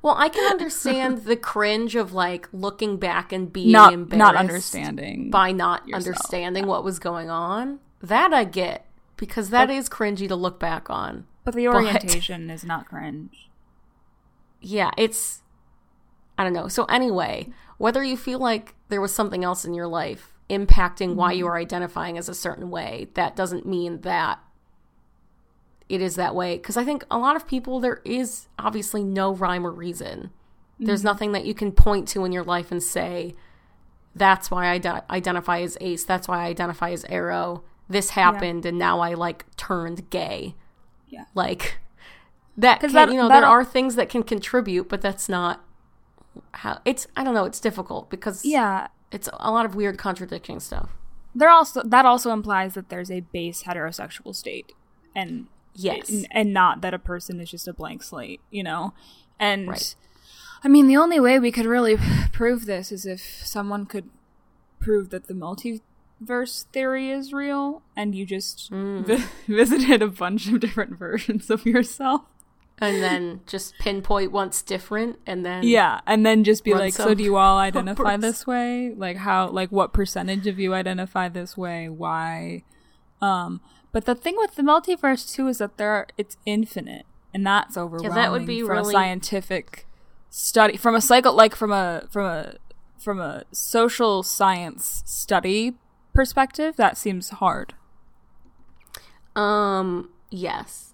well 0.00 0.14
i 0.16 0.28
can 0.28 0.48
understand 0.48 1.24
the 1.24 1.36
cringe 1.36 1.96
of 1.96 2.12
like 2.12 2.48
looking 2.52 2.96
back 2.96 3.32
and 3.32 3.52
being 3.52 3.72
not 3.72 3.92
embarrassed 3.92 4.18
not 4.18 4.36
understanding 4.36 5.30
by 5.30 5.50
not 5.50 5.88
yourself, 5.88 6.06
understanding 6.06 6.66
what 6.66 6.84
was 6.84 6.98
going 6.98 7.28
on. 7.28 7.80
That 8.00 8.32
i 8.32 8.44
get 8.44 8.86
because 9.16 9.50
that 9.50 9.68
is 9.68 9.88
cringy 9.88 10.28
to 10.28 10.36
look 10.36 10.60
back 10.60 10.88
on. 10.90 11.26
But 11.44 11.54
the 11.54 11.68
orientation 11.68 12.50
is 12.50 12.64
not 12.64 12.86
cringe 12.86 13.48
yeah, 14.64 14.90
it's 14.96 15.42
I 16.36 16.44
don't 16.44 16.52
know. 16.52 16.68
So 16.68 16.84
anyway, 16.84 17.50
whether 17.78 18.02
you 18.02 18.16
feel 18.16 18.38
like 18.38 18.74
there 18.88 19.00
was 19.00 19.14
something 19.14 19.44
else 19.44 19.64
in 19.64 19.74
your 19.74 19.86
life 19.86 20.32
impacting 20.50 21.14
why 21.14 21.32
you 21.32 21.44
mm-hmm. 21.44 21.52
are 21.52 21.58
identifying 21.58 22.18
as 22.18 22.28
a 22.28 22.34
certain 22.34 22.70
way, 22.70 23.08
that 23.14 23.36
doesn't 23.36 23.66
mean 23.66 24.00
that 24.02 24.40
it 25.88 26.00
is 26.00 26.16
that 26.16 26.34
way 26.34 26.56
because 26.56 26.76
I 26.76 26.84
think 26.84 27.04
a 27.10 27.18
lot 27.18 27.36
of 27.36 27.46
people 27.46 27.78
there 27.78 28.00
is 28.04 28.48
obviously 28.58 29.04
no 29.04 29.32
rhyme 29.34 29.66
or 29.66 29.70
reason. 29.70 30.30
There's 30.80 31.00
mm-hmm. 31.00 31.06
nothing 31.06 31.32
that 31.32 31.44
you 31.44 31.54
can 31.54 31.70
point 31.70 32.08
to 32.08 32.24
in 32.24 32.32
your 32.32 32.42
life 32.42 32.72
and 32.72 32.82
say 32.82 33.34
that's 34.14 34.50
why 34.50 34.66
I 34.66 34.74
ide- 34.74 35.02
identify 35.10 35.60
as 35.60 35.76
ace, 35.80 36.04
that's 36.04 36.26
why 36.26 36.44
I 36.44 36.46
identify 36.46 36.90
as 36.90 37.04
aro. 37.04 37.62
This 37.88 38.10
happened 38.10 38.64
and 38.64 38.78
now 38.78 39.00
I 39.00 39.14
like 39.14 39.44
turned 39.56 40.08
gay. 40.10 40.54
Yeah. 41.06 41.26
Like 41.34 41.78
that 42.56 42.80
can, 42.80 42.92
that- 42.92 43.08
you 43.10 43.16
know 43.16 43.28
there 43.28 43.44
are 43.46 43.64
things 43.64 43.94
that 43.96 44.08
can 44.08 44.22
contribute 44.22 44.88
but 44.88 45.00
that's 45.00 45.28
not 45.28 45.64
how 46.52 46.80
it's 46.84 47.06
I 47.16 47.22
don't 47.24 47.34
know, 47.34 47.44
it's 47.44 47.60
difficult 47.60 48.10
because 48.10 48.44
yeah 48.44 48.88
it's 49.12 49.28
a 49.32 49.50
lot 49.50 49.64
of 49.66 49.74
weird 49.76 49.98
contradicting 49.98 50.58
stuff. 50.60 50.90
there 51.34 51.48
also 51.50 51.82
that 51.84 52.04
also 52.04 52.32
implies 52.32 52.74
that 52.74 52.88
there's 52.88 53.10
a 53.10 53.20
base 53.20 53.62
heterosexual 53.64 54.34
state 54.34 54.72
and 55.14 55.46
Yes. 55.76 56.08
and, 56.08 56.26
and 56.30 56.52
not 56.52 56.80
that 56.82 56.94
a 56.94 56.98
person 57.00 57.40
is 57.40 57.50
just 57.50 57.66
a 57.66 57.72
blank 57.72 58.02
slate 58.04 58.40
you 58.50 58.62
know 58.62 58.94
and 59.40 59.68
Right. 59.68 59.94
i 60.62 60.68
mean 60.68 60.86
the 60.86 60.96
only 60.96 61.18
way 61.18 61.40
we 61.40 61.50
could 61.50 61.66
really 61.66 61.96
prove 62.32 62.66
this 62.66 62.92
is 62.92 63.04
if 63.06 63.20
someone 63.44 63.84
could 63.86 64.08
prove 64.80 65.10
that 65.10 65.26
the 65.26 65.34
multiverse 65.34 66.64
theory 66.72 67.10
is 67.10 67.32
real 67.32 67.82
and 67.96 68.14
you 68.14 68.24
just 68.24 68.70
Mm. 68.70 69.04
vi- 69.06 69.24
visited 69.48 70.00
a 70.02 70.08
bunch 70.08 70.46
of 70.48 70.60
different 70.60 70.96
versions 70.98 71.50
of 71.50 71.66
yourself 71.66 72.22
and 72.78 73.02
then 73.02 73.40
just 73.46 73.78
pinpoint 73.78 74.32
what's 74.32 74.60
different 74.60 75.18
and 75.26 75.46
then 75.46 75.62
yeah 75.62 76.00
and 76.06 76.26
then 76.26 76.42
just 76.42 76.64
be 76.64 76.74
like 76.74 76.92
so 76.92 77.14
do 77.14 77.22
you 77.22 77.36
all 77.36 77.58
identify 77.68 78.16
this 78.16 78.46
way? 78.46 78.92
Like 78.96 79.16
how 79.16 79.48
like 79.48 79.70
what 79.70 79.92
percentage 79.92 80.46
of 80.46 80.58
you 80.58 80.74
identify 80.74 81.28
this 81.28 81.56
way? 81.56 81.88
Why? 81.88 82.64
Um 83.20 83.60
but 83.92 84.06
the 84.06 84.14
thing 84.14 84.34
with 84.36 84.56
the 84.56 84.62
multiverse 84.62 85.32
too 85.32 85.46
is 85.46 85.58
that 85.58 85.76
there 85.76 85.90
are, 85.90 86.06
it's 86.18 86.36
infinite 86.46 87.06
and 87.32 87.46
that's 87.46 87.76
overwhelming 87.76 88.14
That 88.14 88.32
would 88.32 88.46
be 88.46 88.60
from 88.62 88.70
really- 88.70 88.88
a 88.94 88.98
scientific 88.98 89.86
study 90.30 90.76
from 90.76 90.96
a 90.96 91.00
cycle 91.00 91.32
like 91.32 91.54
from 91.54 91.70
a 91.70 92.06
from 92.10 92.26
a 92.26 92.54
from 92.98 93.20
a 93.20 93.44
social 93.52 94.22
science 94.24 95.02
study 95.06 95.74
perspective 96.12 96.74
that 96.76 96.96
seems 96.96 97.28
hard. 97.30 97.74
Um 99.36 100.10
yes 100.30 100.93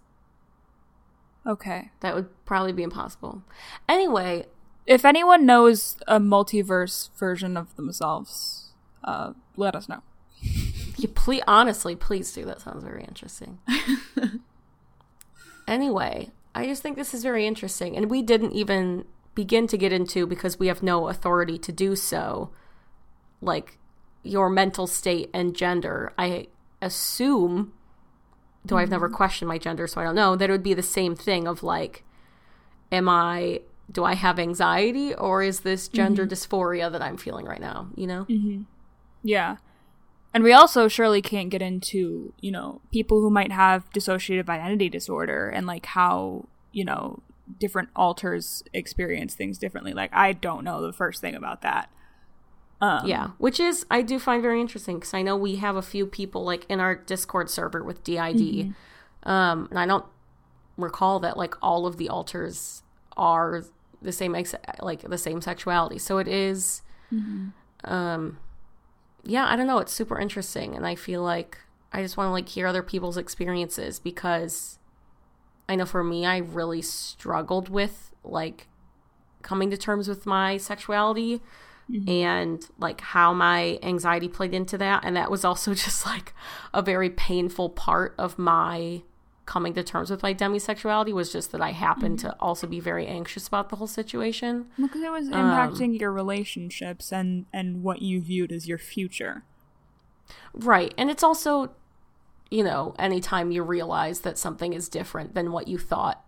okay. 1.47 1.91
That 2.01 2.15
would 2.15 2.29
probably 2.45 2.73
be 2.73 2.83
impossible. 2.83 3.43
Anyway 3.89 4.47
if 4.87 5.05
anyone 5.05 5.47
knows 5.47 5.97
a 6.09 6.19
multiverse 6.19 7.11
version 7.17 7.57
of 7.57 7.77
themselves 7.77 8.73
uh 9.05 9.33
let 9.57 9.75
us 9.75 9.89
know. 9.89 10.03
you 10.97 11.09
please 11.09 11.43
honestly 11.47 11.95
please 11.97 12.33
do. 12.33 12.45
That 12.45 12.61
sounds 12.61 12.85
very 12.85 13.05
interesting. 13.05 13.59
Anyway 15.69 16.31
i 16.53 16.67
just 16.67 16.83
think 16.83 16.97
this 16.97 17.15
is 17.15 17.23
very 17.23 17.47
interesting 17.47 17.97
and 17.97 18.11
we 18.11 18.23
didn't 18.23 18.51
even 18.51 19.05
begin 19.37 19.69
to 19.69 19.79
get 19.79 19.93
into 19.93 20.27
because 20.27 20.59
we 20.59 20.67
have 20.67 20.83
no 20.83 21.07
authority 21.07 21.57
to 21.57 21.71
do 21.71 21.95
so 21.95 22.51
like 23.41 23.79
your 24.23 24.51
mental 24.51 24.87
state 24.87 25.31
and 25.33 25.57
gender. 25.57 26.13
I 26.19 26.49
assume 26.83 27.73
though 28.65 28.77
i've 28.77 28.91
never 28.91 29.09
mm-hmm. 29.09 29.17
questioned 29.17 29.49
my 29.49 29.59
gender 29.59 29.87
so 29.87 30.01
i 30.01 30.05
don't 30.05 30.15
know 30.15 30.37
that 30.37 30.49
it 30.49 30.53
would 30.53 30.63
be 30.63 30.75
the 30.75 30.83
same 30.83 31.15
thing 31.15 31.47
of 31.47 31.63
like 31.63 32.05
am 32.93 33.09
i 33.09 33.61
do 33.91 34.05
i 34.05 34.15
have 34.15 34.39
anxiety 34.39 35.15
or 35.15 35.43
is 35.43 35.61
this 35.61 35.89
gender 35.89 36.27
mm-hmm. 36.27 36.33
dysphoria 36.33 36.91
that 36.91 37.03
i'm 37.03 37.17
feeling 37.17 37.47
right 37.47 37.61
now 37.61 37.89
you 37.97 38.07
know 38.07 38.25
mm-hmm. 38.29 38.63
Yeah. 39.23 39.57
And 40.33 40.45
we 40.45 40.53
also 40.53 40.87
surely 40.89 41.23
can't 41.23 41.51
get 41.51 41.63
into, 41.63 42.33
you 42.41 42.53
know, 42.53 42.81
people 42.93 43.21
who 43.21 43.31
might 43.31 43.51
have 43.51 43.91
dissociative 43.91 44.49
identity 44.49 44.89
disorder 44.89 45.49
and 45.49 45.67
like 45.67 45.87
how, 45.87 46.47
you 46.73 46.85
know, 46.85 47.21
different 47.59 47.89
alters 47.97 48.63
experience 48.73 49.35
things 49.35 49.59
differently. 49.59 49.93
Like 49.93 50.11
I 50.13 50.33
don't 50.33 50.65
know 50.65 50.83
the 50.83 50.93
first 50.93 51.21
thing 51.21 51.35
about 51.35 51.63
that. 51.63 51.91
Um, 52.83 53.07
Yeah, 53.07 53.31
which 53.39 53.61
is 53.61 53.85
I 53.91 54.01
do 54.03 54.19
find 54.19 54.41
very 54.41 54.61
interesting 54.61 54.99
because 54.99 55.13
I 55.13 55.23
know 55.23 55.37
we 55.37 55.57
have 55.57 55.77
a 55.77 55.83
few 55.83 56.07
people 56.07 56.45
like 56.45 56.65
in 56.69 56.81
our 56.81 56.95
Discord 56.95 57.51
server 57.51 57.85
with 57.85 58.03
DID, 58.05 58.75
um, 59.25 59.67
and 59.71 59.79
I 59.79 59.87
don't 59.87 60.07
recall 60.77 61.21
that 61.21 61.37
like 61.37 61.55
all 61.63 61.87
of 61.87 61.99
the 61.99 62.09
alters 62.09 62.83
are 63.17 63.65
the 64.01 64.13
same 64.13 64.35
ex- 64.35 64.55
like 64.81 65.03
the 65.03 65.19
same 65.19 65.43
sexuality. 65.43 65.99
So 65.99 66.17
it 66.19 66.27
is, 66.29 66.81
um, 67.85 68.39
yeah, 69.25 69.47
I 69.47 69.57
don't 69.57 69.67
know. 69.67 69.79
It's 69.79 69.93
super 69.93 70.19
interesting, 70.19 70.75
and 70.75 70.87
I 70.87 70.95
feel 70.95 71.23
like 71.23 71.59
I 71.93 72.01
just 72.03 72.17
want 72.17 72.29
to 72.29 72.33
like 72.33 72.49
hear 72.49 72.67
other 72.67 72.83
people's 72.83 73.19
experiences 73.19 73.99
because 73.99 74.79
I 75.69 75.77
know 75.77 75.85
for 75.85 76.03
me, 76.03 76.25
I 76.25 76.39
really 76.39 76.81
struggled 76.81 77.69
with 77.69 78.13
like 78.25 78.69
coming 79.43 79.71
to 79.71 79.77
terms 79.77 80.09
with 80.09 80.25
my 80.25 80.57
sexuality 80.57 81.43
Mm-hmm. 81.91 82.09
and 82.09 82.67
like 82.79 83.01
how 83.01 83.33
my 83.33 83.79
anxiety 83.83 84.29
played 84.29 84.55
into 84.55 84.79
that 84.79 85.05
and 85.05 85.17
that 85.17 85.29
was 85.29 85.45
also 85.45 85.75
just 85.87 86.07
like 86.07 86.35
a 86.73 86.83
very 86.83 87.11
painful 87.11 87.69
part 87.71 88.15
of 88.17 88.39
my 88.39 89.03
coming 89.51 89.75
to 89.75 89.83
terms 89.83 90.11
with 90.11 90.23
my 90.23 90.33
demisexuality 90.33 91.13
was 91.13 91.33
just 91.33 91.51
that 91.51 91.61
I 91.61 91.73
happened 91.73 92.21
mm-hmm. 92.21 92.29
to 92.29 92.37
also 92.39 92.69
be 92.69 92.79
very 92.79 93.09
anxious 93.09 93.49
about 93.49 93.69
the 93.69 93.77
whole 93.77 93.89
situation. 93.89 94.67
Because 94.79 95.03
it 95.03 95.11
was 95.11 95.27
um, 95.27 95.33
impacting 95.33 95.99
your 95.99 96.13
relationships 96.13 97.11
and 97.11 97.47
and 97.53 97.83
what 97.83 98.01
you 98.01 98.21
viewed 98.21 98.53
as 98.53 98.69
your 98.69 98.79
future. 98.79 99.43
Right. 100.55 100.95
And 100.97 101.11
it's 101.11 101.25
also, 101.25 101.73
you 102.49 102.63
know, 102.63 102.95
anytime 102.97 103.51
you 103.51 103.65
realize 103.65 104.21
that 104.21 104.39
something 104.39 104.73
is 104.73 104.89
different 104.89 105.35
than 105.35 105.51
what 105.51 105.67
you 105.67 105.79
thought 105.79 106.25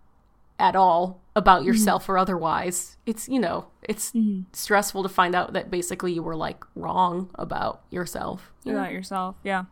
at 0.62 0.76
all 0.76 1.20
about 1.34 1.60
mm-hmm. 1.60 1.68
yourself 1.68 2.08
or 2.08 2.16
otherwise. 2.16 2.96
It's, 3.04 3.28
you 3.28 3.40
know, 3.40 3.66
it's 3.82 4.12
mm-hmm. 4.12 4.42
stressful 4.52 5.02
to 5.02 5.08
find 5.08 5.34
out 5.34 5.52
that 5.54 5.70
basically 5.70 6.12
you 6.12 6.22
were 6.22 6.36
like 6.36 6.64
wrong 6.76 7.30
about 7.34 7.82
yourself. 7.90 8.52
you 8.64 8.72
know? 8.72 8.78
About 8.78 8.92
yourself. 8.92 9.36
Yeah. 9.42 9.64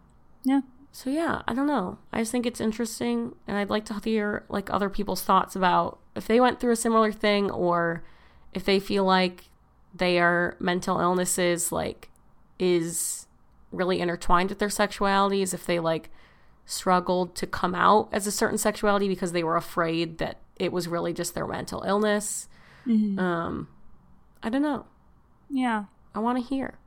Yeah. 0.43 0.63
So 0.91 1.09
yeah, 1.09 1.43
I 1.47 1.55
don't 1.55 1.69
know. 1.69 1.99
I 2.13 2.19
just 2.19 2.33
think 2.33 2.45
it's 2.45 2.61
interesting 2.61 3.37
and 3.47 3.57
I'd 3.57 3.71
like 3.71 3.85
to 3.87 4.01
hear 4.03 4.45
like 4.49 4.69
other 4.73 4.91
people's 4.91 5.23
thoughts 5.23 5.55
about 5.55 6.01
if 6.17 6.27
they 6.27 6.41
went 6.41 6.59
through 6.59 6.73
a 6.73 6.77
similar 6.77 7.13
thing 7.13 7.53
or 7.53 8.03
if 8.53 8.65
they 8.65 8.81
feel 8.81 9.05
like 9.05 9.45
their 9.95 10.57
mental 10.59 10.99
illnesses 10.99 11.71
like 11.71 12.11
is 12.59 13.29
really 13.71 14.01
intertwined 14.01 14.49
with 14.49 14.59
their 14.59 14.69
sexualities, 14.69 15.55
if 15.55 15.65
they 15.67 15.79
like 15.79 16.11
struggled 16.67 17.37
to 17.37 17.47
come 17.47 17.77
out 17.77 18.09
as 18.11 18.27
a 18.27 18.33
certain 18.33 18.59
sexuality 18.59 19.09
because 19.09 19.31
they 19.31 19.45
were 19.45 19.57
afraid 19.57 20.19
that 20.19 20.41
it 20.61 20.73
was 20.73 20.87
really 20.89 21.13
just 21.13 21.35
their 21.35 21.47
mental 21.47 21.83
illness. 21.83 22.49
Um 22.87 23.69
I 24.43 24.49
don't 24.49 24.63
know. 24.63 24.87
Yeah. 25.51 25.85
I 26.15 26.19
want 26.19 26.39
to 26.39 26.45
hear. 26.45 26.79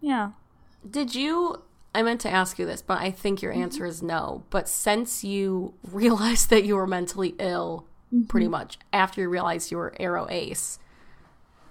Yeah. 0.00 0.32
Did 0.88 1.14
you? 1.14 1.62
I 1.94 2.02
meant 2.02 2.20
to 2.22 2.30
ask 2.30 2.58
you 2.58 2.66
this, 2.66 2.82
but 2.82 3.00
I 3.00 3.10
think 3.10 3.40
your 3.42 3.52
answer 3.52 3.84
is 3.86 4.02
no. 4.02 4.44
But 4.50 4.68
since 4.68 5.24
you 5.24 5.74
realized 5.90 6.50
that 6.50 6.64
you 6.64 6.76
were 6.76 6.86
mentally 6.86 7.34
ill, 7.38 7.86
pretty 8.28 8.48
much 8.48 8.78
after 8.92 9.20
you 9.22 9.28
realized 9.28 9.70
you 9.70 9.76
were 9.78 9.94
Aro 10.00 10.30
Ace, 10.30 10.78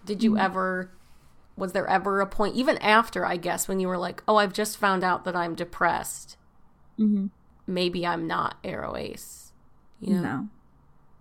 did 0.05 0.23
you 0.23 0.37
ever? 0.37 0.91
Was 1.55 1.71
there 1.73 1.87
ever 1.87 2.19
a 2.21 2.27
point, 2.27 2.55
even 2.55 2.77
after 2.77 3.25
I 3.25 3.37
guess, 3.37 3.67
when 3.67 3.79
you 3.79 3.87
were 3.87 3.97
like, 3.97 4.21
"Oh, 4.27 4.35
I've 4.37 4.53
just 4.53 4.77
found 4.77 5.03
out 5.03 5.23
that 5.25 5.35
I'm 5.35 5.55
depressed. 5.55 6.37
Mhm. 6.99 7.31
Maybe 7.65 8.05
I'm 8.05 8.27
not 8.27 8.61
Aro 8.63 8.97
Ace." 8.97 9.51
You 9.99 10.15
know? 10.15 10.21
No. 10.21 10.47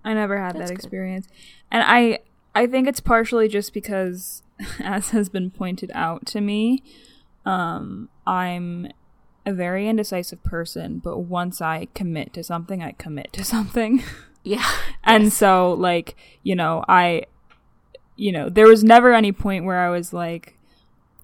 I 0.07 0.15
never 0.15 0.39
had 0.39 0.55
That's 0.55 0.71
that 0.71 0.77
good. 0.77 0.85
experience. 0.85 1.29
And 1.71 1.83
I 1.85 2.21
I 2.55 2.67
think 2.67 2.87
it's 2.89 3.01
partially 3.01 3.49
just 3.49 3.75
because 3.75 4.43
as 4.81 5.11
has 5.11 5.29
been 5.29 5.51
pointed 5.51 5.91
out 5.95 6.25
to 6.27 6.41
me, 6.41 6.83
um 7.45 8.09
I'm 8.27 8.89
a 9.45 9.53
very 9.53 9.89
indecisive 9.89 10.43
person, 10.43 10.99
but 10.99 11.19
once 11.19 11.61
I 11.61 11.89
commit 11.95 12.33
to 12.35 12.43
something, 12.43 12.83
I 12.83 12.93
commit 12.93 13.33
to 13.35 13.45
something. 13.55 14.03
Yeah. 14.45 14.71
and 15.05 15.33
so 15.33 15.73
like, 15.73 16.17
you 16.45 16.55
know, 16.55 16.85
I 16.89 17.25
you 18.15 18.31
know, 18.33 18.49
there 18.49 18.69
was 18.69 18.85
never 18.85 19.13
any 19.13 19.33
point 19.33 19.65
where 19.65 19.81
I 19.81 19.91
was 19.91 20.13
like 20.13 20.57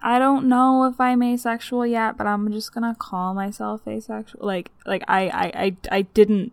I 0.04 0.18
don't 0.18 0.48
know 0.48 0.84
if 0.86 1.00
I'm 1.00 1.22
asexual 1.22 1.86
yet, 1.86 2.18
but 2.18 2.26
I'm 2.26 2.50
just 2.50 2.74
gonna 2.74 2.96
call 2.98 3.34
myself 3.34 3.86
asexual. 3.86 4.44
Like, 4.44 4.72
like 4.84 5.04
I, 5.06 5.28
I, 5.28 5.52
I, 5.64 5.76
I 5.92 6.02
didn't 6.02 6.52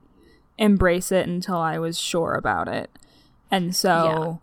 embrace 0.60 1.12
it 1.12 1.28
until 1.28 1.57
I 1.57 1.80
was 1.80 1.99
sure 1.99 2.36
about 2.36 2.68
it, 2.68 2.91
and 3.49 3.76
so 3.76 4.39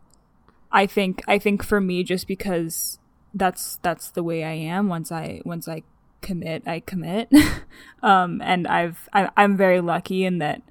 I 0.72 0.86
think, 0.86 1.22
I 1.26 1.38
think 1.38 1.62
for 1.62 1.80
me, 1.80 2.02
just 2.02 2.26
because 2.26 2.98
that's 3.32 3.76
that's 3.82 4.10
the 4.10 4.22
way 4.22 4.44
I 4.44 4.52
am. 4.52 4.88
Once 4.88 5.12
I, 5.12 5.40
once 5.44 5.68
I 5.68 5.82
commit, 6.20 6.64
I 6.66 6.80
commit. 6.80 7.32
um, 8.02 8.42
and 8.42 8.66
I've, 8.66 9.08
I, 9.12 9.30
I'm 9.36 9.56
very 9.56 9.80
lucky 9.80 10.24
in 10.24 10.38
that, 10.38 10.62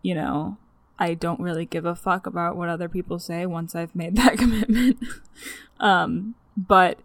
you 0.00 0.14
know, 0.14 0.56
I 0.98 1.14
don't 1.14 1.40
really 1.40 1.66
give 1.66 1.84
a 1.84 1.94
fuck 1.94 2.26
about 2.26 2.56
what 2.56 2.68
other 2.68 2.88
people 2.88 3.18
say 3.18 3.44
once 3.44 3.74
I've 3.74 3.94
made 3.94 4.16
that 4.22 4.38
commitment. 4.38 4.98
um, 5.80 6.34
but 6.56 6.98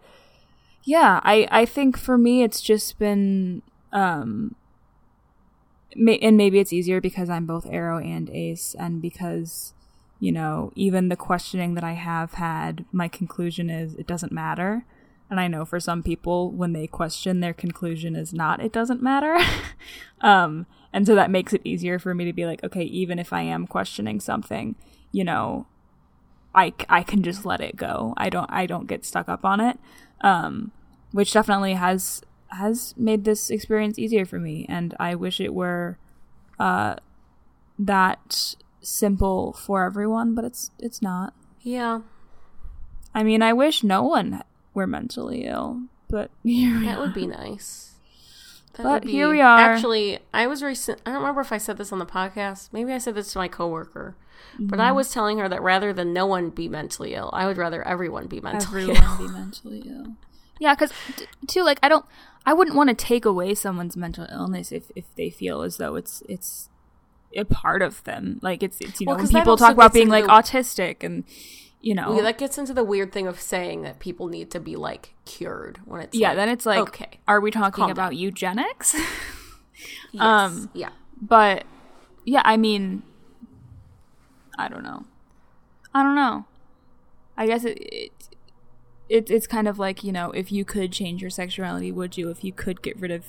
yeah, 0.83 1.19
I 1.23 1.47
I 1.51 1.65
think 1.65 1.97
for 1.97 2.17
me 2.17 2.43
it's 2.43 2.61
just 2.61 2.97
been 2.97 3.61
um 3.91 4.55
and 5.95 6.38
maybe 6.38 6.59
it's 6.59 6.73
easier 6.73 7.01
because 7.01 7.29
I'm 7.29 7.45
both 7.45 7.65
aro 7.65 8.03
and 8.03 8.29
ace 8.29 8.75
and 8.77 9.01
because 9.01 9.73
you 10.19 10.31
know, 10.31 10.71
even 10.75 11.09
the 11.09 11.15
questioning 11.15 11.75
that 11.75 11.83
I 11.83 11.93
have 11.93 12.33
had, 12.33 12.85
my 12.91 13.07
conclusion 13.07 13.69
is 13.69 13.93
it 13.95 14.07
doesn't 14.07 14.31
matter. 14.31 14.83
And 15.29 15.39
I 15.39 15.47
know 15.47 15.63
for 15.65 15.79
some 15.79 16.01
people 16.01 16.51
when 16.51 16.73
they 16.73 16.88
question 16.88 17.39
their 17.39 17.53
conclusion 17.53 18.15
is 18.15 18.33
not 18.33 18.61
it 18.61 18.71
doesn't 18.71 19.01
matter. 19.01 19.38
um 20.21 20.65
and 20.93 21.05
so 21.05 21.15
that 21.15 21.29
makes 21.29 21.53
it 21.53 21.61
easier 21.63 21.99
for 21.99 22.15
me 22.15 22.25
to 22.25 22.33
be 22.33 22.45
like, 22.45 22.63
okay, 22.63 22.83
even 22.83 23.19
if 23.19 23.33
I 23.33 23.41
am 23.41 23.67
questioning 23.67 24.19
something, 24.19 24.75
you 25.11 25.23
know, 25.23 25.67
I, 26.55 26.73
I 26.89 27.03
can 27.03 27.21
just 27.21 27.45
let 27.45 27.61
it 27.61 27.75
go. 27.75 28.13
I 28.17 28.29
don't 28.29 28.49
I 28.51 28.65
don't 28.65 28.88
get 28.88 29.05
stuck 29.05 29.29
up 29.29 29.45
on 29.45 29.59
it. 29.59 29.77
Um, 30.21 30.71
which 31.11 31.31
definitely 31.31 31.73
has 31.73 32.21
has 32.50 32.93
made 32.98 33.24
this 33.26 33.50
experience 33.50 34.00
easier 34.00 34.26
for 34.26 34.39
me 34.39 34.66
and 34.70 34.95
I 35.00 35.16
wish 35.16 35.39
it 35.39 35.54
were 35.54 35.98
uh 36.60 36.95
that 37.80 38.56
simple 38.82 39.54
for 39.54 39.84
everyone, 39.86 40.34
but 40.36 40.45
it's 40.45 40.72
it's 40.80 41.02
not. 41.02 41.34
Yeah. 41.62 42.02
I 43.14 43.24
mean, 43.24 43.41
I 43.41 43.54
wish 43.54 43.84
no 43.84 44.04
one 44.04 44.43
were 44.74 44.88
mentally 44.88 45.45
ill, 45.45 45.84
but 46.10 46.32
here 46.43 46.80
we 46.80 46.86
That 46.86 47.00
would 47.00 47.14
be 47.14 47.28
nice. 47.28 47.84
That 48.74 48.84
But 48.84 49.04
would 49.04 49.12
here 49.12 49.30
we 49.30 49.41
are. 49.41 49.60
Actually, 49.60 50.20
I 50.34 50.48
was 50.48 50.62
recent. 50.64 51.02
I 51.06 51.10
don't 51.12 51.20
remember 51.22 51.41
if 51.41 51.52
I 51.52 51.58
said 51.58 51.78
this 51.78 51.91
on 51.91 52.00
the 52.00 52.06
podcast. 52.06 52.70
Maybe 52.72 52.93
I 52.93 53.00
said 53.00 53.16
this 53.16 53.32
to 53.34 53.39
my 53.39 53.48
coworker, 53.48 54.16
but 54.60 54.78
Mm-hmm. 54.78 54.82
I 54.82 54.91
was 54.91 55.12
telling 55.12 55.39
her 55.39 55.50
that 55.50 55.62
rather 55.62 55.93
than 55.93 56.14
no 56.14 56.26
one 56.28 56.50
be 56.52 56.68
mentally 56.70 57.14
ill, 57.16 57.30
I 57.34 57.45
would 57.48 57.58
rather 57.58 57.82
everyone 57.88 58.28
be 58.28 58.39
mentally 58.39 58.84
everyone 58.91 59.04
ill. 59.04 59.18
be 59.18 59.28
mentally 59.34 59.84
ill. 59.88 60.16
Yeah, 60.60 60.74
because 60.76 60.91
too, 61.47 61.64
like 61.64 61.80
I 61.84 61.89
don't, 61.89 62.05
I 62.45 62.53
wouldn't 62.53 62.76
want 62.76 62.89
to 62.89 62.95
take 62.95 63.26
away 63.26 63.53
someone's 63.55 63.97
mental 63.97 64.26
illness 64.32 64.72
if 64.72 64.91
if 64.95 65.05
they 65.16 65.30
feel 65.30 65.62
as 65.62 65.78
though 65.78 65.95
it's 65.95 66.24
it's 66.28 66.70
a 67.36 67.43
part 67.43 67.82
of 67.82 68.03
them. 68.05 68.39
Like 68.41 68.64
it's 68.64 68.80
it's 68.82 68.99
you 69.01 69.05
know 69.05 69.12
Well, 69.12 69.18
when 69.18 69.26
'cause 69.26 69.32
that 69.34 69.39
people 69.39 69.58
talk 69.58 69.74
about 69.74 69.93
being 69.93 70.10
like 70.10 70.24
into- 70.24 70.34
autistic 70.34 71.03
and 71.03 71.24
you 71.82 71.93
know 71.93 72.16
Yeah, 72.16 72.24
that 72.24 72.38
gets 72.38 72.58
into 72.58 72.74
the 72.74 72.84
weird 72.84 73.12
thing 73.12 73.28
of 73.28 73.39
saying 73.39 73.82
that 73.84 73.99
people 73.99 74.28
need 74.28 74.49
to 74.51 74.60
be 74.60 74.76
like 74.76 75.14
cured 75.26 75.80
when 75.86 76.01
it's 76.01 76.16
yeah, 76.18 76.30
like, 76.30 76.38
then 76.38 76.49
it's 76.49 76.66
like 76.66 76.80
okay, 76.80 77.20
are 77.28 77.39
we 77.39 77.51
talking 77.51 77.89
about 77.91 78.16
eugenics? 78.16 78.93
yes, 80.12 80.22
um, 80.24 80.70
yeah, 80.74 80.89
but 81.22 81.66
yeah, 82.26 82.41
I 82.45 82.58
mean, 82.58 83.03
I 84.58 84.68
don't 84.68 84.84
know. 84.84 85.05
I 85.93 86.03
don't 86.03 86.16
know. 86.16 86.45
I 87.38 87.45
guess 87.47 87.64
it, 87.66 87.78
it 87.80 88.26
it 89.10 89.30
it's 89.30 89.47
kind 89.47 89.68
of 89.68 89.80
like 89.80 90.03
you 90.03 90.12
know 90.12 90.32
if 90.32 90.51
you 90.51 90.66
could 90.66 90.91
change 90.91 91.22
your 91.22 91.32
sexuality, 91.32 91.91
would 91.91 92.18
you? 92.18 92.30
If 92.30 92.43
you 92.43 92.53
could 92.53 92.82
get 92.82 92.99
rid 92.99 93.12
of 93.12 93.26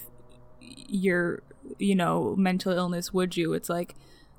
your 0.61 1.43
you 1.79 1.95
know 1.95 2.35
mental 2.37 2.73
illness, 2.73 3.13
would 3.13 3.37
you? 3.37 3.53
It's 3.55 3.69
like 3.69 3.97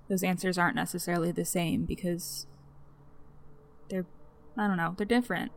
those 0.09 0.23
answers 0.23 0.57
aren't 0.57 0.75
necessarily 0.75 1.31
the 1.31 1.45
same 1.45 1.85
because 1.85 2.47
they're 3.89 4.05
I 4.57 4.67
don't 4.67 4.77
know 4.77 4.93
they're 4.97 5.05
different. 5.05 5.51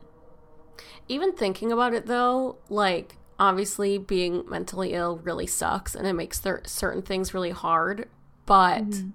Even 1.09 1.33
thinking 1.33 1.73
about 1.73 1.95
it 1.95 2.07
though, 2.07 2.59
like 2.69 3.19
obviously 3.39 3.99
being 3.99 4.45
mentally 4.49 4.93
ill 4.93 5.19
really 5.19 5.47
sucks 5.47 5.95
and 5.95 6.07
it 6.07 6.13
makes 6.13 6.39
there 6.39 6.63
certain 6.67 7.03
things 7.03 7.35
really 7.35 7.51
hard. 7.51 8.09
But 8.47 8.85
Mm-hmm. 8.91 9.11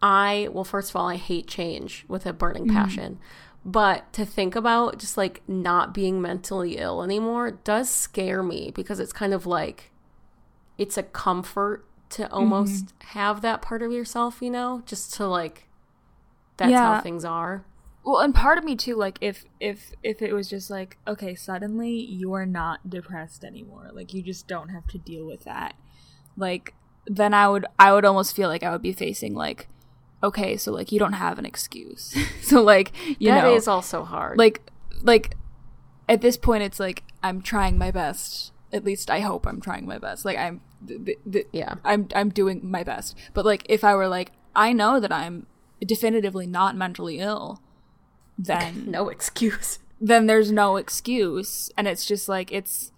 I 0.00 0.48
well, 0.52 0.64
first 0.64 0.90
of 0.90 0.96
all, 0.96 1.08
I 1.08 1.16
hate 1.16 1.46
change 1.48 2.04
with 2.08 2.26
a 2.26 2.32
burning 2.32 2.66
Mm-hmm. 2.66 2.66
passion. 2.66 3.18
But 3.64 4.12
to 4.14 4.24
think 4.24 4.56
about 4.56 4.98
just 4.98 5.16
like 5.16 5.42
not 5.48 5.92
being 5.92 6.22
mentally 6.22 6.78
ill 6.78 7.02
anymore 7.02 7.50
does 7.50 7.90
scare 7.90 8.42
me 8.42 8.72
because 8.74 8.98
it's 9.00 9.12
kind 9.12 9.34
of 9.34 9.46
like 9.46 9.92
it's 10.78 10.96
a 10.96 11.02
comfort 11.02 11.84
to 12.10 12.30
almost 12.32 12.94
Mm-hmm. 13.00 13.08
have 13.08 13.42
that 13.42 13.60
part 13.62 13.82
of 13.82 13.92
yourself, 13.92 14.40
you 14.40 14.50
know, 14.50 14.82
just 14.86 15.12
to 15.14 15.26
like 15.26 15.68
that's 16.56 16.70
Yeah. 16.70 16.80
how 16.80 16.96
things 16.96 17.24
are. 17.24 17.66
Well, 18.04 18.20
and 18.20 18.34
part 18.34 18.58
of 18.58 18.64
me 18.64 18.74
too, 18.76 18.96
like 18.96 19.18
if 19.20 19.44
if 19.60 19.92
if 20.02 20.22
it 20.22 20.32
was 20.32 20.48
just 20.48 20.70
like, 20.70 20.98
okay, 21.06 21.34
suddenly 21.34 21.90
you're 21.92 22.46
not 22.46 22.88
depressed 22.88 23.44
anymore, 23.44 23.90
like 23.92 24.14
you 24.14 24.22
just 24.22 24.48
don't 24.48 24.70
have 24.70 24.86
to 24.88 24.98
deal 24.98 25.26
with 25.26 25.44
that, 25.44 25.74
like 26.36 26.74
then 27.06 27.34
I 27.34 27.48
would 27.48 27.66
I 27.78 27.92
would 27.92 28.04
almost 28.04 28.34
feel 28.34 28.48
like 28.48 28.62
I 28.62 28.70
would 28.72 28.82
be 28.82 28.92
facing 28.92 29.34
like, 29.34 29.68
okay, 30.22 30.56
so 30.56 30.72
like 30.72 30.90
you 30.92 30.98
don't 30.98 31.12
have 31.14 31.38
an 31.38 31.46
excuse, 31.46 32.16
so 32.42 32.62
like 32.62 32.92
you 33.20 33.28
That 33.30 33.48
is 33.52 33.66
know, 33.66 33.72
also 33.74 34.04
hard. 34.04 34.38
like 34.38 34.60
like 35.02 35.36
at 36.08 36.20
this 36.20 36.36
point 36.36 36.62
it's 36.62 36.80
like 36.80 37.04
I'm 37.22 37.42
trying 37.42 37.78
my 37.78 37.90
best. 37.90 38.52
At 38.72 38.84
least 38.84 39.10
I 39.10 39.20
hope 39.20 39.46
I'm 39.46 39.60
trying 39.60 39.86
my 39.86 39.98
best. 39.98 40.24
Like 40.24 40.36
I'm 40.38 40.60
th- 40.86 41.04
th- 41.04 41.18
th- 41.32 41.46
yeah. 41.52 41.74
I'm 41.84 42.08
I'm 42.14 42.28
doing 42.30 42.60
my 42.62 42.82
best. 42.84 43.16
But 43.34 43.44
like 43.44 43.64
if 43.68 43.82
I 43.84 43.94
were 43.94 44.08
like 44.08 44.32
I 44.54 44.72
know 44.72 45.00
that 45.00 45.12
I'm 45.12 45.46
definitively 45.80 46.46
not 46.46 46.76
mentally 46.76 47.18
ill, 47.20 47.62
then 48.36 48.84
No 48.90 49.08
excuse. 49.08 49.78
then 50.00 50.26
there's 50.26 50.50
no 50.52 50.76
excuse 50.76 51.70
and 51.76 51.86
it's 51.88 52.04
just 52.06 52.28
like 52.28 52.52
it's 52.52 52.92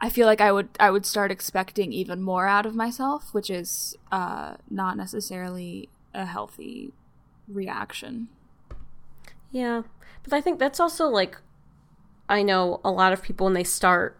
I 0.00 0.10
feel 0.10 0.26
like 0.26 0.40
I 0.40 0.50
would 0.52 0.68
I 0.80 0.90
would 0.90 1.06
start 1.06 1.30
expecting 1.30 1.92
even 1.92 2.20
more 2.22 2.46
out 2.48 2.66
of 2.66 2.74
myself, 2.74 3.32
which 3.32 3.48
is 3.50 3.96
uh 4.10 4.56
not 4.68 4.96
necessarily 4.96 5.88
a 6.14 6.26
healthy 6.26 6.92
reaction. 7.48 8.28
Yeah. 9.50 9.82
But 10.22 10.32
I 10.32 10.40
think 10.40 10.58
that's 10.58 10.80
also 10.80 11.08
like 11.08 11.38
I 12.28 12.42
know 12.42 12.80
a 12.84 12.90
lot 12.90 13.12
of 13.12 13.22
people 13.22 13.44
when 13.44 13.54
they 13.54 13.64
start 13.64 14.18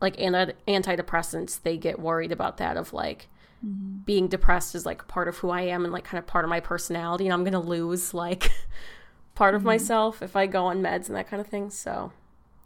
like 0.00 0.18
anti- 0.20 0.54
antidepressants, 0.68 1.62
they 1.62 1.76
get 1.76 1.98
worried 1.98 2.32
about 2.32 2.56
that 2.58 2.76
of 2.76 2.92
like 2.92 3.28
mm-hmm. 3.64 3.98
being 4.04 4.28
depressed 4.28 4.74
is 4.74 4.86
like 4.86 5.08
part 5.08 5.28
of 5.28 5.38
who 5.38 5.50
I 5.50 5.62
am 5.62 5.84
and 5.84 5.92
like 5.92 6.04
kind 6.04 6.18
of 6.18 6.26
part 6.26 6.44
of 6.44 6.48
my 6.48 6.60
personality, 6.60 7.26
and 7.26 7.32
I'm 7.32 7.44
gonna 7.44 7.60
lose 7.60 8.14
like 8.14 8.50
part 9.34 9.54
of 9.54 9.60
mm-hmm. 9.60 9.68
myself 9.68 10.22
if 10.22 10.36
I 10.36 10.46
go 10.46 10.66
on 10.66 10.82
meds 10.82 11.08
and 11.08 11.16
that 11.16 11.28
kind 11.28 11.40
of 11.40 11.46
thing. 11.46 11.70
So, 11.70 12.12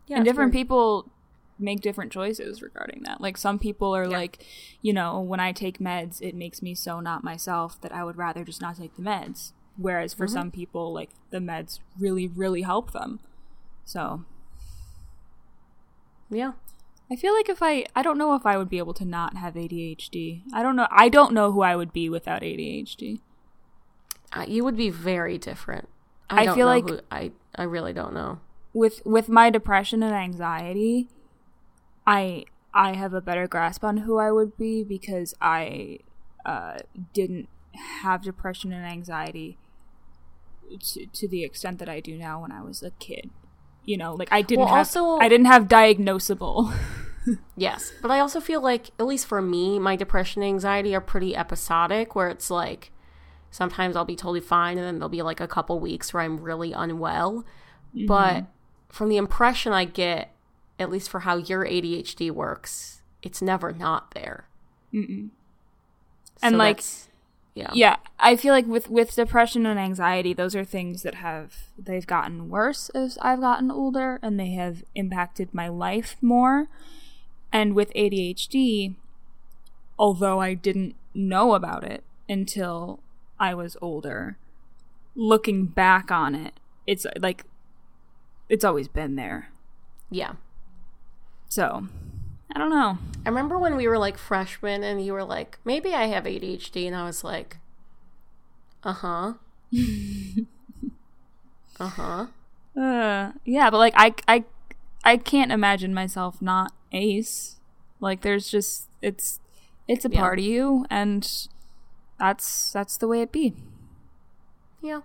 yeah, 0.07 0.17
and 0.17 0.25
different 0.25 0.53
weird. 0.53 0.67
people 0.67 1.11
make 1.59 1.81
different 1.81 2.11
choices 2.13 2.63
regarding 2.63 3.03
that. 3.05 3.21
Like 3.21 3.37
some 3.37 3.59
people 3.59 3.95
are 3.95 4.07
like, 4.09 4.45
you 4.83 4.93
know, 4.93 5.21
when 5.21 5.41
I 5.41 5.53
take 5.53 5.79
meds, 5.79 6.21
it 6.21 6.35
makes 6.35 6.63
me 6.63 6.75
so 6.75 7.01
not 7.01 7.23
myself 7.25 7.81
that 7.83 7.93
I 7.93 8.03
would 8.05 8.17
rather 8.17 8.45
just 8.45 8.61
not 8.61 8.77
take 8.77 8.97
the 8.97 9.03
meds. 9.03 9.53
Whereas 9.77 10.15
for 10.15 10.27
some 10.29 10.51
people, 10.51 10.93
like 10.93 11.11
the 11.31 11.39
meds 11.39 11.81
really, 11.99 12.29
really 12.29 12.63
help 12.63 12.93
them. 12.93 13.21
So 13.85 14.25
Yeah, 16.31 16.53
I 17.11 17.17
feel 17.17 17.35
like 17.35 17.49
if 17.49 17.63
I, 17.63 17.85
I 17.95 18.03
don't 18.03 18.19
know 18.19 18.35
if 18.35 18.47
I 18.47 18.57
would 18.57 18.69
be 18.71 18.79
able 18.79 18.95
to 18.95 19.05
not 19.05 19.37
have 19.37 19.55
ADHD. 19.55 20.43
I 20.53 20.63
don't 20.63 20.77
know. 20.77 20.89
I 20.91 21.09
don't 21.09 21.33
know 21.33 21.53
who 21.53 21.63
I 21.63 21.77
would 21.77 21.93
be 21.93 22.09
without 22.09 22.43
ADHD. 22.43 23.21
uh, 24.33 24.45
you 24.49 24.65
would 24.65 24.77
be 24.77 24.91
very 24.91 25.39
different. 25.39 25.89
I 26.31 26.47
I, 26.49 26.55
feel 26.55 26.67
like- 26.67 26.89
who, 26.89 27.01
I 27.11 27.33
I 27.55 27.63
really 27.65 27.93
don't 27.93 28.15
know. 28.15 28.41
with 28.73 29.03
with 29.05 29.29
my 29.29 29.51
depression 29.51 30.03
and 30.03 30.15
anxiety 30.15 31.09
i 32.07 32.45
i 32.73 32.95
have 32.95 33.15
a 33.15 33.21
better 33.21 33.47
grasp 33.47 33.83
on 33.85 33.99
who 33.99 34.19
i 34.19 34.31
would 34.31 34.57
be 34.57 34.83
because 34.85 35.35
i 35.41 35.99
uh 36.45 36.79
didn't 37.13 37.49
have 38.03 38.23
depression 38.23 38.73
and 38.73 38.85
anxiety 38.85 39.57
to, 40.81 41.07
to 41.07 41.29
the 41.29 41.45
extent 41.45 41.79
that 41.79 41.89
i 41.89 42.01
do 42.01 42.17
now 42.17 42.41
when 42.41 42.53
i 42.53 42.61
was 42.63 42.83
a 42.83 42.91
kid. 42.93 43.31
You 43.85 43.99
know 43.99 44.15
like 44.15 44.29
i 44.33 44.41
didn't 44.43 44.61
Well, 44.65 44.69
have 44.75 44.79
also- 44.97 45.19
i 45.19 45.29
didn't 45.29 45.47
have 45.47 45.65
diagnosable. 45.69 46.73
Yes, 47.57 47.91
but 48.03 48.11
I 48.11 48.21
also 48.21 48.39
feel 48.39 48.61
like, 48.61 48.91
at 49.01 49.07
least 49.07 49.25
for 49.27 49.41
me, 49.41 49.79
my 49.79 49.97
depression 49.97 50.43
and 50.43 50.49
anxiety 50.51 50.95
are 50.95 51.01
pretty 51.01 51.35
episodic, 51.35 52.15
where 52.15 52.29
it's 52.29 52.51
like 52.51 52.93
sometimes 53.51 53.97
I'll 53.97 54.05
be 54.05 54.15
totally 54.15 54.43
fine, 54.43 54.77
and 54.77 54.87
then 54.87 54.99
there'll 54.99 55.09
be 55.09 55.23
like 55.23 55.41
a 55.41 55.49
couple 55.49 55.81
weeks 55.81 56.13
where 56.13 56.23
I'm 56.23 56.37
really 56.39 56.75
unwell. 56.75 57.47
But 58.07 58.45
from 58.91 59.09
the 59.09 59.17
impression 59.17 59.73
I 59.73 59.87
get, 59.87 60.34
at 60.79 60.91
least 60.91 61.09
for 61.09 61.21
how 61.21 61.37
your 61.37 61.65
ADHD 61.65 62.31
works, 62.31 63.03
it's 63.23 63.41
never 63.41 63.73
not 63.73 64.13
there. 64.13 64.47
Mm-mm. 64.93 65.31
So 66.37 66.47
And, 66.47 66.59
like, 66.59 66.83
yeah, 67.55 67.71
yeah 67.73 67.97
i 68.19 68.35
feel 68.35 68.53
like 68.53 68.67
with 68.67 68.91
with 68.91 69.15
depression 69.15 69.65
and 69.65 69.79
anxiety 69.79 70.33
those 70.35 70.57
are 70.57 70.65
things 70.65 71.05
that 71.05 71.15
have 71.15 71.69
they've 71.79 72.05
gotten 72.05 72.49
worse 72.49 72.89
as 72.89 73.17
i've 73.23 73.41
gotten 73.41 73.71
older 73.71 74.19
and 74.23 74.41
they 74.41 74.51
have 74.51 74.83
impacted 74.97 75.55
my 75.55 75.69
life 75.69 76.17
more 76.21 76.67
and 77.53 77.77
with 77.77 77.93
adhd 77.95 78.97
although 79.97 80.41
i 80.41 80.53
didn't 80.53 80.97
know 81.15 81.55
about 81.55 81.85
it 81.85 82.03
until 82.29 82.99
i 83.39 83.55
was 83.55 83.77
older 83.81 84.37
looking 85.15 85.67
back 85.67 86.11
on 86.11 86.35
it 86.35 86.55
it's 86.89 87.07
like 87.21 87.45
it's 88.49 88.65
always 88.65 88.89
been 88.89 89.15
there 89.15 89.51
yeah. 90.15 90.35
So 91.55 91.87
i 92.55 92.59
don't 92.59 92.71
know 92.71 92.99
I 93.27 93.31
remember 93.31 93.59
when 93.59 93.77
we 93.77 93.89
were 93.89 93.97
like 93.97 94.19
freshmen, 94.19 94.83
and 94.85 95.01
you 95.03 95.15
were 95.15 95.25
like, 95.25 95.59
"Maybe 95.65 95.95
I 95.95 96.09
have 96.13 96.25
ADHD," 96.27 96.87
and 96.87 96.95
I 96.95 97.05
was 97.07 97.25
like, 97.25 97.57
"Uh 98.83 98.93
huh." 98.93 99.33
uh 101.81 101.89
huh. 101.89 102.27
Uh, 102.79 103.33
yeah, 103.47 103.71
but 103.71 103.79
like 103.79 103.95
I, 103.97 104.15
I, 104.29 104.45
I 105.05 105.17
can't 105.17 105.53
imagine 105.53 105.95
myself 105.95 106.43
not 106.43 106.73
ace. 106.93 107.57
Like 107.99 108.21
there's 108.21 108.51
just 108.51 108.91
it's 109.01 109.41
it's 109.89 110.05
a 110.05 110.11
Yeah. 110.11 110.21
part 110.21 110.39
of 110.39 110.45
you, 110.45 110.85
and 110.91 111.27
that's 112.19 112.73
that's 112.73 112.99
the 112.99 113.09
way 113.09 113.23
it 113.23 113.33
be. 113.33 113.55
Yeah. 114.83 115.01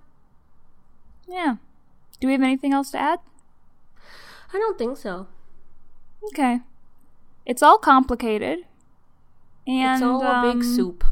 Yeah. 1.26 1.56
Do 2.20 2.28
we 2.28 2.34
have 2.34 2.42
anything 2.44 2.74
else 2.74 2.92
to 2.92 2.98
add? 3.00 3.20
I 4.54 4.58
don't 4.58 4.78
think 4.78 4.98
so. 4.98 5.28
Okay. 6.28 6.60
It's 7.46 7.64
all 7.64 7.78
complicated. 7.78 8.60
And 9.68 10.02
it's 10.02 10.04
all 10.04 10.22
a 10.24 10.42
big 10.42 10.58
um, 10.58 10.64
soup. 10.64 11.04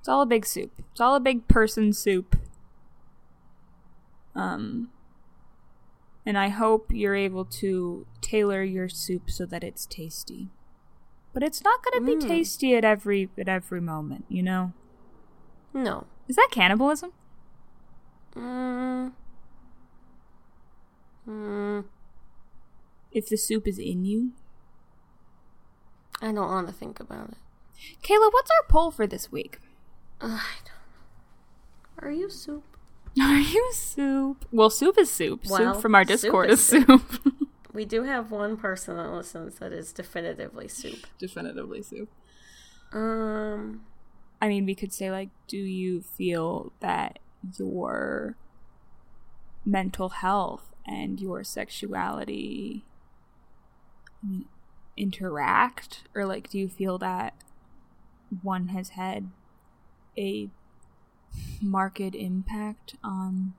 It's 0.00 0.08
all 0.08 0.22
a 0.22 0.26
big 0.26 0.46
soup. 0.46 0.72
It's 0.92 1.00
all 1.00 1.14
a 1.14 1.20
big 1.20 1.48
person 1.48 1.92
soup. 1.92 2.36
Um 4.34 4.90
and 6.26 6.36
I 6.36 6.48
hope 6.48 6.92
you're 6.92 7.14
able 7.16 7.44
to 7.46 8.06
tailor 8.20 8.62
your 8.62 8.88
soup 8.88 9.30
so 9.30 9.46
that 9.46 9.64
it's 9.64 9.86
tasty. 9.86 10.48
But 11.32 11.42
it's 11.42 11.62
not 11.64 11.82
going 11.82 12.00
to 12.00 12.06
be 12.06 12.16
Mm. 12.24 12.28
tasty 12.28 12.74
at 12.74 12.84
every 12.84 13.30
at 13.38 13.48
every 13.48 13.80
moment, 13.80 14.24
you 14.28 14.42
know. 14.42 14.72
No. 15.72 16.06
Is 16.26 16.36
that 16.36 16.48
cannibalism? 16.50 17.12
Mm. 18.34 19.12
Mm. 21.26 21.84
If 23.18 23.28
the 23.28 23.36
soup 23.36 23.66
is 23.66 23.80
in 23.80 24.04
you? 24.04 24.30
I 26.22 26.26
don't 26.26 26.36
want 26.36 26.68
to 26.68 26.72
think 26.72 27.00
about 27.00 27.30
it. 27.30 27.36
Kayla, 28.00 28.32
what's 28.32 28.48
our 28.48 28.68
poll 28.68 28.92
for 28.92 29.08
this 29.08 29.32
week? 29.32 29.58
Don't. 30.20 30.40
Are 31.98 32.12
you 32.12 32.30
soup? 32.30 32.62
Are 33.20 33.40
you 33.40 33.72
soup? 33.74 34.44
Well, 34.52 34.70
soup 34.70 34.96
is 35.00 35.10
soup. 35.10 35.46
Well, 35.50 35.74
soup 35.74 35.82
from 35.82 35.96
our 35.96 36.04
soup 36.04 36.20
Discord 36.20 36.50
is 36.50 36.60
is 36.60 36.84
soup. 36.86 37.20
We 37.72 37.84
do 37.84 38.04
have 38.04 38.30
one 38.30 38.56
person 38.56 38.96
that 38.96 39.10
listens 39.10 39.56
that 39.56 39.72
is 39.72 39.92
definitively 39.92 40.68
soup. 40.68 41.08
Definitively 41.18 41.82
soup. 41.82 42.08
Um. 42.92 43.80
I 44.40 44.46
mean, 44.46 44.64
we 44.64 44.76
could 44.76 44.92
say, 44.92 45.10
like, 45.10 45.30
do 45.48 45.56
you 45.56 46.02
feel 46.02 46.72
that 46.78 47.18
your 47.58 48.36
mental 49.64 50.08
health 50.10 50.72
and 50.86 51.20
your 51.20 51.42
sexuality 51.42 52.84
I 54.22 54.26
mean, 54.26 54.44
interact? 54.96 56.04
Or, 56.14 56.24
like, 56.24 56.50
do 56.50 56.58
you 56.58 56.68
feel 56.68 56.98
that 56.98 57.34
one 58.42 58.68
has 58.68 58.90
had 58.90 59.30
a 60.16 60.50
marked 61.60 62.00
impact 62.00 62.94
on 63.02 63.54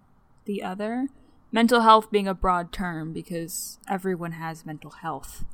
the 0.46 0.64
other? 0.64 1.08
Mental 1.52 1.82
health 1.82 2.12
being 2.12 2.28
a 2.28 2.34
broad 2.34 2.72
term 2.72 3.12
because 3.14 3.80
everyone 3.88 4.34
has 4.34 4.66
mental 4.66 4.92
health, 4.92 5.46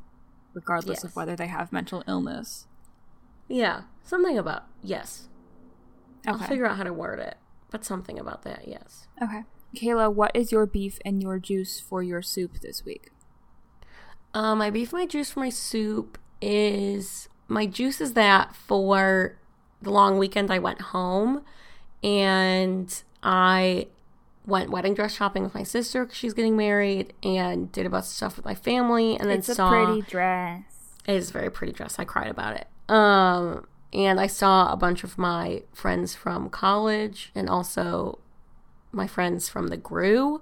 regardless 0.53 1.03
of 1.03 1.15
whether 1.15 1.35
they 1.35 1.47
have 1.47 1.71
mental 1.71 2.03
illness. 2.07 2.67
Yeah. 3.47 3.83
Something 4.03 4.37
about 4.37 4.65
yes. 4.83 5.29
I'll 6.27 6.39
figure 6.39 6.65
out 6.65 6.77
how 6.77 6.83
to 6.83 6.91
word 6.91 7.19
it, 7.19 7.37
but 7.71 7.85
something 7.85 8.19
about 8.19 8.43
that. 8.43 8.67
Yes. 8.67 9.07
Okay. 9.21 9.43
Kayla, 9.75 10.13
what 10.13 10.31
is 10.33 10.51
your 10.51 10.65
beef 10.65 10.99
and 11.05 11.21
your 11.21 11.39
juice 11.39 11.79
for 11.79 12.01
your 12.01 12.21
soup 12.21 12.59
this 12.61 12.83
week? 12.83 13.11
Um, 14.35 14.59
my 14.59 14.69
beef, 14.69 14.91
my 14.91 15.05
juice 15.05 15.31
for 15.31 15.39
my 15.39 15.49
soup 15.49 16.17
is 16.41 17.29
my 17.47 17.65
juice 17.65 18.01
is 18.01 18.13
that 18.13 18.53
for 18.53 19.37
the 19.81 19.89
long 19.89 20.17
weekend 20.17 20.51
I 20.51 20.59
went 20.59 20.81
home 20.81 21.41
and 22.03 23.01
I 23.23 23.87
went 24.45 24.69
wedding 24.69 24.93
dress 24.93 25.15
shopping 25.15 25.43
with 25.43 25.55
my 25.55 25.63
sister 25.63 26.03
because 26.03 26.17
she's 26.17 26.33
getting 26.33 26.57
married 26.57 27.13
and 27.23 27.71
did 27.71 27.85
a 27.85 27.89
bunch 27.89 28.03
of 28.03 28.09
stuff 28.09 28.35
with 28.35 28.45
my 28.45 28.55
family 28.55 29.15
and 29.17 29.29
then 29.29 29.39
it's 29.39 29.49
a 29.49 29.55
saw 29.55 29.69
pretty 29.69 30.01
dress. 30.01 30.63
it 31.07 31.15
is 31.15 31.29
a 31.29 31.33
very 31.33 31.49
pretty 31.49 31.71
dress. 31.71 31.97
I 31.97 32.03
cried 32.03 32.29
about 32.29 32.57
it. 32.57 32.67
Um, 32.93 33.65
and 33.93 34.19
I 34.19 34.27
saw 34.27 34.71
a 34.71 34.75
bunch 34.75 35.05
of 35.05 35.17
my 35.17 35.63
friends 35.71 36.13
from 36.13 36.49
college 36.49 37.31
and 37.33 37.49
also 37.49 38.19
my 38.91 39.07
friends 39.07 39.47
from 39.47 39.67
the 39.69 39.77
GRU. 39.77 40.41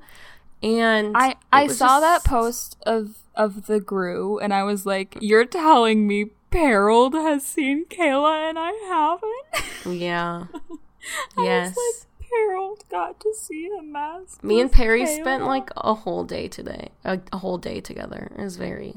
And 0.64 1.16
I 1.16 1.36
I 1.52 1.68
saw 1.68 2.00
that 2.00 2.24
post 2.24 2.78
of 2.86 3.22
of 3.36 3.65
the 3.67 3.79
Gru 3.79 4.39
and 4.39 4.53
I 4.53 4.63
was 4.63 4.86
like, 4.86 5.17
"You're 5.21 5.45
telling 5.45 6.07
me 6.07 6.31
Harold 6.51 7.13
has 7.13 7.43
seen 7.45 7.86
Kayla 7.86 8.49
and 8.49 8.59
I 8.59 8.71
haven't?" 8.88 9.99
Yeah. 9.99 10.45
I 11.38 11.43
yes. 11.43 11.75
was 11.75 12.05
like, 12.19 12.29
Harold 12.31 12.84
got 12.89 13.19
to 13.19 13.34
see 13.34 13.69
a 13.77 13.84
mask. 13.84 14.43
Me 14.43 14.61
and 14.61 14.71
Perry 14.71 15.03
Kayla." 15.03 15.21
spent 15.21 15.45
like 15.45 15.69
a 15.77 15.93
whole 15.93 16.23
day 16.23 16.47
today, 16.47 16.89
a, 17.03 17.19
a 17.31 17.39
whole 17.39 17.57
day 17.57 17.81
together. 17.81 18.31
It 18.38 18.41
was 18.41 18.57
very 18.57 18.95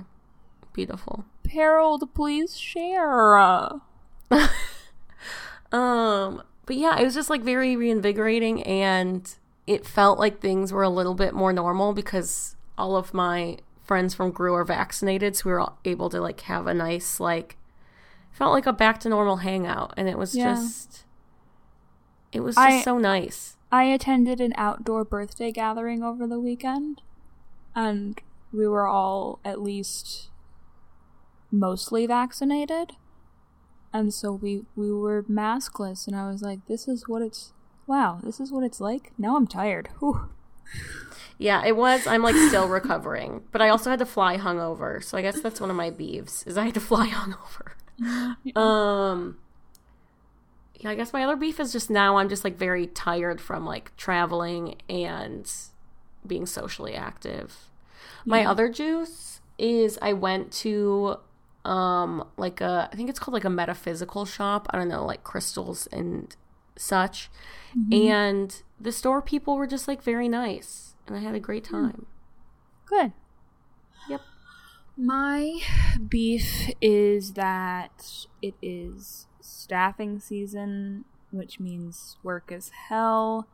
beautiful. 0.72 1.24
Harold, 1.50 2.14
please 2.14 2.58
share. 2.58 3.80
Um, 5.72 6.42
but 6.64 6.76
yeah, 6.76 6.98
it 6.98 7.04
was 7.04 7.14
just 7.14 7.30
like 7.30 7.42
very 7.42 7.76
reinvigorating 7.76 8.62
and 8.62 9.32
it 9.66 9.84
felt 9.84 10.18
like 10.18 10.40
things 10.40 10.72
were 10.72 10.82
a 10.82 10.88
little 10.88 11.14
bit 11.14 11.34
more 11.34 11.52
normal 11.52 11.92
because 11.92 12.56
all 12.78 12.96
of 12.96 13.12
my 13.12 13.58
friends 13.86 14.14
from 14.14 14.30
Grew 14.32 14.54
are 14.54 14.64
vaccinated, 14.64 15.36
so 15.36 15.42
we 15.46 15.52
were 15.52 15.60
all 15.60 15.78
able 15.84 16.10
to 16.10 16.20
like 16.20 16.40
have 16.42 16.66
a 16.66 16.74
nice 16.74 17.20
like 17.20 17.56
felt 18.32 18.52
like 18.52 18.66
a 18.66 18.72
back 18.72 18.98
to 19.00 19.08
normal 19.08 19.36
hangout 19.38 19.94
and 19.96 20.08
it 20.08 20.18
was 20.18 20.34
Yeah. 20.34 20.54
just 20.54 21.04
it 22.32 22.40
was 22.40 22.54
just 22.56 22.66
I- 22.66 22.82
so 22.82 22.98
nice. 22.98 23.56
I 23.72 23.84
attended 23.84 24.40
an 24.40 24.52
outdoor 24.56 25.04
birthday 25.04 25.50
gathering 25.50 26.02
over 26.02 26.26
the 26.26 26.38
weekend, 26.38 27.02
and 27.74 28.20
we 28.52 28.66
were 28.68 28.86
all 28.86 29.40
at 29.44 29.60
least 29.60 30.30
mostly 31.50 32.06
vaccinated. 32.06 32.92
and 33.92 34.12
so 34.12 34.30
we 34.32 34.62
we 34.76 34.92
were 34.92 35.22
maskless, 35.22 36.06
and 36.06 36.14
I 36.14 36.28
was 36.30 36.42
like, 36.42 36.66
"This 36.66 36.86
is 36.86 37.08
what 37.08 37.22
it's. 37.22 37.52
Wow, 37.86 38.20
this 38.22 38.40
is 38.40 38.52
what 38.52 38.62
it's 38.62 38.80
like." 38.80 39.12
Now 39.16 39.36
I'm 39.36 39.46
tired. 39.46 39.88
Whew. 40.00 40.28
Yeah, 41.38 41.64
it 41.66 41.76
was. 41.76 42.06
I'm 42.06 42.22
like 42.22 42.34
still 42.48 42.66
recovering, 42.68 43.42
but 43.52 43.60
I 43.60 43.68
also 43.68 43.90
had 43.90 43.98
to 43.98 44.06
fly 44.06 44.38
hungover, 44.38 45.04
so 45.04 45.18
I 45.18 45.22
guess 45.22 45.40
that's 45.40 45.60
one 45.60 45.68
of 45.70 45.76
my 45.76 45.90
beefs 45.90 46.42
is 46.46 46.56
I 46.56 46.64
had 46.66 46.74
to 46.74 46.80
fly 46.80 47.08
hungover. 47.10 48.56
um, 48.56 49.38
yeah, 50.80 50.90
I 50.90 50.94
guess 50.94 51.12
my 51.12 51.24
other 51.24 51.36
beef 51.36 51.58
is 51.60 51.72
just 51.72 51.90
now 51.90 52.16
I'm 52.16 52.28
just 52.28 52.44
like 52.44 52.56
very 52.56 52.86
tired 52.86 53.40
from 53.40 53.64
like 53.66 53.96
traveling 53.96 54.76
and 54.88 55.50
being 56.26 56.46
socially 56.46 56.94
active. 56.94 57.70
My 58.24 58.40
Yeah. 58.42 58.50
other 58.50 58.68
juice 58.68 59.40
is 59.58 59.98
I 60.02 60.12
went 60.12 60.52
to 60.64 61.18
um 61.64 62.26
like 62.36 62.60
a 62.60 62.88
I 62.92 62.96
think 62.96 63.08
it's 63.10 63.18
called 63.18 63.32
like 63.34 63.44
a 63.44 63.50
metaphysical 63.50 64.24
shop. 64.24 64.68
I 64.70 64.78
don't 64.78 64.88
know, 64.88 65.04
like 65.04 65.22
crystals 65.24 65.86
and 65.88 66.34
such. 66.76 67.30
And 67.92 68.62
the 68.80 68.92
store 68.92 69.22
people 69.22 69.56
were 69.56 69.66
just 69.66 69.88
like 69.88 70.02
very 70.02 70.28
nice 70.28 70.86
and 71.06 71.16
I 71.16 71.20
had 71.20 71.34
a 71.34 71.40
great 71.40 71.64
time. 71.64 72.06
Good. 72.86 73.12
Yep. 74.08 74.20
My 74.96 75.60
beef 76.08 76.70
is 76.80 77.32
that 77.34 78.26
it 78.42 78.54
is 78.62 79.26
staffing 79.40 80.18
season, 80.18 81.04
which 81.30 81.60
means 81.60 82.16
work 82.22 82.50
is 82.50 82.70
hell. 82.88 83.48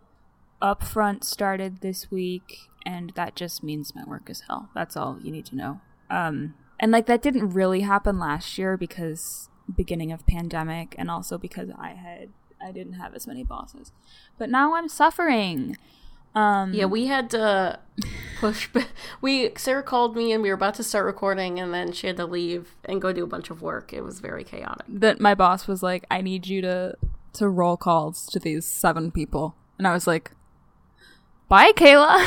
Upfront 0.61 1.25
started 1.25 1.81
this 1.81 2.11
week, 2.11 2.69
and 2.87 3.13
that 3.17 3.35
just 3.35 3.65
means 3.65 3.95
my 3.95 4.05
work 4.05 4.31
is 4.31 4.43
hell. 4.49 4.71
That's 4.75 4.97
all 4.97 5.19
you 5.21 5.33
need 5.33 5.47
to 5.47 5.57
know. 5.57 5.81
Um, 6.09 6.55
and 6.79 6.93
like 6.93 7.07
that 7.07 7.23
didn't 7.23 7.51
really 7.51 7.81
happen 7.81 8.19
last 8.19 8.59
year 8.59 8.77
because 8.77 9.49
beginning 9.75 10.13
of 10.13 10.27
pandemic, 10.27 10.95
and 10.99 11.11
also 11.11 11.39
because 11.39 11.71
I 11.77 11.91
had 11.91 12.29
I 12.63 12.73
didn't 12.73 12.95
have 12.95 13.15
as 13.15 13.27
many 13.27 13.43
bosses. 13.45 13.93
But 14.39 14.51
now 14.51 14.75
I'm 14.75 14.89
suffering. 14.89 15.77
Um, 16.35 16.73
Yeah, 16.73 16.87
we 16.87 17.07
had 17.07 17.29
to 17.31 17.79
push. 18.41 18.69
b- 18.69 18.85
We 19.21 19.51
Sarah 19.57 19.83
called 19.83 20.17
me 20.17 20.33
and 20.33 20.43
we 20.43 20.49
were 20.49 20.55
about 20.55 20.75
to 20.77 20.83
start 20.83 21.05
recording, 21.05 21.59
and 21.61 21.75
then 21.75 21.93
she 21.93 22.07
had 22.07 22.17
to 22.17 22.25
leave 22.27 22.75
and 22.85 23.03
go 23.03 23.13
do 23.13 23.25
a 23.25 23.27
bunch 23.27 23.51
of 23.51 23.61
work. 23.63 23.93
It 23.93 24.03
was 24.03 24.21
very 24.21 24.45
chaotic. 24.45 24.87
that 24.89 25.21
my 25.21 25.35
boss 25.35 25.67
was 25.67 25.83
like, 25.83 26.05
I 26.11 26.21
need 26.23 26.47
you 26.47 26.61
to 26.63 26.97
to 27.35 27.49
roll 27.49 27.77
calls 27.77 28.27
to 28.27 28.39
these 28.39 28.67
seven 28.67 29.11
people. 29.11 29.57
And 29.79 29.87
I 29.87 29.93
was 29.93 30.07
like, 30.07 30.31
Bye, 31.49 31.73
Kayla. 31.73 32.27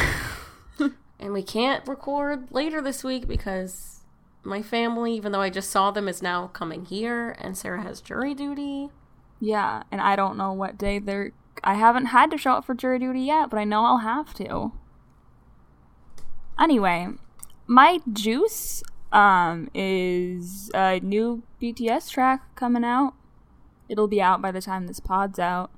And 1.17 1.31
we 1.31 1.43
can't 1.43 1.87
record 1.87 2.51
later 2.51 2.81
this 2.81 3.01
week 3.03 3.25
because 3.25 4.01
my 4.43 4.61
family, 4.61 5.13
even 5.15 5.31
though 5.31 5.41
I 5.41 5.49
just 5.49 5.71
saw 5.71 5.89
them, 5.89 6.09
is 6.09 6.21
now 6.21 6.47
coming 6.47 6.83
here, 6.85 7.35
and 7.39 7.57
Sarah 7.57 7.81
has 7.81 8.01
jury 8.01 8.33
duty. 8.35 8.89
Yeah, 9.39 9.83
and 9.91 10.01
I 10.01 10.15
don't 10.15 10.37
know 10.37 10.53
what 10.53 10.77
day 10.77 10.99
they're 10.99 11.31
I 11.63 11.75
haven't 11.75 12.07
had 12.07 12.29
to 12.31 12.37
show 12.37 12.51
up 12.51 12.65
for 12.65 12.75
jury 12.75 12.99
duty 12.99 13.21
yet, 13.21 13.49
but 13.49 13.57
I 13.57 13.63
know 13.63 13.85
I'll 13.85 13.99
have 13.99 14.33
to. 14.35 14.71
Anyway, 16.59 17.07
my 17.67 17.99
juice 18.11 18.83
um 19.11 19.69
is 19.73 20.69
a 20.73 20.99
new 21.01 21.43
BTS 21.61 22.09
track 22.09 22.55
coming 22.55 22.83
out. 22.83 23.13
It'll 23.87 24.07
be 24.07 24.21
out 24.21 24.41
by 24.41 24.51
the 24.51 24.61
time 24.61 24.87
this 24.87 24.99
pod's 24.99 25.39
out. 25.39 25.71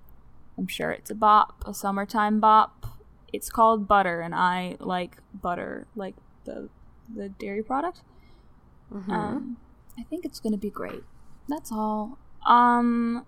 I'm 0.58 0.68
sure 0.68 0.92
it's 0.92 1.12
a 1.12 1.16
bop, 1.16 1.64
a 1.66 1.74
summertime 1.74 2.40
bop. 2.40 2.86
It's 3.34 3.50
called 3.50 3.88
Butter, 3.88 4.22
and 4.22 4.34
I 4.34 4.78
like 4.80 5.18
butter, 5.34 5.88
like 5.96 6.16
the 6.46 6.70
the 7.14 7.30
dairy 7.30 7.64
product. 7.64 8.02
Mhm. 8.94 9.10
Um, 9.12 9.58
I 9.98 10.04
think 10.04 10.26
it's 10.26 10.40
gonna 10.40 10.58
be 10.58 10.70
great. 10.70 11.04
That's 11.48 11.72
all. 11.72 12.18
Um, 12.46 13.26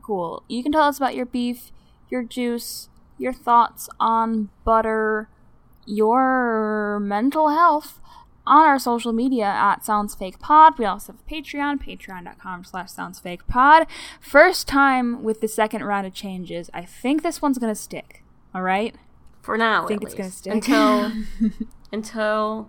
cool. 0.00 0.42
You 0.48 0.62
can 0.62 0.72
tell 0.72 0.82
us 0.82 0.96
about 0.96 1.14
your 1.14 1.26
beef, 1.26 1.70
your 2.08 2.22
juice, 2.22 2.88
your 3.18 3.32
thoughts 3.32 3.88
on 3.98 4.50
butter, 4.64 5.28
your 5.86 6.98
mental 7.00 7.50
health 7.50 8.00
on 8.46 8.66
our 8.66 8.78
social 8.78 9.12
media 9.12 9.44
at 9.44 9.84
Sounds 9.84 10.14
Fake 10.14 10.38
Pod. 10.38 10.78
We 10.78 10.84
also 10.84 11.12
have 11.12 11.26
Patreon, 11.26 11.84
patreon.com 11.84 12.64
slash 12.64 12.90
Sounds 12.90 13.20
Fake 13.20 13.46
Pod. 13.46 13.86
First 14.20 14.66
time 14.66 15.22
with 15.22 15.40
the 15.40 15.48
second 15.48 15.84
round 15.84 16.06
of 16.06 16.14
changes. 16.14 16.70
I 16.74 16.84
think 16.84 17.22
this 17.22 17.40
one's 17.40 17.58
gonna 17.58 17.74
stick. 17.74 18.24
All 18.54 18.62
right, 18.62 18.94
For 19.42 19.56
now, 19.56 19.84
I 19.84 19.88
think 19.88 20.02
it's 20.02 20.14
gonna 20.14 20.30
stick 20.30 20.52
until 20.52 21.12
until 21.92 22.68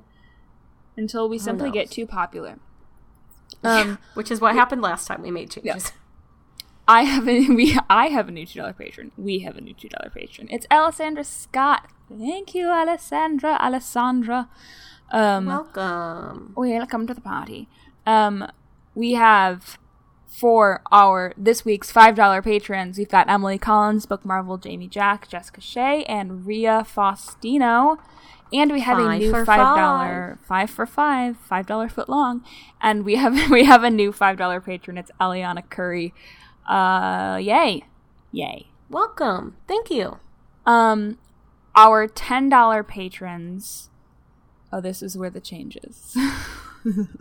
until 0.98 1.30
we 1.30 1.40
simply 1.40 1.72
get 1.72 1.90
too 1.90 2.06
popular. 2.06 2.60
Um. 3.64 3.98
which 4.14 4.32
is 4.32 4.42
what 4.42 4.56
happened 4.56 4.82
last 4.82 5.08
time 5.08 5.22
we 5.22 5.32
made 5.32 5.52
changes. 5.52 5.92
I 6.92 7.04
have 7.04 7.26
a 7.26 7.48
we 7.60 7.78
I 7.90 8.08
have 8.08 8.28
a 8.28 8.32
new 8.32 8.46
two 8.46 8.60
dollar 8.60 8.74
patron. 8.74 9.14
We 9.18 9.40
have 9.40 9.56
a 9.56 9.62
new 9.62 9.74
two 9.74 9.88
dollar 9.88 10.10
patron. 10.10 10.48
It's 10.52 10.68
Alessandra 10.70 11.24
Scott. 11.24 11.90
Thank 12.10 12.54
you, 12.54 12.68
Alessandra. 12.68 13.58
Alessandra. 13.62 14.50
Um 15.10 15.46
Welcome. 15.46 16.54
welcome 16.54 17.08
to 17.08 17.14
the 17.14 17.22
party. 17.22 17.70
Um 18.06 18.46
we 18.94 19.14
have 19.14 19.78
for 20.28 20.82
our 20.92 21.34
this 21.38 21.64
week's 21.64 21.92
five 21.92 22.16
dollar 22.16 22.42
patrons, 22.42 22.98
we've 22.98 23.08
got 23.08 23.30
Emily 23.30 23.58
Collins, 23.58 24.06
Book 24.06 24.26
Marvel, 24.26 24.58
Jamie 24.58 24.90
Jack, 24.90 25.30
Jessica 25.30 25.62
Shea, 25.62 26.04
and 26.04 26.46
Ria 26.46 26.86
Faustino. 26.86 28.00
And 28.54 28.70
we 28.74 28.82
have 28.82 29.00
a 29.00 29.18
new 29.18 29.32
five 29.46 29.78
dollar 29.78 30.40
five 30.44 30.70
for 30.70 30.86
five, 30.86 31.38
five 31.38 31.66
dollar 31.68 31.88
foot 31.88 32.10
long. 32.10 32.44
And 32.82 33.06
we 33.06 33.16
have 33.16 33.50
we 33.58 33.64
have 33.64 33.84
a 33.86 33.90
new 33.90 34.12
five 34.12 34.36
dollar 34.38 34.60
patron. 34.60 34.98
It's 34.98 35.12
Eliana 35.22 35.70
Curry. 35.70 36.14
Uh 36.68 37.38
yay. 37.42 37.84
Yay. 38.32 38.68
Welcome. 38.90 39.58
Thank 39.68 39.90
you. 39.90 40.20
Um 40.66 41.18
our 41.76 42.08
ten 42.08 42.50
dollar 42.50 42.84
patrons 42.84 43.90
Oh, 44.74 44.80
this 44.80 45.02
is 45.02 45.18
where 45.18 45.30
the 45.30 45.42
change 45.42 45.78
is. 45.84 46.16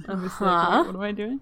Uh-huh. 0.09 0.84
what 0.84 0.95
am 0.95 1.01
I 1.01 1.12
doing? 1.12 1.41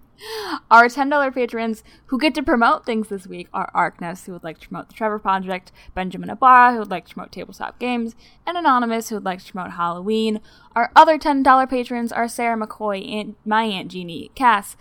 Our 0.71 0.89
$10 0.89 1.33
patrons 1.33 1.85
who 2.07 2.19
get 2.19 2.35
to 2.35 2.43
promote 2.43 2.85
things 2.85 3.09
this 3.09 3.27
week 3.29 3.47
are 3.53 3.71
Arkness, 3.75 4.27
who 4.27 4.33
would 4.33 4.43
like 4.43 4.59
to 4.59 4.69
promote 4.69 4.89
the 4.89 4.95
Trevor 4.95 5.21
Project, 5.21 5.71
Benjamin 5.95 6.29
Ibarra, 6.29 6.73
who 6.73 6.81
would 6.81 6.91
like 6.91 7.07
to 7.07 7.15
promote 7.15 7.31
Tabletop 7.31 7.79
Games, 7.79 8.17
and 8.45 8.59
Anonymous, 8.59 9.09
who 9.09 9.15
would 9.17 9.25
like 9.25 9.45
to 9.45 9.53
promote 9.53 9.75
Halloween. 9.75 10.41
Our 10.75 10.91
other 10.97 11.17
$10 11.17 11.71
patrons 11.71 12.11
are 12.11 12.27
Sarah 12.27 12.57
McCoy, 12.59 13.09
Aunt, 13.09 13.37
my 13.47 13.63
Aunt 13.63 13.89
Jeannie, 13.93 14.33
Cass. 14.35 14.77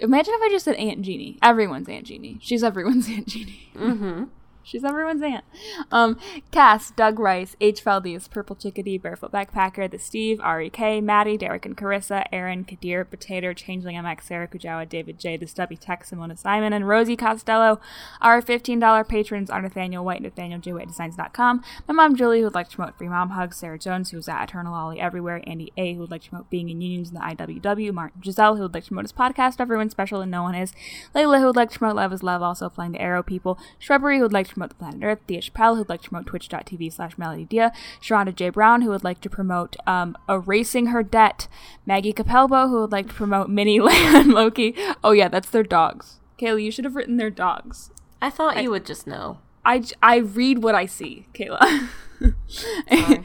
Imagine 0.00 0.34
if 0.34 0.42
I 0.42 0.48
just 0.50 0.64
said 0.64 0.76
Aunt 0.76 1.02
Jeannie. 1.02 1.38
Everyone's 1.42 1.88
Aunt 1.88 2.06
Jeannie. 2.06 2.38
She's 2.40 2.62
everyone's 2.62 3.08
Aunt 3.10 3.26
Jeannie. 3.26 3.70
Mm-hmm. 3.76 4.24
She's 4.68 4.84
everyone's 4.84 5.22
aunt. 5.22 5.46
Um, 5.90 6.18
Cass, 6.50 6.90
Doug 6.90 7.18
Rice, 7.18 7.56
H. 7.58 7.82
Feldies, 7.82 8.28
Purple 8.28 8.54
Chickadee, 8.54 8.98
Barefoot 8.98 9.32
Backpacker, 9.32 9.90
The 9.90 9.98
Steve, 9.98 10.40
R.E.K., 10.42 11.00
Maddie, 11.00 11.38
Derek 11.38 11.64
and 11.64 11.74
Carissa, 11.74 12.26
Aaron, 12.30 12.64
Kadir, 12.64 13.06
Potato, 13.06 13.54
Changeling 13.54 13.96
MX, 13.96 14.24
Sarah 14.24 14.46
Kujawa, 14.46 14.86
David 14.86 15.18
J., 15.18 15.38
The 15.38 15.46
Stubby 15.46 15.78
Tech, 15.78 16.04
Simona 16.04 16.38
Simon, 16.38 16.74
and 16.74 16.86
Rosie 16.86 17.16
Costello. 17.16 17.80
Our 18.20 18.42
$15 18.42 19.08
patrons 19.08 19.48
are 19.48 19.62
Nathaniel 19.62 20.04
White, 20.04 20.20
Nathaniel 20.20 20.60
J. 20.60 20.74
White. 20.74 20.90
My 20.98 21.94
mom, 21.94 22.14
Julie, 22.14 22.40
who 22.40 22.44
would 22.44 22.54
like 22.54 22.68
to 22.68 22.76
promote 22.76 22.98
Free 22.98 23.08
Mom 23.08 23.30
Hugs, 23.30 23.56
Sarah 23.56 23.78
Jones, 23.78 24.10
who's 24.10 24.28
at 24.28 24.44
Eternal 24.44 24.74
Ollie 24.74 25.00
Everywhere, 25.00 25.42
Andy 25.46 25.72
A., 25.78 25.94
who 25.94 26.00
would 26.00 26.10
like 26.10 26.24
to 26.24 26.28
promote 26.28 26.50
Being 26.50 26.68
in 26.68 26.82
Unions 26.82 27.08
in 27.08 27.14
the 27.14 27.20
IWW, 27.20 27.94
Martin 27.94 28.20
Giselle, 28.22 28.56
who 28.56 28.64
would 28.64 28.74
like 28.74 28.84
to 28.84 28.88
promote 28.88 29.04
his 29.04 29.12
podcast, 29.12 29.60
Everyone's 29.60 29.92
Special 29.92 30.20
and 30.20 30.30
No 30.30 30.42
One 30.42 30.54
Is, 30.54 30.74
Layla, 31.14 31.38
who 31.38 31.46
would 31.46 31.56
like 31.56 31.70
to 31.70 31.78
promote 31.78 31.96
Love 31.96 32.12
is 32.12 32.22
Love, 32.22 32.42
also 32.42 32.66
applying 32.66 32.92
to 32.92 32.98
Aro 32.98 33.24
People, 33.24 33.58
Shrubbery, 33.78 34.18
who 34.18 34.24
would 34.24 34.32
like 34.34 34.46
to 34.48 34.57
promote 34.58 34.70
the 34.70 34.74
Planet 34.74 35.02
Earth, 35.04 35.18
Thea 35.26 35.40
Chappelle, 35.40 35.74
who 35.74 35.78
would 35.78 35.88
like 35.88 36.02
to 36.02 36.08
promote 36.10 36.26
twitch.tv 36.26 36.92
slash 36.92 37.16
Melody 37.16 37.44
Dia, 37.44 37.72
Sharonda 38.02 38.34
J. 38.34 38.48
Brown, 38.48 38.82
who 38.82 38.90
would 38.90 39.04
like 39.04 39.20
to 39.20 39.30
promote 39.30 39.76
um, 39.86 40.16
Erasing 40.28 40.86
Her 40.86 41.02
Debt, 41.04 41.46
Maggie 41.86 42.12
Capelbo, 42.12 42.68
who 42.68 42.80
would 42.80 42.92
like 42.92 43.08
to 43.08 43.14
promote 43.14 43.48
Minnie, 43.48 43.78
Leia, 43.78 44.14
and 44.20 44.32
Loki. 44.32 44.74
Oh, 45.04 45.12
yeah, 45.12 45.28
that's 45.28 45.50
their 45.50 45.62
dogs. 45.62 46.18
Kayla, 46.38 46.62
you 46.62 46.70
should 46.72 46.84
have 46.84 46.96
written 46.96 47.16
their 47.16 47.30
dogs. 47.30 47.90
I 48.20 48.30
thought 48.30 48.60
you 48.60 48.70
would 48.70 48.84
just 48.84 49.06
know. 49.06 49.38
I, 49.64 49.84
I 50.02 50.16
read 50.16 50.62
what 50.62 50.74
I 50.74 50.86
see, 50.86 51.26
Kayla. 51.34 51.88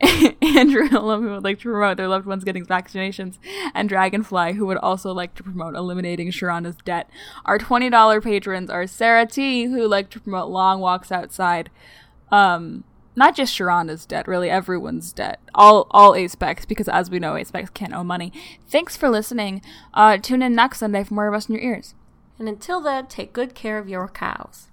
Andrew 0.42 0.88
Hillam, 0.88 1.22
who 1.22 1.30
would 1.30 1.44
like 1.44 1.58
to 1.60 1.70
promote 1.70 1.96
their 1.96 2.08
loved 2.08 2.26
ones 2.26 2.44
getting 2.44 2.66
vaccinations, 2.66 3.38
and 3.74 3.88
Dragonfly, 3.88 4.54
who 4.54 4.66
would 4.66 4.76
also 4.78 5.12
like 5.12 5.34
to 5.34 5.42
promote 5.42 5.74
eliminating 5.74 6.30
Sharonda's 6.30 6.76
debt. 6.84 7.08
Our 7.44 7.58
$20 7.58 8.22
patrons 8.22 8.70
are 8.70 8.86
Sarah 8.86 9.26
T, 9.26 9.64
who 9.64 9.86
like 9.86 10.10
to 10.10 10.20
promote 10.20 10.50
long 10.50 10.80
walks 10.80 11.12
outside. 11.12 11.70
Um, 12.30 12.84
not 13.16 13.36
just 13.36 13.54
Sharonda's 13.54 14.06
debt, 14.06 14.26
really 14.26 14.50
everyone's 14.50 15.12
debt. 15.12 15.40
All 15.54 15.86
all 15.90 16.12
Aspecs, 16.12 16.66
because 16.66 16.88
as 16.88 17.10
we 17.10 17.20
know, 17.20 17.34
Aspecs 17.34 17.72
can't 17.72 17.94
owe 17.94 18.04
money. 18.04 18.32
Thanks 18.66 18.96
for 18.96 19.08
listening. 19.08 19.62
Uh, 19.92 20.18
tune 20.18 20.42
in 20.42 20.54
next 20.54 20.78
Sunday 20.78 21.04
for 21.04 21.14
more 21.14 21.28
of 21.28 21.34
us 21.34 21.48
in 21.48 21.54
your 21.54 21.64
ears. 21.64 21.94
And 22.38 22.48
until 22.48 22.80
then, 22.80 23.06
take 23.06 23.32
good 23.32 23.54
care 23.54 23.78
of 23.78 23.88
your 23.88 24.08
cows. 24.08 24.68